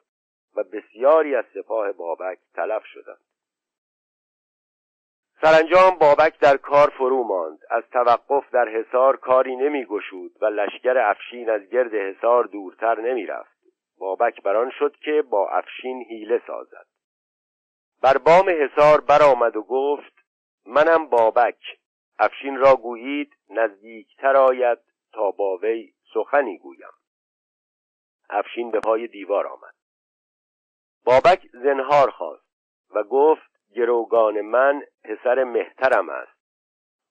و 0.55 0.63
بسیاری 0.63 1.35
از 1.35 1.45
سپاه 1.53 1.91
بابک 1.91 2.39
تلف 2.53 2.85
شدند. 2.85 3.21
سرانجام 5.41 5.97
بابک 5.97 6.39
در 6.39 6.57
کار 6.57 6.89
فرو 6.89 7.23
ماند. 7.23 7.59
از 7.69 7.83
توقف 7.91 8.49
در 8.53 8.69
حصار 8.69 9.17
کاری 9.17 9.55
نمی 9.55 9.85
گشود 9.85 10.31
و 10.41 10.45
لشکر 10.45 10.97
افشین 10.97 11.49
از 11.49 11.61
گرد 11.61 11.93
حصار 11.93 12.43
دورتر 12.43 13.01
نمی 13.01 13.25
رفت. 13.25 13.57
بابک 13.97 14.43
بران 14.43 14.71
شد 14.79 14.95
که 14.95 15.21
با 15.21 15.49
افشین 15.49 16.03
حیله 16.09 16.41
سازد. 16.47 16.87
بر 18.01 18.17
بام 18.17 18.49
حصار 18.49 19.01
برآمد 19.01 19.55
و 19.55 19.61
گفت 19.61 20.13
منم 20.65 21.05
بابک. 21.05 21.59
افشین 22.19 22.57
را 22.57 22.75
گویید 22.75 23.33
نزدیکتر 23.49 24.37
آید 24.37 24.77
تا 25.13 25.31
با 25.31 25.57
وی 25.57 25.93
سخنی 26.13 26.57
گویم. 26.57 26.93
افشین 28.29 28.71
به 28.71 28.79
پای 28.79 29.07
دیوار 29.07 29.47
آمد. 29.47 29.80
بابک 31.05 31.47
زنهار 31.53 32.09
خواست 32.09 32.45
و 32.95 33.03
گفت 33.03 33.51
گروگان 33.75 34.41
من 34.41 34.83
پسر 35.03 35.43
مهترم 35.43 36.09
است. 36.09 36.41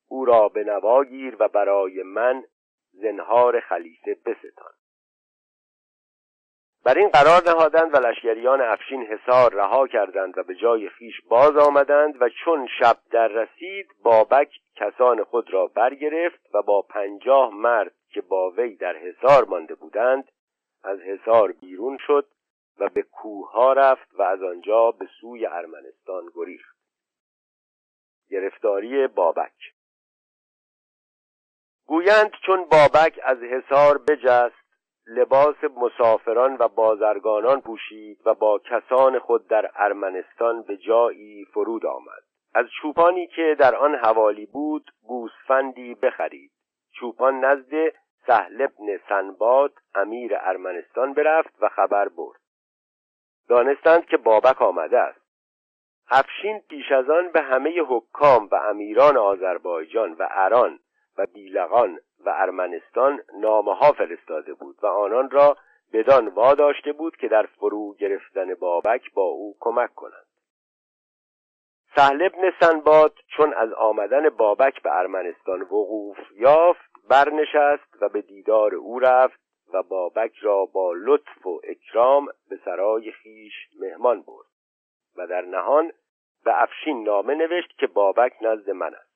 او 0.09 0.25
را 0.25 0.49
به 0.49 0.65
نواگیر 0.65 1.37
و 1.39 1.49
برای 1.49 2.03
من 2.03 2.45
زنهار 2.93 3.61
خلیفه 3.61 4.17
بستان. 4.27 4.73
بر 6.85 6.99
این 6.99 7.09
قرار 7.09 7.43
نهادند 7.47 7.95
و 7.95 7.97
لشکریان 7.97 8.61
افشین 8.61 9.03
حصار 9.03 9.55
رها 9.55 9.87
کردند 9.87 10.39
و 10.39 10.43
به 10.43 10.55
جای 10.55 10.89
خیش 10.89 11.21
باز 11.29 11.57
آمدند 11.57 12.23
و 12.23 12.29
چون 12.45 12.69
شب 12.79 12.97
در 13.11 13.29
رسید 13.29 13.87
بابک 14.03 14.61
کسان 14.77 15.25
خود 15.25 15.53
را 15.53 15.67
برگرفت 15.67 16.55
و 16.55 16.63
با 16.63 16.83
پنجاه 16.83 17.55
مرد 17.55 17.93
که 18.09 18.21
با 18.21 18.51
وی 18.51 18.77
در 18.77 18.97
حصار 18.97 19.45
مانده 19.45 19.75
بودند 19.75 20.33
از 20.85 21.01
حصار 21.01 21.53
بیرون 21.53 21.99
شد 22.07 22.27
و 22.81 22.89
به 22.89 23.03
کوه 23.03 23.51
ها 23.51 23.73
رفت 23.73 24.15
و 24.15 24.23
از 24.23 24.43
آنجا 24.43 24.91
به 24.91 25.09
سوی 25.21 25.47
ارمنستان 25.47 26.25
گریخت. 26.35 26.77
گرفتاری 28.31 29.07
بابک 29.07 29.75
گویند 31.87 32.31
چون 32.47 32.65
بابک 32.65 33.21
از 33.23 33.39
حصار 33.39 33.99
بجست 33.99 34.61
لباس 35.07 35.57
مسافران 35.77 36.57
و 36.61 36.69
بازرگانان 36.69 37.61
پوشید 37.61 38.21
و 38.27 38.35
با 38.35 38.59
کسان 38.59 39.19
خود 39.19 39.49
در 39.49 39.71
ارمنستان 39.75 40.63
به 40.63 40.77
جایی 40.77 41.45
فرود 41.45 41.87
آمد. 41.87 42.23
از 42.55 42.67
چوپانی 42.83 43.27
که 43.27 43.57
در 43.59 43.75
آن 43.75 43.95
حوالی 43.95 44.47
بود 44.47 44.91
گوسفندی 45.03 45.95
بخرید. 45.95 46.51
چوپان 46.93 47.45
نزد 47.45 47.73
سهل 48.27 48.63
ابن 48.63 49.01
سنباد 49.09 49.73
امیر 49.95 50.33
ارمنستان 50.41 51.13
برفت 51.13 51.63
و 51.63 51.69
خبر 51.69 52.09
برد. 52.09 52.40
دانستند 53.51 54.07
که 54.07 54.17
بابک 54.17 54.63
آمده 54.63 54.99
است. 54.99 55.21
افشین 56.11 56.61
پیش 56.69 56.93
از 56.93 57.11
آن 57.11 57.29
به 57.29 57.41
همه 57.41 57.83
حکام 57.89 58.49
و 58.53 58.55
امیران 58.55 59.17
آذربایجان 59.17 60.13
و 60.13 60.29
اران 60.31 60.79
و 61.19 61.27
بیلغان 61.27 61.99
و 62.25 62.31
ارمنستان 62.31 63.23
نامه 63.41 63.75
ها 63.75 63.93
فرستاده 63.93 64.55
بود 64.55 64.77
و 64.83 64.87
آنان 64.87 65.31
را 65.31 65.57
بدان 65.93 66.29
واداشته 66.29 66.93
بود 66.93 67.17
که 67.17 67.29
در 67.29 67.47
فرو 67.47 67.95
گرفتن 67.95 68.55
بابک 68.55 69.13
با 69.15 69.23
او 69.23 69.57
کمک 69.61 69.95
کنند. 69.95 70.27
سهل 71.97 72.23
ابن 72.23 72.53
سنباد 72.61 73.15
چون 73.37 73.55
از 73.55 73.73
آمدن 73.73 74.29
بابک 74.29 74.83
به 74.83 74.97
ارمنستان 74.99 75.63
وقوف 75.63 76.19
یافت 76.37 76.91
برنشست 77.09 78.03
و 78.03 78.09
به 78.09 78.23
دیدار 78.23 78.75
او 78.75 78.99
رفت 78.99 79.50
و 79.73 79.83
بابک 79.83 80.37
را 80.41 80.65
با 80.65 80.93
لطف 80.93 81.47
و 81.47 81.61
اکرام 81.65 82.27
به 82.49 82.59
سرای 82.65 83.13
خیش 83.13 83.55
مهمان 83.81 84.23
برد 84.23 84.47
و 85.17 85.27
در 85.27 85.41
نهان 85.41 85.93
به 86.45 86.63
افشین 86.63 87.05
نامه 87.05 87.35
نوشت 87.35 87.79
که 87.79 87.87
بابک 87.87 88.33
نزد 88.41 88.71
من 88.71 88.95
است. 88.95 89.11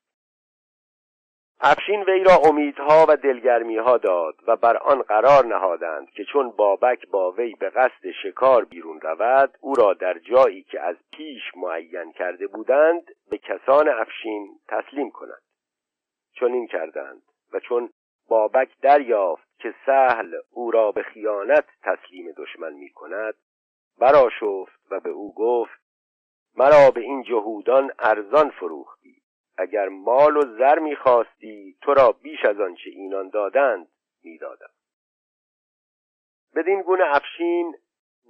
افشین 1.60 2.02
وی 2.02 2.24
را 2.24 2.36
امیدها 2.44 3.06
و 3.08 3.16
دلگرمیها 3.16 3.96
داد 3.96 4.34
و 4.46 4.56
بر 4.56 4.76
آن 4.76 5.02
قرار 5.02 5.46
نهادند 5.46 6.10
که 6.10 6.24
چون 6.24 6.50
بابک 6.50 7.08
با 7.08 7.30
وی 7.30 7.54
به 7.54 7.70
قصد 7.70 8.10
شکار 8.22 8.64
بیرون 8.64 9.00
رود 9.00 9.58
او 9.60 9.74
را 9.74 9.94
در 9.94 10.18
جایی 10.18 10.62
که 10.62 10.80
از 10.80 10.96
پیش 11.12 11.42
معین 11.56 12.12
کرده 12.12 12.46
بودند 12.46 13.02
به 13.30 13.38
کسان 13.38 13.88
افشین 13.88 14.60
تسلیم 14.68 15.10
کنند 15.10 15.42
چون 16.32 16.52
این 16.52 16.66
کردند 16.66 17.22
و 17.52 17.60
چون 17.60 17.90
بابک 18.28 18.68
دریافت 18.80 19.43
که 19.64 19.74
سهل 19.86 20.34
او 20.50 20.70
را 20.70 20.92
به 20.92 21.02
خیانت 21.02 21.64
تسلیم 21.82 22.32
دشمن 22.36 22.72
می 22.72 22.90
کند 22.90 23.34
براشفت 23.98 24.80
و 24.90 25.00
به 25.00 25.10
او 25.10 25.34
گفت 25.34 25.80
مرا 26.56 26.90
به 26.90 27.00
این 27.00 27.22
جهودان 27.22 27.92
ارزان 27.98 28.50
فروختی. 28.50 29.22
اگر 29.58 29.88
مال 29.88 30.36
و 30.36 30.40
زر 30.58 30.78
می‌خواستی 30.78 31.76
تو 31.82 31.94
را 31.94 32.12
بیش 32.12 32.44
از 32.44 32.60
آنچه 32.60 32.90
اینان 32.90 33.28
دادند 33.28 33.88
می‌دادم 34.24 34.70
بدین 36.56 36.82
گونه 36.82 37.04
افشین 37.16 37.74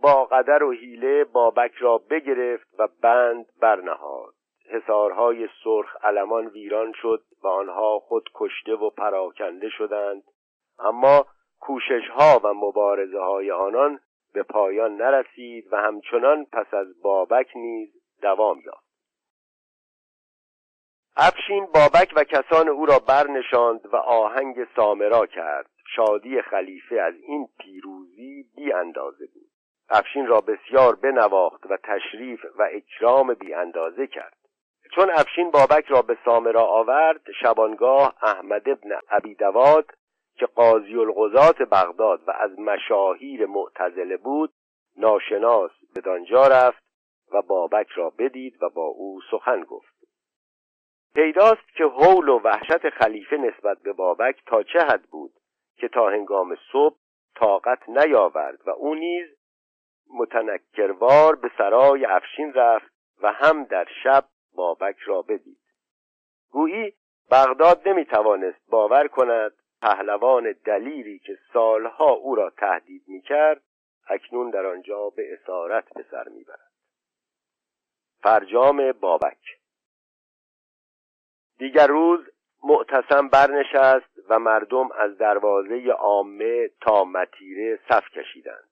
با 0.02 0.24
قدر 0.24 0.62
و 0.62 0.72
حیله 0.72 1.24
بابک 1.24 1.74
را 1.74 1.98
بگرفت 1.98 2.68
و 2.78 2.88
بند 3.02 3.46
برنهاد. 3.60 4.34
حصارهای 4.70 5.48
سرخ 5.64 6.04
علمان 6.04 6.46
ویران 6.46 6.92
شد 7.02 7.24
و 7.42 7.48
آنها 7.48 7.98
خود 7.98 8.30
کشته 8.34 8.74
و 8.74 8.90
پراکنده 8.90 9.68
شدند. 9.68 10.22
اما 10.78 11.26
کوشش 11.60 12.08
ها 12.12 12.40
و 12.44 12.54
مبارزه 12.54 13.20
های 13.20 13.50
آنان 13.50 14.00
به 14.34 14.42
پایان 14.42 14.96
نرسید 14.96 15.72
و 15.72 15.76
همچنان 15.76 16.44
پس 16.44 16.74
از 16.74 17.02
بابک 17.02 17.46
نیز 17.56 17.88
دوام 18.22 18.60
یافت. 18.66 18.84
افشین 21.16 21.66
بابک 21.66 22.12
و 22.16 22.24
کسان 22.24 22.68
او 22.68 22.86
را 22.86 22.98
برنشاند 22.98 23.86
و 23.92 23.96
آهنگ 23.96 24.56
سامرا 24.76 25.26
کرد. 25.26 25.70
شادی 25.96 26.42
خلیفه 26.42 27.00
از 27.00 27.14
این 27.14 27.48
پیروزی 27.58 28.44
بی 28.56 28.72
اندازه 28.72 29.26
بود. 29.26 29.50
افشین 29.88 30.26
را 30.26 30.40
بسیار 30.40 30.94
بنواخت 30.94 31.66
و 31.70 31.76
تشریف 31.84 32.40
و 32.58 32.68
اکرام 32.72 33.34
بی 33.34 33.54
اندازه 33.54 34.06
کرد. 34.06 34.36
چون 34.94 35.10
افشین 35.10 35.50
بابک 35.50 35.84
را 35.88 36.02
به 36.02 36.18
سامرا 36.24 36.62
آورد 36.62 37.20
شبانگاه 37.40 38.14
احمد 38.22 38.68
ابن 38.68 38.98
عبی 39.10 39.34
دواد 39.34 39.86
که 40.36 40.46
قاضی 40.46 40.96
القضات 40.96 41.62
بغداد 41.62 42.28
و 42.28 42.30
از 42.30 42.58
مشاهیر 42.58 43.46
معتزله 43.46 44.16
بود 44.16 44.52
ناشناس 44.96 45.70
به 45.94 46.00
دانجا 46.00 46.46
رفت 46.46 46.84
و 47.32 47.42
بابک 47.42 47.88
را 47.88 48.10
بدید 48.10 48.62
و 48.62 48.68
با 48.68 48.84
او 48.86 49.20
سخن 49.30 49.60
گفت. 49.60 49.94
پیداست 51.14 51.68
که 51.76 51.84
حول 51.84 52.28
و 52.28 52.38
وحشت 52.38 52.88
خلیفه 52.88 53.36
نسبت 53.36 53.78
به 53.78 53.92
بابک 53.92 54.42
تا 54.46 54.62
چه 54.62 54.78
حد 54.78 55.02
بود 55.02 55.32
که 55.76 55.88
تا 55.88 56.08
هنگام 56.08 56.56
صبح 56.72 56.96
طاقت 57.34 57.88
نیاورد 57.88 58.68
و 58.68 58.70
او 58.70 58.94
نیز 58.94 59.28
متنکروار 60.14 61.36
به 61.36 61.50
سرای 61.58 62.04
افشین 62.04 62.52
رفت 62.52 62.92
و 63.22 63.32
هم 63.32 63.64
در 63.64 63.88
شب 64.04 64.24
بابک 64.54 64.96
را 64.98 65.22
بدید. 65.22 65.60
گویی 66.50 66.92
بغداد 67.30 67.88
نمی‌توانست 67.88 68.70
باور 68.70 69.08
کند 69.08 69.52
پهلوان 69.84 70.54
دلیری 70.64 71.18
که 71.18 71.38
سالها 71.52 72.10
او 72.10 72.34
را 72.34 72.50
تهدید 72.50 73.02
می‌کرد 73.06 73.62
اکنون 74.08 74.50
در 74.50 74.66
آنجا 74.66 75.10
به 75.10 75.32
اسارت 75.32 75.94
به 75.94 76.04
سر 76.10 76.28
می‌برد. 76.28 76.70
فرجام 78.22 78.92
بابک 78.92 79.58
دیگر 81.58 81.86
روز 81.86 82.20
معتصم 82.62 83.28
برنشست 83.28 84.18
و 84.28 84.38
مردم 84.38 84.92
از 84.92 85.18
دروازه 85.18 85.90
عامه 85.90 86.68
تا 86.80 87.04
متیره 87.04 87.78
صف 87.88 88.08
کشیدند. 88.08 88.68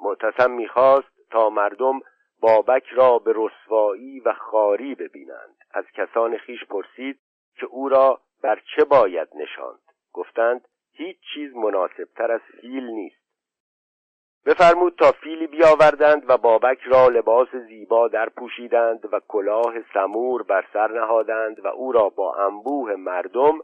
معتصم 0.00 0.50
می‌خواست 0.50 1.30
تا 1.30 1.50
مردم 1.50 2.00
بابک 2.40 2.86
را 2.86 3.18
به 3.18 3.34
رسوایی 3.36 4.20
و 4.20 4.32
خاری 4.32 4.94
ببینند. 4.94 5.56
از 5.70 5.84
کسان 5.94 6.36
خیش 6.36 6.64
پرسید 6.64 7.18
که 7.56 7.66
او 7.66 7.88
را 7.88 8.20
بر 8.42 8.62
چه 8.76 8.84
باید 8.84 9.28
نشاند. 9.34 9.85
گفتند 10.16 10.68
هیچ 10.92 11.16
چیز 11.34 11.56
مناسبتر 11.56 12.32
از 12.32 12.40
فیل 12.60 12.84
نیست. 12.84 13.26
بفرمود 14.46 14.94
تا 14.98 15.12
فیلی 15.12 15.46
بیاوردند 15.46 16.30
و 16.30 16.36
بابک 16.36 16.78
را 16.82 17.08
لباس 17.08 17.48
زیبا 17.68 18.08
در 18.08 18.28
پوشیدند 18.28 19.12
و 19.12 19.20
کلاه 19.28 19.74
سمور 19.94 20.42
بر 20.42 20.66
سر 20.72 20.92
نهادند 20.92 21.64
و 21.64 21.68
او 21.68 21.92
را 21.92 22.08
با 22.08 22.34
انبوه 22.34 22.94
مردم 22.94 23.58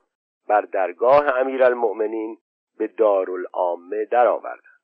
بر 0.49 0.61
درگاه 0.61 1.39
امیرالمؤمنین 1.39 2.39
به 2.79 2.87
دارالعامه 2.87 4.05
درآوردند. 4.05 4.83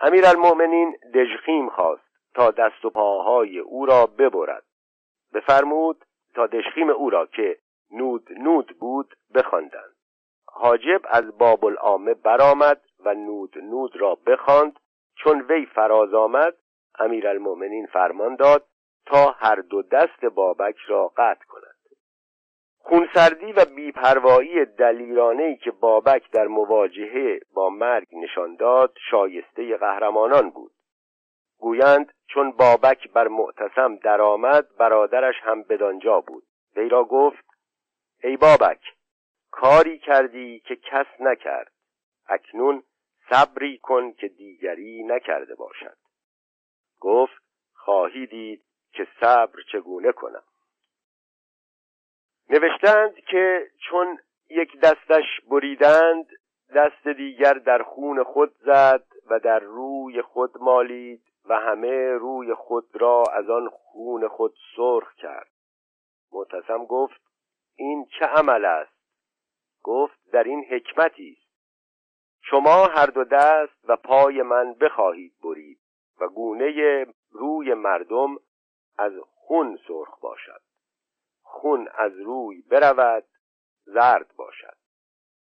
امیرالمؤمنین 0.00 0.96
دژخیم 1.14 1.68
خواست 1.68 2.12
تا 2.34 2.50
دست 2.50 2.84
و 2.84 2.90
پاهای 2.90 3.58
او 3.58 3.86
را 3.86 4.06
ببرد. 4.06 4.64
بفرمود 5.34 6.04
تا 6.34 6.46
دشخیم 6.46 6.90
او 6.90 7.10
را 7.10 7.26
که 7.26 7.58
نود 7.90 8.28
نود 8.38 8.78
بود 8.78 9.14
بخواندند. 9.34 9.91
حاجب 10.54 11.00
از 11.04 11.38
باب 11.38 11.64
العامه 11.64 12.14
برآمد 12.14 12.80
و 13.04 13.14
نود 13.14 13.58
نود 13.58 13.96
را 13.96 14.14
بخواند 14.14 14.80
چون 15.14 15.40
وی 15.40 15.66
فراز 15.66 16.14
آمد 16.14 16.54
امیرالمؤمنین 16.98 17.86
فرمان 17.86 18.36
داد 18.36 18.64
تا 19.06 19.30
هر 19.30 19.54
دو 19.54 19.82
دست 19.82 20.24
بابک 20.24 20.76
را 20.88 21.12
قطع 21.16 21.44
کند. 21.48 21.76
خونسردی 22.78 23.52
و 23.52 23.64
بیپروایی 23.64 24.64
دلیرانه 24.64 25.56
که 25.56 25.70
بابک 25.70 26.30
در 26.30 26.46
مواجهه 26.46 27.40
با 27.54 27.70
مرگ 27.70 28.08
نشان 28.12 28.56
داد 28.56 28.96
شایسته 29.10 29.76
قهرمانان 29.76 30.50
بود. 30.50 30.72
گویند 31.58 32.12
چون 32.26 32.50
بابک 32.50 33.12
بر 33.12 33.28
معتصم 33.28 33.96
درآمد 33.96 34.76
برادرش 34.78 35.34
هم 35.42 35.62
بدانجا 35.62 36.20
بود. 36.20 36.44
وی 36.76 36.88
را 36.88 37.04
گفت 37.04 37.44
ای 38.22 38.36
بابک! 38.36 38.80
کاری 39.52 39.98
کردی 39.98 40.60
که 40.60 40.76
کس 40.76 41.06
نکرد. 41.20 41.72
اکنون 42.26 42.82
صبری 43.30 43.78
کن 43.78 44.12
که 44.12 44.28
دیگری 44.28 45.02
نکرده 45.04 45.54
باشد. 45.54 45.96
گفت 47.00 47.42
خواهی 47.74 48.26
دید 48.26 48.62
که 48.92 49.06
صبر 49.20 49.62
چگونه 49.72 50.12
کنم. 50.12 50.42
نوشتند 52.50 53.14
که 53.14 53.70
چون 53.88 54.18
یک 54.50 54.80
دستش 54.80 55.40
بریدند 55.50 56.26
دست 56.74 57.08
دیگر 57.08 57.54
در 57.54 57.82
خون 57.82 58.24
خود 58.24 58.54
زد 58.58 59.06
و 59.30 59.38
در 59.38 59.58
روی 59.58 60.22
خود 60.22 60.58
مالید 60.60 61.22
و 61.44 61.60
همه 61.60 62.12
روی 62.12 62.54
خود 62.54 62.88
را 62.92 63.24
از 63.32 63.50
آن 63.50 63.68
خون 63.68 64.28
خود 64.28 64.54
سرخ 64.76 65.14
کرد. 65.14 65.50
معتصم 66.32 66.84
گفت 66.84 67.20
این 67.76 68.06
چه 68.18 68.26
عمل 68.26 68.64
است؟ 68.64 69.01
گفت 69.82 70.30
در 70.32 70.42
این 70.42 70.64
حکمتی 70.70 71.36
است. 71.38 71.52
شما 72.40 72.84
هر 72.86 73.06
دو 73.06 73.24
دست 73.24 73.88
و 73.88 73.96
پای 73.96 74.42
من 74.42 74.74
بخواهید 74.74 75.32
برید 75.44 75.78
و 76.20 76.28
گونه 76.28 77.06
روی 77.30 77.74
مردم 77.74 78.36
از 78.98 79.12
خون 79.24 79.78
سرخ 79.88 80.20
باشد. 80.20 80.60
خون 81.42 81.88
از 81.94 82.20
روی 82.20 82.62
برود 82.62 83.24
زرد 83.84 84.34
باشد. 84.36 84.76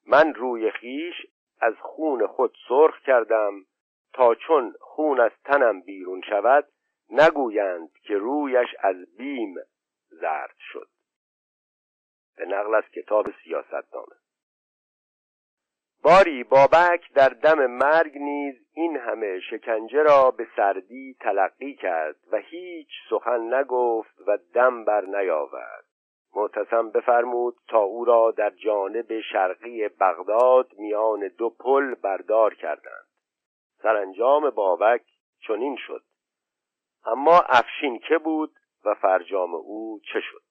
من 0.08 0.34
روی 0.34 0.72
خیش 0.72 1.16
از 1.60 1.74
خون 1.82 2.28
خود 2.28 2.56
سرخ 2.68 3.02
کردم 3.02 3.66
تا 4.14 4.36
چون 4.36 4.74
خون 4.80 5.20
از 5.20 5.32
تنم 5.46 5.82
بیرون 5.82 6.22
شود 6.22 6.68
نگویند 7.10 7.92
که 8.02 8.18
رویش 8.18 8.68
از 8.80 8.96
بیم 9.18 9.56
زرد 10.10 10.56
شد. 10.72 10.90
به 12.40 12.46
نقل 12.46 12.76
از 12.76 12.84
کتاب 12.96 13.26
سیاست 13.44 13.96
نامه 13.96 14.16
باری 16.04 16.44
بابک 16.44 17.14
در 17.14 17.30
دم 17.30 17.66
مرگ 17.66 18.18
نیز 18.18 18.56
این 18.74 18.98
همه 18.98 19.40
شکنجه 19.40 20.04
را 20.04 20.32
به 20.32 20.48
سردی 20.56 21.16
تلقی 21.20 21.76
کرد 21.76 22.16
و 22.32 22.38
هیچ 22.38 22.88
سخن 23.10 23.54
نگفت 23.54 24.22
و 24.28 24.38
دم 24.54 24.86
بر 24.86 25.06
نیاورد. 25.06 25.86
معتصم 26.36 26.90
بفرمود 26.90 27.56
تا 27.68 27.80
او 27.80 28.06
را 28.06 28.32
در 28.32 28.50
جانب 28.50 29.22
شرقی 29.22 29.88
بغداد 29.88 30.74
میان 30.78 31.28
دو 31.28 31.50
پل 31.50 31.96
بردار 31.96 32.54
کردند. 32.54 33.08
سرانجام 33.82 34.50
بابک 34.50 35.04
چنین 35.48 35.78
شد. 35.88 36.04
اما 37.06 37.40
افشین 37.40 38.00
که 38.00 38.18
بود 38.18 38.52
و 38.86 38.94
فرجام 38.94 39.56
او 39.56 40.00
چه 40.14 40.20
شد؟ 40.20 40.49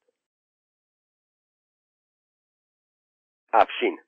افشین. 3.53 4.01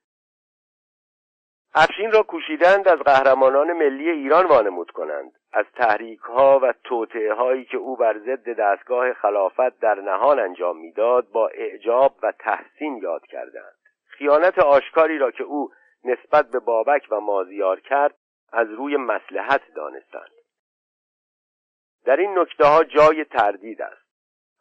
افشین 1.74 2.12
را 2.12 2.22
کوشیدند 2.22 2.88
از 2.88 2.98
قهرمانان 2.98 3.72
ملی 3.72 4.10
ایران 4.10 4.46
وانمود 4.46 4.90
کنند. 4.90 5.32
از 5.52 5.66
تحریک 5.74 6.20
ها 6.20 6.60
و 6.62 6.74
توطعه 6.84 7.34
هایی 7.34 7.64
که 7.64 7.76
او 7.76 7.96
بر 7.96 8.18
ضد 8.18 8.48
دستگاه 8.48 9.12
خلافت 9.12 9.80
در 9.80 9.94
نهان 9.94 10.38
انجام 10.38 10.76
می‌داد 10.76 11.28
با 11.28 11.48
اعجاب 11.48 12.16
و 12.22 12.32
تحسین 12.38 12.96
یاد 12.96 13.26
کردند. 13.26 13.76
خیانت 14.06 14.58
آشکاری 14.58 15.18
را 15.18 15.30
که 15.30 15.42
او 15.42 15.70
نسبت 16.04 16.50
به 16.50 16.58
بابک 16.58 17.06
و 17.10 17.20
مازیار 17.20 17.80
کرد 17.80 18.14
از 18.52 18.70
روی 18.70 18.96
مسلحت 18.96 19.62
دانستند. 19.76 20.30
در 22.04 22.16
این 22.16 22.38
نکته 22.38 22.64
ها 22.64 22.84
جای 22.84 23.24
تردید 23.24 23.82
است. 23.82 24.09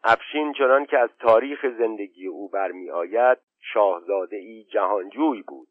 افشین 0.04 0.54
چنان 0.54 0.86
که 0.86 0.98
از 0.98 1.10
تاریخ 1.20 1.66
زندگی 1.78 2.28
او 2.28 2.50
برمی 2.50 2.92
آید 2.92 3.38
شاهزاده 3.74 4.36
ای 4.36 4.64
جهانجوی 4.64 5.42
بود. 5.42 5.68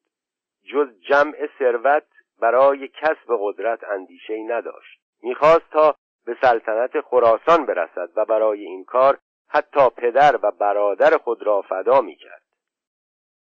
جز 0.72 1.00
جمع 1.00 1.48
ثروت 1.58 2.06
برای 2.40 2.88
کسب 2.88 3.38
قدرت 3.40 3.84
اندیشه 3.84 4.32
ای 4.32 4.44
نداشت. 4.44 5.00
می‌خواست 5.22 5.70
تا 5.70 5.94
به 6.26 6.36
سلطنت 6.42 7.00
خراسان 7.00 7.66
برسد 7.66 8.08
و 8.16 8.24
برای 8.24 8.64
این 8.64 8.84
کار 8.84 9.18
حتی 9.48 9.90
پدر 9.96 10.38
و 10.42 10.50
برادر 10.50 11.16
خود 11.16 11.42
را 11.42 11.62
فدا 11.62 12.00
می‌کرد. 12.00 12.42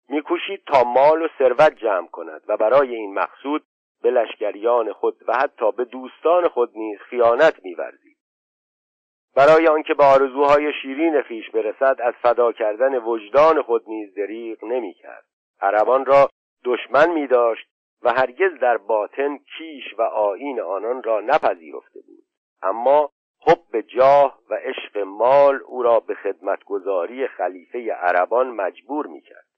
میکوشید 0.10 0.64
تا 0.66 0.84
مال 0.84 1.22
و 1.22 1.28
ثروت 1.38 1.76
جمع 1.76 2.08
کند 2.08 2.44
و 2.48 2.58
برای 2.58 2.96
این 2.96 3.14
مقصود 3.14 3.66
به 4.02 4.12
لشکریان 4.12 4.94
خود 4.94 5.18
و 5.28 5.34
حتی 5.34 5.72
به 5.72 5.86
دوستان 5.86 6.48
خود 6.48 6.72
نیز 6.76 7.00
خیانت 7.00 7.66
میورزید. 7.66 8.19
برای 9.36 9.68
آنکه 9.68 9.94
به 9.94 10.04
آرزوهای 10.04 10.74
شیرین 10.82 11.22
خیش 11.22 11.50
برسد 11.50 11.98
از 12.02 12.14
فدا 12.22 12.52
کردن 12.52 12.98
وجدان 12.98 13.62
خود 13.62 13.84
نیز 13.88 14.16
دریغ 14.16 14.64
نمی‌کرد. 14.64 15.26
عربان 15.62 16.06
را 16.06 16.30
دشمن 16.66 17.10
می 17.10 17.28
داشت 17.28 17.68
و 18.04 18.10
هرگز 18.10 18.60
در 18.62 18.78
باطن 18.78 19.38
کیش 19.58 19.84
و 19.98 20.02
آین 20.02 20.62
آنان 20.62 21.04
را 21.04 21.22
نپذیرفته 21.22 22.00
بود. 22.08 22.24
اما 22.62 23.10
حب 23.48 23.82
جاه 23.82 24.40
و 24.50 24.54
عشق 24.54 24.98
مال 24.98 25.60
او 25.66 25.84
را 25.84 26.00
به 26.00 26.16
خدمتگذاری 26.16 27.28
خلیفه 27.28 27.94
عربان 27.94 28.48
مجبور 28.50 29.08
می 29.08 29.22
کرد 29.22 29.49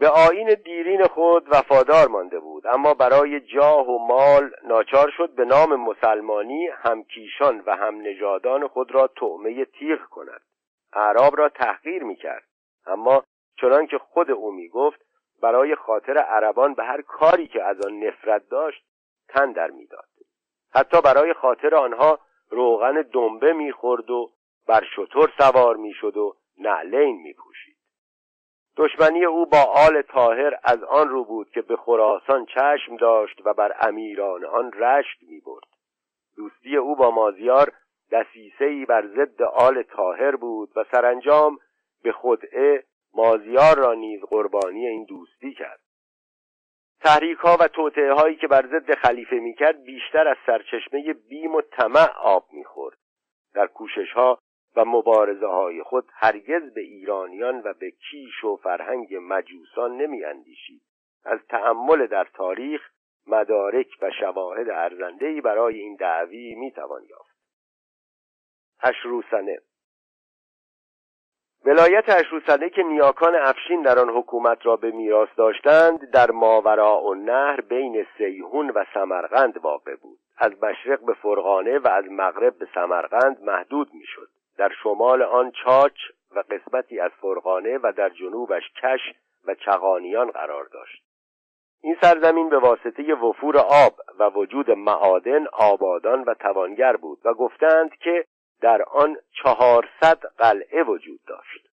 به 0.00 0.08
آین 0.08 0.54
دیرین 0.64 1.04
خود 1.04 1.46
وفادار 1.50 2.08
مانده 2.08 2.38
بود 2.40 2.66
اما 2.66 2.94
برای 2.94 3.40
جاه 3.40 3.88
و 3.88 3.98
مال 3.98 4.50
ناچار 4.64 5.10
شد 5.16 5.30
به 5.34 5.44
نام 5.44 5.76
مسلمانی 5.76 6.66
همکیشان 6.66 7.62
و 7.66 7.76
هم 7.76 8.00
نژادان 8.00 8.68
خود 8.68 8.94
را 8.94 9.06
تعمه 9.06 9.64
تیغ 9.64 10.00
کند. 10.00 10.40
اعراب 10.92 11.38
را 11.38 11.48
تحقیر 11.48 12.02
می 12.02 12.16
کرد 12.16 12.44
اما 12.86 13.24
چنان 13.60 13.86
که 13.86 13.98
خود 13.98 14.30
او 14.30 14.52
می‌گفت 14.52 15.00
برای 15.42 15.74
خاطر 15.74 16.18
عربان 16.18 16.74
به 16.74 16.84
هر 16.84 17.02
کاری 17.02 17.46
که 17.46 17.62
از 17.62 17.86
آن 17.86 18.04
نفرت 18.04 18.48
داشت 18.48 18.84
تن 19.28 19.52
در 19.52 19.70
می‌داد. 19.70 20.08
حتی 20.74 21.00
برای 21.00 21.32
خاطر 21.32 21.74
آنها 21.74 22.18
روغن 22.50 23.02
دنبه 23.12 23.52
می‌خورد 23.52 24.10
و 24.10 24.30
بر 24.66 24.84
شتر 24.96 25.32
سوار 25.38 25.76
می‌شد 25.76 26.16
و 26.16 26.36
نعلین 26.58 27.22
میپوشید. 27.22 27.69
دشمنی 28.76 29.24
او 29.24 29.46
با 29.46 29.62
آل 29.62 30.02
تاهر 30.02 30.58
از 30.64 30.82
آن 30.82 31.08
رو 31.08 31.24
بود 31.24 31.50
که 31.50 31.62
به 31.62 31.76
خراسان 31.76 32.46
چشم 32.46 32.96
داشت 32.96 33.40
و 33.44 33.54
بر 33.54 33.76
امیران 33.80 34.44
آن 34.44 34.72
رشک 34.72 35.18
می‌برد. 35.22 35.64
دوستی 36.36 36.76
او 36.76 36.96
با 36.96 37.10
مازیار 37.10 37.72
دسیسهای 38.12 38.84
بر 38.84 39.06
ضد 39.06 39.42
آل 39.42 39.82
تاهر 39.82 40.36
بود 40.36 40.70
و 40.76 40.84
سرانجام 40.92 41.58
به 42.02 42.12
خدعه 42.12 42.84
مازیار 43.14 43.78
را 43.78 43.94
نیز 43.94 44.20
قربانی 44.24 44.86
این 44.86 45.04
دوستی 45.04 45.54
کرد. 45.54 45.80
تحریک 47.00 47.38
ها 47.38 47.56
و 47.60 47.68
توطعه 47.68 48.12
هایی 48.12 48.36
که 48.36 48.46
بر 48.46 48.66
ضد 48.66 48.94
خلیفه 48.94 49.36
می‌کرد 49.36 49.82
بیشتر 49.82 50.28
از 50.28 50.36
سرچشمه 50.46 51.12
بیم 51.12 51.54
و 51.54 51.60
طمع 51.60 52.08
آب 52.18 52.46
می‌خورد. 52.52 52.98
در 53.54 53.66
کوشش 53.66 54.12
ها 54.12 54.38
و 54.76 54.84
مبارزه 54.84 55.46
های 55.46 55.82
خود 55.82 56.04
هرگز 56.12 56.74
به 56.74 56.80
ایرانیان 56.80 57.60
و 57.64 57.72
به 57.72 57.90
کیش 57.90 58.44
و 58.44 58.56
فرهنگ 58.56 59.16
مجوسان 59.22 59.96
نمی 59.96 60.24
اندیشید. 60.24 60.82
از 61.24 61.38
تأمل 61.48 62.06
در 62.06 62.26
تاریخ 62.34 62.90
مدارک 63.26 63.88
و 64.02 64.10
شواهد 64.20 64.70
ارزندهی 64.70 65.40
برای 65.40 65.78
این 65.78 65.96
دعوی 65.96 66.54
می 66.54 66.72
توان 66.72 67.02
یافت. 67.02 67.36
اشروسنه 68.82 69.58
ولایت 71.64 72.08
اشروسنه 72.08 72.70
که 72.70 72.82
نیاکان 72.82 73.34
افشین 73.34 73.82
در 73.82 73.98
آن 73.98 74.08
حکومت 74.08 74.66
را 74.66 74.76
به 74.76 74.90
میراث 74.90 75.28
داشتند 75.36 76.10
در 76.10 76.30
ماوراء 76.30 77.00
و 77.00 77.14
نهر 77.14 77.60
بین 77.60 78.06
سیهون 78.18 78.70
و 78.70 78.84
سمرقند 78.94 79.56
واقع 79.56 79.96
بود 79.96 80.18
از 80.38 80.52
مشرق 80.62 81.00
به 81.00 81.12
فرغانه 81.12 81.78
و 81.78 81.88
از 81.88 82.04
مغرب 82.10 82.58
به 82.58 82.68
سمرقند 82.74 83.42
محدود 83.42 83.94
می‌شد 83.94 84.28
در 84.58 84.72
شمال 84.82 85.22
آن 85.22 85.50
چاچ 85.50 85.96
و 86.30 86.42
قسمتی 86.50 87.00
از 87.00 87.10
فرغانه 87.20 87.78
و 87.82 87.92
در 87.96 88.08
جنوبش 88.08 88.62
کش 88.82 89.00
و 89.46 89.54
چغانیان 89.54 90.30
قرار 90.30 90.64
داشت. 90.64 91.02
این 91.82 91.96
سرزمین 92.02 92.48
به 92.48 92.58
واسطه 92.58 93.14
وفور 93.14 93.58
آب 93.58 93.94
و 94.18 94.30
وجود 94.30 94.70
معادن 94.70 95.46
آبادان 95.46 96.22
و 96.22 96.34
توانگر 96.34 96.96
بود 96.96 97.18
و 97.24 97.34
گفتند 97.34 97.94
که 97.94 98.24
در 98.60 98.82
آن 98.82 99.16
چهارصد 99.42 100.18
قلعه 100.38 100.82
وجود 100.82 101.20
داشت. 101.26 101.68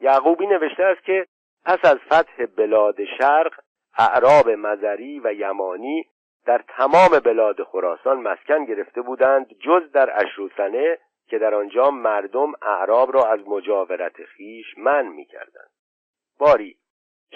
یعقوبی 0.00 0.46
نوشته 0.46 0.84
است 0.84 1.04
که 1.04 1.26
پس 1.64 1.78
از 1.84 1.96
فتح 1.96 2.46
بلاد 2.56 3.04
شرق 3.18 3.52
اعراب 3.98 4.50
مزری 4.50 5.20
و 5.20 5.32
یمانی 5.32 6.06
در 6.46 6.64
تمام 6.68 7.20
بلاد 7.24 7.62
خراسان 7.62 8.20
مسکن 8.20 8.64
گرفته 8.64 9.00
بودند 9.00 9.46
جز 9.58 9.92
در 9.92 10.24
اشروسنه 10.24 10.98
که 11.28 11.38
در 11.38 11.54
آنجا 11.54 11.90
مردم 11.90 12.52
اعراب 12.62 13.14
را 13.14 13.24
از 13.24 13.40
مجاورت 13.48 14.24
خیش 14.24 14.66
من 14.78 15.08
می‌کردند. 15.08 15.70
باری 16.38 16.76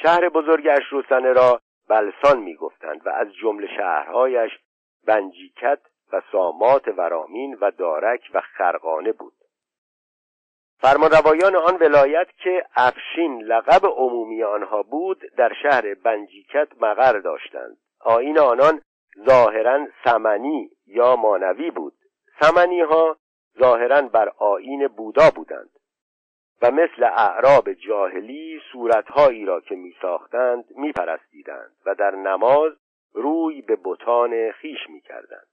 شهر 0.03 0.29
بزرگ 0.29 0.69
اشروسنه 0.71 1.33
را 1.33 1.61
بلسان 1.89 2.41
می‌گفتند 2.41 3.07
و 3.07 3.09
از 3.09 3.35
جمله 3.43 3.67
شهرهایش 3.77 4.51
بنجیکت 5.07 5.81
و 6.13 6.23
سامات 6.33 6.89
ورامین 6.89 7.59
و 7.61 7.71
دارک 7.71 8.31
و 8.35 8.41
خرقانه 8.41 9.13
بود. 9.13 9.33
فرمانروایان 10.79 11.57
آن 11.57 11.77
ولایت 11.77 12.29
که 12.43 12.67
افشین 12.77 13.43
لقب 13.43 13.87
عمومی 13.87 14.43
آنها 14.43 14.83
بود 14.83 15.23
در 15.37 15.53
شهر 15.63 15.95
بنجیکت 15.95 16.69
مقر 16.81 17.13
داشتند. 17.13 17.77
آین 18.01 18.39
آنان 18.39 18.81
ظاهرا 19.27 19.87
سمنی 20.05 20.71
یا 20.87 21.17
مانوی 21.17 21.71
بود. 21.71 21.95
سمنی 22.41 22.81
ها 22.81 23.17
ظاهرا 23.59 24.03
بر 24.03 24.33
آین 24.39 24.89
بودا 24.89 25.31
بودند 25.37 25.71
و 26.63 26.71
مثل 26.71 27.05
اعراب 27.05 27.73
جاهلی 27.73 28.61
صورتهایی 28.73 29.45
را 29.45 29.61
که 29.61 29.75
می 29.75 29.95
ساختند 30.03 30.65
می 30.77 30.93
پرستیدند 30.93 31.77
و 31.87 31.95
در 31.95 32.11
نماز 32.11 32.73
روی 33.13 33.63
به 33.63 33.79
بتان 33.85 34.53
خیش 34.53 34.79
می 34.89 35.01
کردند. 35.01 35.47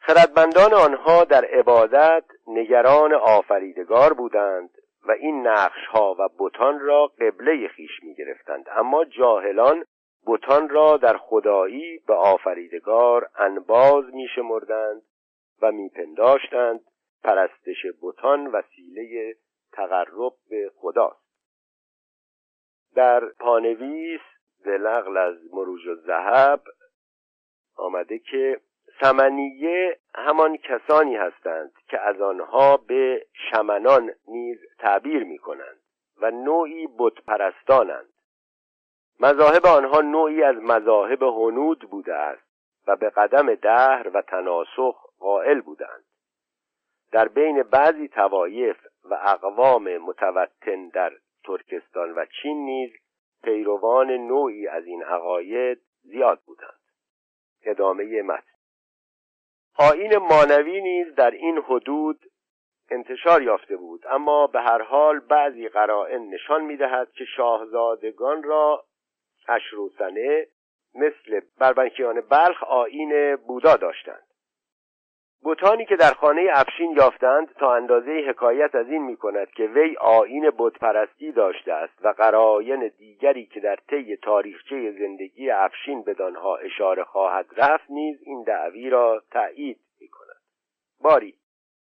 خردمندان 0.00 0.74
آنها 0.74 1.24
در 1.24 1.44
عبادت 1.44 2.24
نگران 2.46 3.14
آفریدگار 3.14 4.12
بودند 4.12 4.70
و 5.08 5.12
این 5.12 5.46
نقش 5.46 5.86
ها 5.90 6.16
و 6.18 6.28
بتان 6.38 6.80
را 6.80 7.06
قبله 7.06 7.68
خیش 7.68 8.02
می 8.02 8.14
گرفتند 8.14 8.66
اما 8.76 9.04
جاهلان 9.04 9.84
بتان 10.26 10.68
را 10.68 10.96
در 10.96 11.16
خدایی 11.16 11.98
به 12.06 12.14
آفریدگار 12.14 13.28
انباز 13.36 14.04
می 14.14 14.28
شمردند 14.34 15.02
و 15.62 15.72
میپنداشتند 15.72 16.80
پرستش 17.22 17.86
بتان 18.02 18.46
وسیله 18.46 19.36
تقرب 19.72 20.32
به 20.50 20.70
خداست. 20.76 21.30
در 22.94 23.26
پانویس 23.26 24.20
نقل 24.66 25.16
از 25.16 25.36
مروج 25.52 25.86
و 25.86 25.94
زهب 25.94 26.62
آمده 27.76 28.18
که 28.18 28.60
سمنیه 29.00 29.98
همان 30.14 30.56
کسانی 30.56 31.16
هستند 31.16 31.72
که 31.88 32.00
از 32.00 32.20
آنها 32.20 32.76
به 32.76 33.26
شمنان 33.32 34.10
نیز 34.28 34.58
تعبیر 34.78 35.24
می 35.24 35.38
کنند 35.38 35.80
و 36.20 36.30
نوعی 36.30 36.88
بت 36.98 37.24
پرستانند 37.26 38.12
مذاهب 39.20 39.66
آنها 39.66 40.00
نوعی 40.00 40.42
از 40.42 40.56
مذاهب 40.56 41.22
هنود 41.22 41.90
بوده 41.90 42.14
است 42.14 42.50
و 42.86 42.96
به 42.96 43.10
قدم 43.10 43.54
دهر 43.54 44.10
و 44.14 44.22
تناسخ 44.22 45.09
قائل 45.20 45.60
بودند. 45.60 46.04
در 47.12 47.28
بین 47.28 47.62
بعضی 47.62 48.08
توایف 48.08 48.76
و 49.04 49.14
اقوام 49.14 49.98
متوتن 49.98 50.88
در 50.88 51.12
ترکستان 51.44 52.12
و 52.12 52.26
چین 52.42 52.64
نیز 52.64 52.90
پیروان 53.42 54.10
نوعی 54.10 54.68
از 54.68 54.86
این 54.86 55.02
عقاید 55.02 55.80
زیاد 56.02 56.40
بودند. 56.46 56.80
ادامه 57.62 58.22
متن. 58.22 58.44
آین 59.78 60.16
مانوی 60.16 60.80
نیز 60.80 61.14
در 61.14 61.30
این 61.30 61.58
حدود 61.58 62.20
انتشار 62.90 63.42
یافته 63.42 63.76
بود 63.76 64.06
اما 64.06 64.46
به 64.46 64.60
هر 64.60 64.82
حال 64.82 65.20
بعضی 65.20 65.68
قرائن 65.68 66.30
نشان 66.30 66.64
می‌دهد 66.64 67.12
که 67.12 67.24
شاهزادگان 67.24 68.42
را 68.42 68.84
اشروسنه 69.48 70.46
مثل 70.94 71.40
بربنکیان 71.58 72.20
بلخ 72.20 72.62
آین 72.62 73.36
بودا 73.36 73.76
داشتند. 73.76 74.29
بوتانی 75.42 75.86
که 75.86 75.96
در 75.96 76.10
خانه 76.10 76.48
افشین 76.52 76.90
یافتند 76.90 77.54
تا 77.54 77.74
اندازه 77.74 78.24
حکایت 78.28 78.74
از 78.74 78.88
این 78.88 79.02
می 79.02 79.16
کند 79.16 79.50
که 79.50 79.66
وی 79.66 79.96
آین 79.96 80.52
بتپرستی 80.58 81.32
داشته 81.32 81.72
است 81.72 82.04
و 82.04 82.08
قراین 82.08 82.90
دیگری 82.98 83.46
که 83.46 83.60
در 83.60 83.76
طی 83.76 84.16
تاریخچه 84.16 84.92
زندگی 84.98 85.50
افشین 85.50 86.02
بدانها 86.02 86.56
اشاره 86.56 87.04
خواهد 87.04 87.46
رفت 87.56 87.90
نیز 87.90 88.18
این 88.22 88.42
دعوی 88.42 88.90
را 88.90 89.22
تایید 89.30 89.80
می 90.00 90.08
کند 90.08 90.40
باری. 91.00 91.34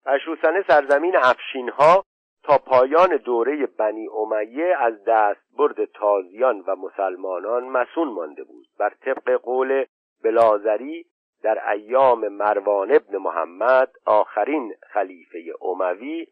اشروسنه 0.07 0.65
سرزمین 0.69 1.17
افشین 1.17 1.69
ها 1.69 2.05
تا 2.45 2.59
پایان 2.59 3.17
دوره 3.17 3.67
بنی 3.67 4.09
امیه 4.09 4.77
از 4.79 5.05
دست 5.05 5.41
برد 5.59 5.85
تازیان 5.85 6.61
و 6.61 6.77
مسلمانان 6.77 7.65
مسون 7.65 8.09
مانده 8.09 8.45
بود. 8.45 8.67
بر 8.79 8.93
طبق 9.01 9.33
قول 9.33 9.85
بلازری 10.25 11.07
در 11.43 11.71
ایام 11.71 12.29
مروان 12.29 12.93
ابن 12.93 13.17
محمد 13.17 13.93
آخرین 14.07 14.75
خلیفه 14.93 15.39
اموی 15.61 16.27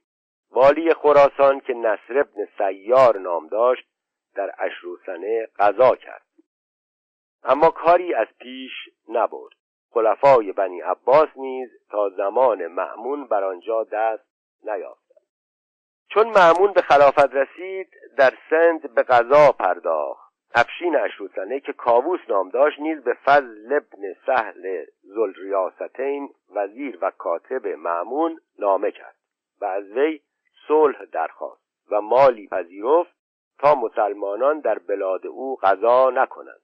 والی 0.51 0.95
خراسان 0.95 1.61
که 1.61 1.75
نصر 1.75 2.19
ابن 2.19 2.49
سیار 2.59 3.19
نام 3.19 3.47
داشت 3.47 3.87
در 4.35 4.55
اشروسنه 4.59 5.49
قضا 5.59 5.97
کرد. 5.97 6.23
اما 7.45 7.71
کاری 7.71 8.15
از 8.15 8.27
پیش 8.41 8.73
نبرد. 9.09 9.53
خلفای 9.93 10.53
بنی 10.53 10.81
عباس 10.81 11.29
نیز 11.37 11.71
تا 11.91 12.09
زمان 12.09 12.67
معمون 12.67 13.27
بر 13.27 13.45
آنجا 13.45 13.85
دست 13.85 14.25
نیافتند. 14.63 15.27
چون 16.09 16.29
معمون 16.29 16.73
به 16.73 16.83
خلافت 16.83 17.35
رسید 17.35 17.89
در 18.19 18.35
سند 18.51 18.95
به 18.95 19.03
قضا 19.03 19.53
پرداخت. 19.53 20.30
افشین 20.55 20.97
اشروسنه 20.97 21.61
که 21.61 21.73
کاووس 21.73 22.21
نام 22.29 22.49
داشت 22.49 22.81
نیز 22.81 23.05
به 23.05 23.15
فضل 23.25 23.73
ابن 23.73 24.15
سهل 24.27 24.85
زلریاستین 25.03 26.29
وزیر 26.55 26.99
و 27.03 27.11
کاتب 27.11 27.67
معمون 27.67 28.41
نامه 28.59 28.91
کرد 28.91 29.17
و 29.61 29.65
از 29.65 29.85
وی 29.85 30.21
صلح 30.69 31.05
درخواست 31.05 31.63
و 31.91 32.01
مالی 32.01 32.49
پذیرفت 32.49 33.15
تا 33.59 33.75
مسلمانان 33.75 34.61
در 34.61 34.79
بلاد 34.79 35.27
او 35.27 35.57
غذا 35.57 36.11
نکنند. 36.11 36.61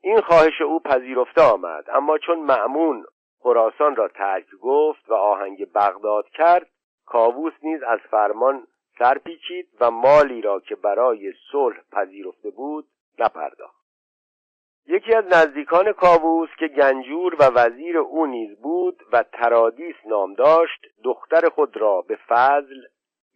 این 0.00 0.20
خواهش 0.20 0.60
او 0.60 0.80
پذیرفته 0.80 1.42
آمد 1.42 1.90
اما 1.90 2.18
چون 2.18 2.38
معمون 2.38 3.04
خراسان 3.38 3.96
را 3.96 4.08
ترک 4.08 4.46
گفت 4.62 5.10
و 5.10 5.14
آهنگ 5.14 5.72
بغداد 5.72 6.28
کرد 6.28 6.70
کاووس 7.06 7.52
نیز 7.62 7.82
از 7.82 7.98
فرمان 8.10 8.66
سر 8.98 9.18
پیچید 9.18 9.68
و 9.80 9.90
مالی 9.90 10.42
را 10.42 10.60
که 10.60 10.74
برای 10.74 11.32
صلح 11.52 11.76
پذیرفته 11.92 12.50
بود 12.50 12.86
نپرداخت. 13.18 13.86
یکی 14.88 15.14
از 15.14 15.24
نزدیکان 15.24 15.92
کاووس 15.92 16.48
که 16.58 16.68
گنجور 16.68 17.34
و 17.34 17.44
وزیر 17.54 17.98
او 17.98 18.26
نیز 18.26 18.58
بود 18.60 19.02
و 19.12 19.22
ترادیس 19.22 19.96
نام 20.06 20.34
داشت 20.34 20.86
دختر 21.04 21.48
خود 21.48 21.76
را 21.76 22.00
به 22.00 22.18
فضل 22.28 22.82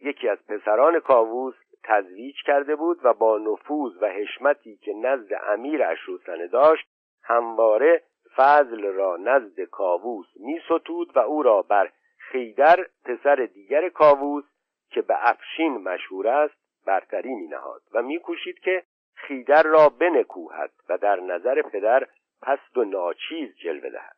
یکی 0.01 0.29
از 0.29 0.37
پسران 0.47 0.99
کاووس 0.99 1.55
تزویج 1.83 2.35
کرده 2.45 2.75
بود 2.75 2.99
و 3.03 3.13
با 3.13 3.37
نفوذ 3.37 3.93
و 4.01 4.07
حشمتی 4.07 4.77
که 4.77 4.93
نزد 4.93 5.33
امیر 5.47 5.83
اشروسنه 5.83 6.47
داشت 6.47 6.87
همواره 7.23 8.03
فضل 8.35 8.83
را 8.83 9.17
نزد 9.17 9.61
کاووس 9.61 10.27
می 10.35 10.59
ستود 10.65 11.17
و 11.17 11.19
او 11.19 11.43
را 11.43 11.61
بر 11.61 11.91
خیدر 12.17 12.87
پسر 13.05 13.35
دیگر 13.53 13.89
کاووس 13.89 14.43
که 14.91 15.01
به 15.01 15.29
افشین 15.29 15.77
مشهور 15.77 16.27
است 16.27 16.55
برتری 16.85 17.33
می 17.33 17.47
نهاد 17.47 17.81
و 17.93 18.01
میکوشید 18.01 18.59
که 18.59 18.83
خیدر 19.13 19.63
را 19.63 19.89
بنکوهد 19.89 20.71
و 20.89 20.97
در 20.97 21.19
نظر 21.19 21.61
پدر 21.61 22.07
پست 22.41 22.77
و 22.77 22.83
ناچیز 22.83 23.55
جلوه 23.55 23.89
دهد. 23.89 24.15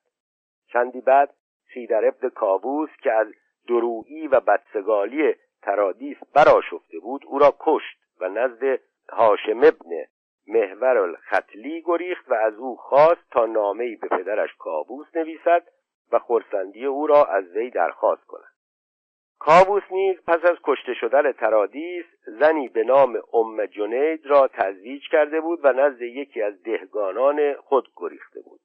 چندی 0.68 1.02
بعد 1.02 1.34
خیدر 1.66 2.06
ابن 2.06 2.30
کابوس 2.30 2.90
که 3.04 3.12
از 3.12 3.28
درویی 3.68 4.28
و 4.28 4.40
بدسگالی 4.40 5.36
ترادیس 5.62 6.18
براشفته 6.34 7.00
بود 7.00 7.26
او 7.26 7.40
را 7.40 7.56
کشت 7.60 7.98
و 8.20 8.30
نزد 8.30 8.80
هاشم 9.10 9.58
ابن 9.58 10.06
محور 10.48 10.98
الختلی 10.98 11.82
گریخت 11.86 12.32
و 12.32 12.34
از 12.34 12.54
او 12.54 12.76
خواست 12.76 13.30
تا 13.32 13.46
نامهای 13.46 13.96
به 13.96 14.08
پدرش 14.08 14.50
کابوس 14.60 15.16
نویسد 15.16 15.68
و 16.12 16.20
خورسندی 16.20 16.86
او 16.86 17.08
را 17.08 17.26
از 17.26 17.56
وی 17.56 17.70
درخواست 17.70 18.26
کند. 18.26 18.53
کابوس 19.46 19.84
نیز 19.92 20.18
پس 20.28 20.46
از 20.46 20.58
کشته 20.64 20.94
شدن 20.94 21.32
ترادیس 21.32 22.06
زنی 22.26 22.68
به 22.68 22.84
نام 22.84 23.18
ام 23.34 23.66
جنید 23.66 24.26
را 24.26 24.48
تزویج 24.48 25.02
کرده 25.12 25.42
بود 25.42 25.60
و 25.64 25.74
نزد 25.74 26.02
یکی 26.02 26.42
از 26.42 26.64
دهگانان 26.64 27.54
خود 27.54 27.88
گریخته 27.96 28.42
بود. 28.42 28.60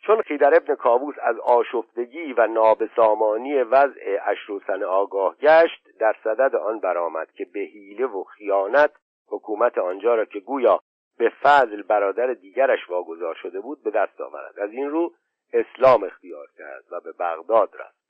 چون 0.00 0.22
خیدر 0.22 0.54
ابن 0.54 0.74
کابوس 0.74 1.14
از 1.22 1.38
آشفتگی 1.38 2.32
و 2.32 2.46
نابسامانی 2.46 3.62
وضع 3.62 4.18
اشروسن 4.26 4.82
آگاه 4.82 5.36
گشت 5.36 5.98
در 5.98 6.16
صدد 6.24 6.56
آن 6.56 6.80
برآمد 6.80 7.30
که 7.30 7.44
به 7.44 7.60
حیله 7.60 8.06
و 8.06 8.24
خیانت 8.24 8.92
حکومت 9.28 9.78
آنجا 9.78 10.14
را 10.14 10.24
که 10.24 10.40
گویا 10.40 10.80
به 11.18 11.32
فضل 11.42 11.82
برادر 11.82 12.26
دیگرش 12.26 12.90
واگذار 12.90 13.34
شده 13.34 13.60
بود 13.60 13.82
به 13.82 13.90
دست 13.90 14.20
آورد. 14.20 14.58
از 14.58 14.70
این 14.72 14.90
رو 14.90 15.12
اسلام 15.52 16.04
اختیار 16.04 16.46
کرد 16.58 16.84
و 16.90 17.00
به 17.00 17.12
بغداد 17.12 17.70
رفت. 17.80 18.05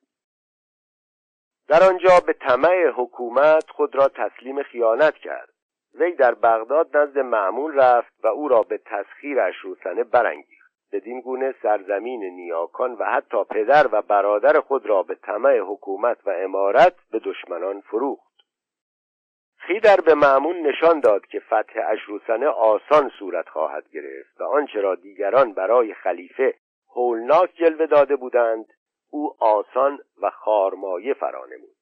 در 1.69 1.83
آنجا 1.89 2.21
به 2.27 2.33
طمع 2.33 2.87
حکومت 2.97 3.71
خود 3.71 3.97
را 3.97 4.09
تسلیم 4.09 4.63
خیانت 4.63 5.15
کرد. 5.15 5.49
وی 5.95 6.13
در 6.13 6.35
بغداد 6.35 6.97
نزد 6.97 7.19
معمول 7.19 7.75
رفت 7.75 8.13
و 8.25 8.27
او 8.27 8.49
را 8.49 8.63
به 8.63 8.79
تسخیر 8.79 9.41
اشروسنه 9.41 10.05
برانگیخت. 10.05 10.73
بدین 10.93 11.21
گونه 11.21 11.55
سرزمین 11.63 12.25
نیاکان 12.25 12.93
و 12.93 13.05
حتی 13.05 13.45
پدر 13.45 13.87
و 13.93 14.03
برادر 14.03 14.61
خود 14.61 14.87
را 14.87 15.03
به 15.03 15.15
طمع 15.15 15.59
حکومت 15.59 16.19
و 16.27 16.31
امارت 16.31 16.95
به 17.11 17.19
دشمنان 17.19 17.81
فروخت. 17.81 18.27
خیدر 19.67 19.97
به 19.97 20.15
معمون 20.15 20.67
نشان 20.67 21.01
داد 21.01 21.27
که 21.27 21.41
فتح 21.41 21.81
اشروسنه 21.89 22.47
آسان 22.47 23.11
صورت 23.19 23.49
خواهد 23.49 23.85
گرفت 23.93 24.41
و 24.41 24.45
آنچه 24.45 24.81
را 24.81 24.95
دیگران 24.95 25.53
برای 25.53 25.95
خلیفه 25.95 26.55
هولناک 26.97 27.51
جلوه 27.55 27.87
داده 27.87 28.17
بودند 28.17 28.67
او 29.17 29.37
آسان 29.39 29.99
و 30.23 30.31
خارمایه 30.31 31.15
فرانمود 31.15 31.77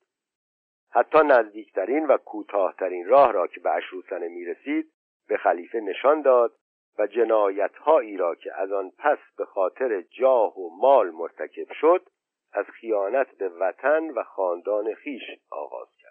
حتی 0.91 1.19
نزدیکترین 1.19 2.07
و 2.07 2.17
کوتاهترین 2.17 3.07
راه 3.07 3.33
را 3.33 3.47
که 3.47 3.61
به 3.61 3.71
اشروسنه 3.71 4.29
می‌رسید 4.29 4.93
به 5.29 5.37
خلیفه 5.37 5.81
نشان 5.81 6.23
داد 6.23 6.53
و 6.99 7.07
جنایتهایی 7.07 8.17
را 8.17 8.35
که 8.35 8.61
از 8.61 8.73
آن 8.73 8.91
پس 8.99 9.19
به 9.39 9.45
خاطر 9.45 10.01
جاه 10.01 10.59
و 10.59 10.71
مال 10.81 11.11
مرتکب 11.11 11.73
شد 11.81 12.09
از 12.53 12.65
خیانت 12.65 13.31
به 13.39 13.49
وطن 13.49 14.11
و 14.11 14.23
خاندان 14.23 14.95
خیش 14.95 15.23
آغاز 15.51 15.89
کرد. 16.03 16.04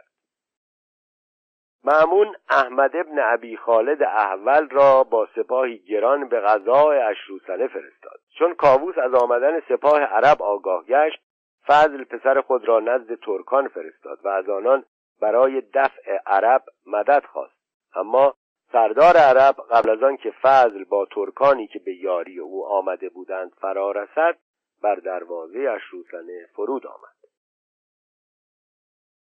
معمون 1.85 2.35
احمد 2.49 2.95
ابن 2.95 3.19
ابی 3.19 3.57
خالد 3.57 4.03
احول 4.03 4.69
را 4.69 5.03
با 5.03 5.27
سپاهی 5.35 5.77
گران 5.77 6.27
به 6.27 6.39
غذای 6.39 6.97
اشروسنه 6.97 7.67
فرستاد. 7.67 8.19
چون 8.37 8.53
کاووس 8.53 8.97
از 8.97 9.13
آمدن 9.13 9.59
سپاه 9.59 9.99
عرب 9.99 10.41
آگاه 10.41 10.85
گشت 10.85 11.21
فضل 11.67 12.03
پسر 12.03 12.41
خود 12.41 12.67
را 12.67 12.79
نزد 12.79 13.15
ترکان 13.15 13.67
فرستاد 13.67 14.19
و 14.23 14.27
از 14.27 14.49
آنان 14.49 14.83
برای 15.21 15.61
دفع 15.73 16.17
عرب 16.25 16.63
مدد 16.85 17.23
خواست. 17.25 17.55
اما 17.95 18.35
سردار 18.71 19.17
عرب 19.17 19.55
قبل 19.71 19.89
از 19.89 20.03
آن 20.03 20.17
که 20.17 20.33
فضل 20.41 20.83
با 20.83 21.05
ترکانی 21.05 21.67
که 21.67 21.79
به 21.79 21.95
یاری 21.95 22.39
او 22.39 22.65
آمده 22.67 23.09
بودند 23.09 23.51
فرا 23.61 23.91
رسد 23.91 24.37
بر 24.83 24.95
دروازه 24.95 25.59
اشروسنه 25.59 26.47
فرود 26.55 26.87
آمد. 26.87 27.22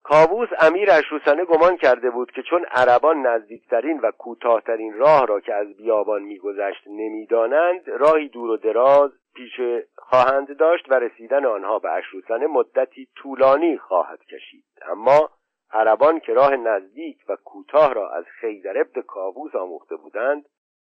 کاووس 0.05 0.48
امیر 0.60 0.90
اشروسنه 0.90 1.44
گمان 1.44 1.76
کرده 1.76 2.10
بود 2.10 2.31
که 2.31 2.43
چون 2.43 2.64
عربان 2.64 3.26
نزدیکترین 3.26 4.01
و 4.01 4.10
کوتاهترین 4.10 4.94
راه 4.94 5.26
را 5.26 5.40
که 5.40 5.55
از 5.55 5.76
بیابان 5.76 6.22
میگذشت 6.22 6.82
نمی‌دانند 6.86 7.89
راهی 7.89 8.28
دور 8.28 8.51
و 8.51 8.56
دراز 8.56 9.10
پیش 9.35 9.60
خواهند 9.97 10.56
داشت 10.56 10.90
و 10.90 10.94
رسیدن 10.94 11.44
آنها 11.44 11.78
به 11.78 11.93
اشروسنه 11.93 12.47
مدتی 12.47 13.09
طولانی 13.16 13.78
خواهد 13.78 14.24
کشید. 14.24 14.64
اما 14.82 15.31
عربان 15.70 16.20
که 16.20 16.32
راه 16.32 16.56
نزدیک 16.56 17.18
و 17.28 17.36
کوتاه 17.44 17.94
را 17.94 18.10
از 18.10 18.24
خیدر 18.40 18.81
ابن 18.81 19.02
کاووس 19.02 19.55
آموخته 19.55 19.97
بودند 19.97 20.44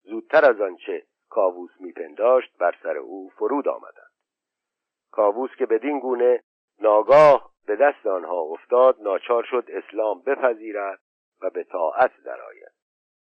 زودتر 0.04 0.50
از 0.50 0.62
آنچه 0.62 1.04
کاووس 1.30 1.72
میپنداشت 1.80 2.58
بر 2.58 2.76
سر 2.84 2.98
او 2.98 3.30
فرود 3.30 3.68
آمدند. 3.68 4.12
کاووس 5.12 5.52
که 5.58 5.66
بدین 5.66 6.00
گونه 6.00 6.44
ناگاه 6.82 7.52
به 7.68 7.76
دست 7.76 7.97
آنها 8.18 8.42
افتاد 8.42 8.98
ناچار 9.02 9.44
شد 9.44 9.68
اسلام 9.70 10.22
بپذیرد 10.22 11.00
و 11.42 11.50
به 11.50 11.64
طاعت 11.64 12.12
درآید. 12.26 12.72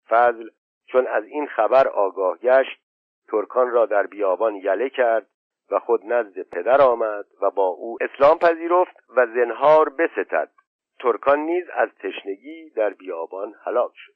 فضل 0.09 0.49
چون 0.85 1.07
از 1.07 1.23
این 1.23 1.47
خبر 1.47 1.87
آگاه 1.87 2.37
گشت 2.37 2.79
ترکان 3.27 3.71
را 3.71 3.85
در 3.85 4.07
بیابان 4.07 4.55
یله 4.55 4.89
کرد 4.89 5.27
و 5.71 5.79
خود 5.79 6.05
نزد 6.05 6.41
پدر 6.41 6.81
آمد 6.81 7.25
و 7.41 7.51
با 7.51 7.67
او 7.67 7.97
اسلام 8.01 8.37
پذیرفت 8.37 8.95
و 9.09 9.25
زنهار 9.25 9.89
بستد. 9.89 10.51
ترکان 10.99 11.39
نیز 11.39 11.65
از 11.73 11.89
تشنگی 11.99 12.69
در 12.69 12.89
بیابان 12.89 13.55
هلاک 13.65 13.91
شد. 13.95 14.15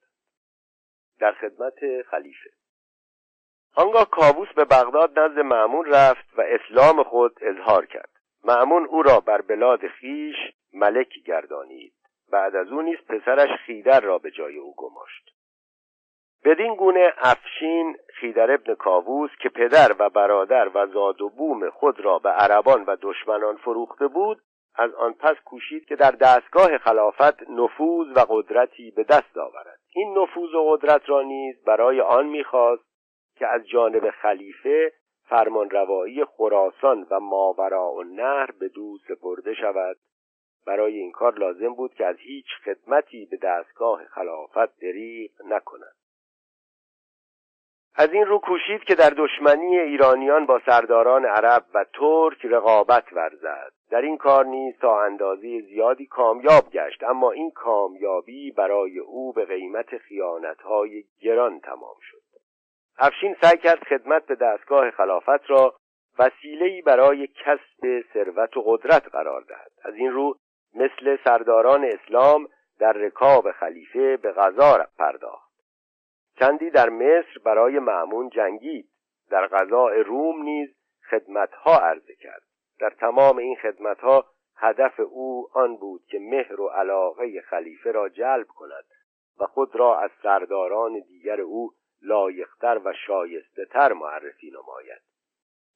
در 1.20 1.32
خدمت 1.32 2.02
خلیفه. 2.02 2.50
آنگاه 3.76 4.10
کاووس 4.10 4.48
به 4.56 4.66
بغداد 4.66 5.20
نزد 5.20 5.40
معمون 5.40 5.86
رفت 5.86 6.38
و 6.38 6.42
اسلام 6.42 7.04
خود 7.04 7.38
اظهار 7.42 7.86
کرد. 7.86 8.13
معمون 8.44 8.86
او 8.86 9.04
را 9.04 9.20
بر 9.20 9.42
بلاد 9.42 9.88
خیش 9.88 10.36
ملک 10.74 11.14
گردانید. 11.26 11.94
بعد 12.32 12.56
از 12.56 12.68
او 12.72 12.82
نیز 12.82 12.98
پسرش 12.98 13.50
خیدر 13.66 14.00
را 14.00 14.18
به 14.18 14.32
جای 14.32 14.58
او 14.58 14.76
گماشت. 14.76 15.30
بدین 16.46 16.76
گونه 16.76 17.14
افشین 17.18 17.98
خیدر 18.14 18.52
ابن 18.52 18.76
کاووس 18.76 19.30
که 19.42 19.50
پدر 19.50 19.96
و 20.00 20.10
برادر 20.10 20.70
و 20.74 20.88
زاد 20.88 21.22
و 21.22 21.30
بوم 21.30 21.70
خود 21.70 22.00
را 22.00 22.20
به 22.20 22.30
عربان 22.30 22.84
و 22.84 22.98
دشمنان 23.02 23.58
فروخته 23.58 24.08
بود 24.08 24.42
از 24.76 24.94
آن 24.94 25.14
پس 25.14 25.36
کوشید 25.46 25.86
که 25.86 25.96
در 25.96 26.12
دستگاه 26.12 26.78
خلافت 26.78 27.50
نفوذ 27.50 28.08
و 28.16 28.26
قدرتی 28.30 28.92
به 28.92 29.04
دست 29.04 29.38
آورد. 29.38 29.80
این 29.96 30.18
نفوذ 30.18 30.54
و 30.54 30.70
قدرت 30.70 31.10
را 31.10 31.22
نیز 31.22 31.64
برای 31.64 32.02
آن 32.02 32.26
می‌خواست 32.26 32.84
که 33.36 33.48
از 33.48 33.68
جانب 33.68 34.10
خلیفه 34.10 34.92
فرمانروایی 35.34 36.26
خراسان 36.26 37.08
و 37.12 37.20
ماوراء 37.20 38.00
النهر 38.00 38.52
به 38.60 38.68
دو 38.68 38.98
سپرده 39.08 39.54
شود. 39.54 39.98
برای 40.68 40.98
این 40.98 41.12
کار 41.12 41.40
لازم 41.40 41.74
بود 41.74 41.94
که 41.94 42.06
از 42.06 42.16
هیچ 42.20 42.46
خدمتی 42.66 43.26
به 43.26 43.38
دستگاه 43.38 44.06
خلافت 44.06 44.80
دریغ 44.82 45.32
نکند. 45.46 45.96
از 47.96 48.14
این 48.14 48.26
رو 48.26 48.40
کوشید 48.40 48.84
که 48.84 48.96
در 48.96 49.10
دشمنی 49.18 49.80
ایرانیان 49.80 50.46
با 50.46 50.62
سرداران 50.66 51.26
عرب 51.26 51.66
و 51.74 51.86
ترک 51.94 52.46
رقابت 52.46 53.14
ورزد. 53.14 53.72
در 53.92 54.02
این 54.02 54.18
کار 54.18 54.46
نیز 54.46 54.78
تا 54.78 55.04
اندازه 55.04 55.62
زیادی 55.62 56.06
کامیاب 56.06 56.70
گشت 56.72 57.04
اما 57.04 57.32
این 57.32 57.52
کامیابی 57.52 58.52
برای 58.52 59.00
او 59.00 59.34
به 59.34 59.46
قیمت 59.46 59.98
خیانتهای 59.98 61.04
گران 61.22 61.60
تمام 61.60 61.96
شد. 62.02 62.23
افشین 62.98 63.36
سعی 63.42 63.58
کرد 63.58 63.84
خدمت 63.84 64.26
به 64.26 64.36
دستگاه 64.36 64.92
خلافت 64.92 65.50
را 65.50 65.76
وسیله‌ای 66.20 66.82
برای 66.82 67.28
کسب 67.28 68.04
ثروت 68.14 68.58
و 68.58 68.62
قدرت 68.62 69.08
قرار 69.08 69.42
دهد. 69.42 69.72
از 69.84 69.96
این 69.96 70.12
رو 70.12 70.38
مثل 70.76 71.18
سرداران 71.24 71.86
اسلام 71.86 72.48
در 72.80 72.94
رکاب 72.94 73.52
خلیفه 73.52 74.18
به 74.18 74.32
غذا 74.32 74.88
پرداخت. 74.98 75.54
چندی 76.40 76.70
در 76.70 76.90
مصر 76.90 77.40
برای 77.46 77.80
معمون 77.80 78.30
جنگید. 78.30 78.90
در 79.30 79.48
غذا 79.48 79.88
روم 79.88 80.44
نیز 80.44 80.70
خدمتها 81.10 81.78
عرضه 81.78 82.16
کرد. 82.16 82.42
در 82.80 82.90
تمام 82.90 83.38
این 83.38 83.56
خدمتها 83.56 84.26
هدف 84.58 85.00
او 85.00 85.48
آن 85.54 85.78
بود 85.78 86.02
که 86.06 86.20
مهر 86.20 86.62
و 86.62 86.68
علاقه 86.68 87.42
خلیفه 87.42 87.92
را 87.92 88.10
جلب 88.10 88.48
کند 88.48 88.86
و 89.40 89.46
خود 89.46 89.76
را 89.76 90.00
از 90.00 90.12
سرداران 90.24 91.00
دیگر 91.00 91.42
او 91.42 91.72
لایقتر 92.04 92.82
و 92.86 92.94
شایسته 93.08 93.66
تر 93.66 93.94
معرفی 93.94 94.52
نماید. 94.52 95.02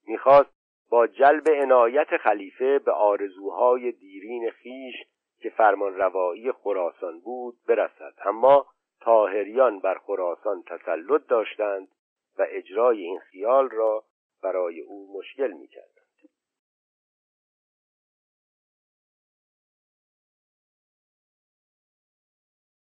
می‌خواست 0.07 0.49
با 0.89 1.07
جلب 1.07 1.49
عنایت 1.49 2.17
خلیفه 2.17 2.79
به 2.79 2.91
آرزوهای 2.91 3.91
دیرین 3.91 4.49
خیش 4.49 4.95
که 5.39 5.49
فرمان 5.49 5.95
روایی 5.95 6.51
خراسان 6.51 7.19
بود 7.19 7.57
برسد. 7.67 8.13
اما 8.25 8.65
تاهریان 9.01 9.79
بر 9.79 9.97
خراسان 9.97 10.63
تسلط 10.63 11.27
داشتند 11.27 11.87
و 12.37 12.45
اجرای 12.49 13.01
این 13.01 13.19
خیال 13.19 13.69
را 13.69 14.03
برای 14.43 14.81
او 14.81 15.17
مشکل 15.17 15.51
می‌کرد. 15.51 15.96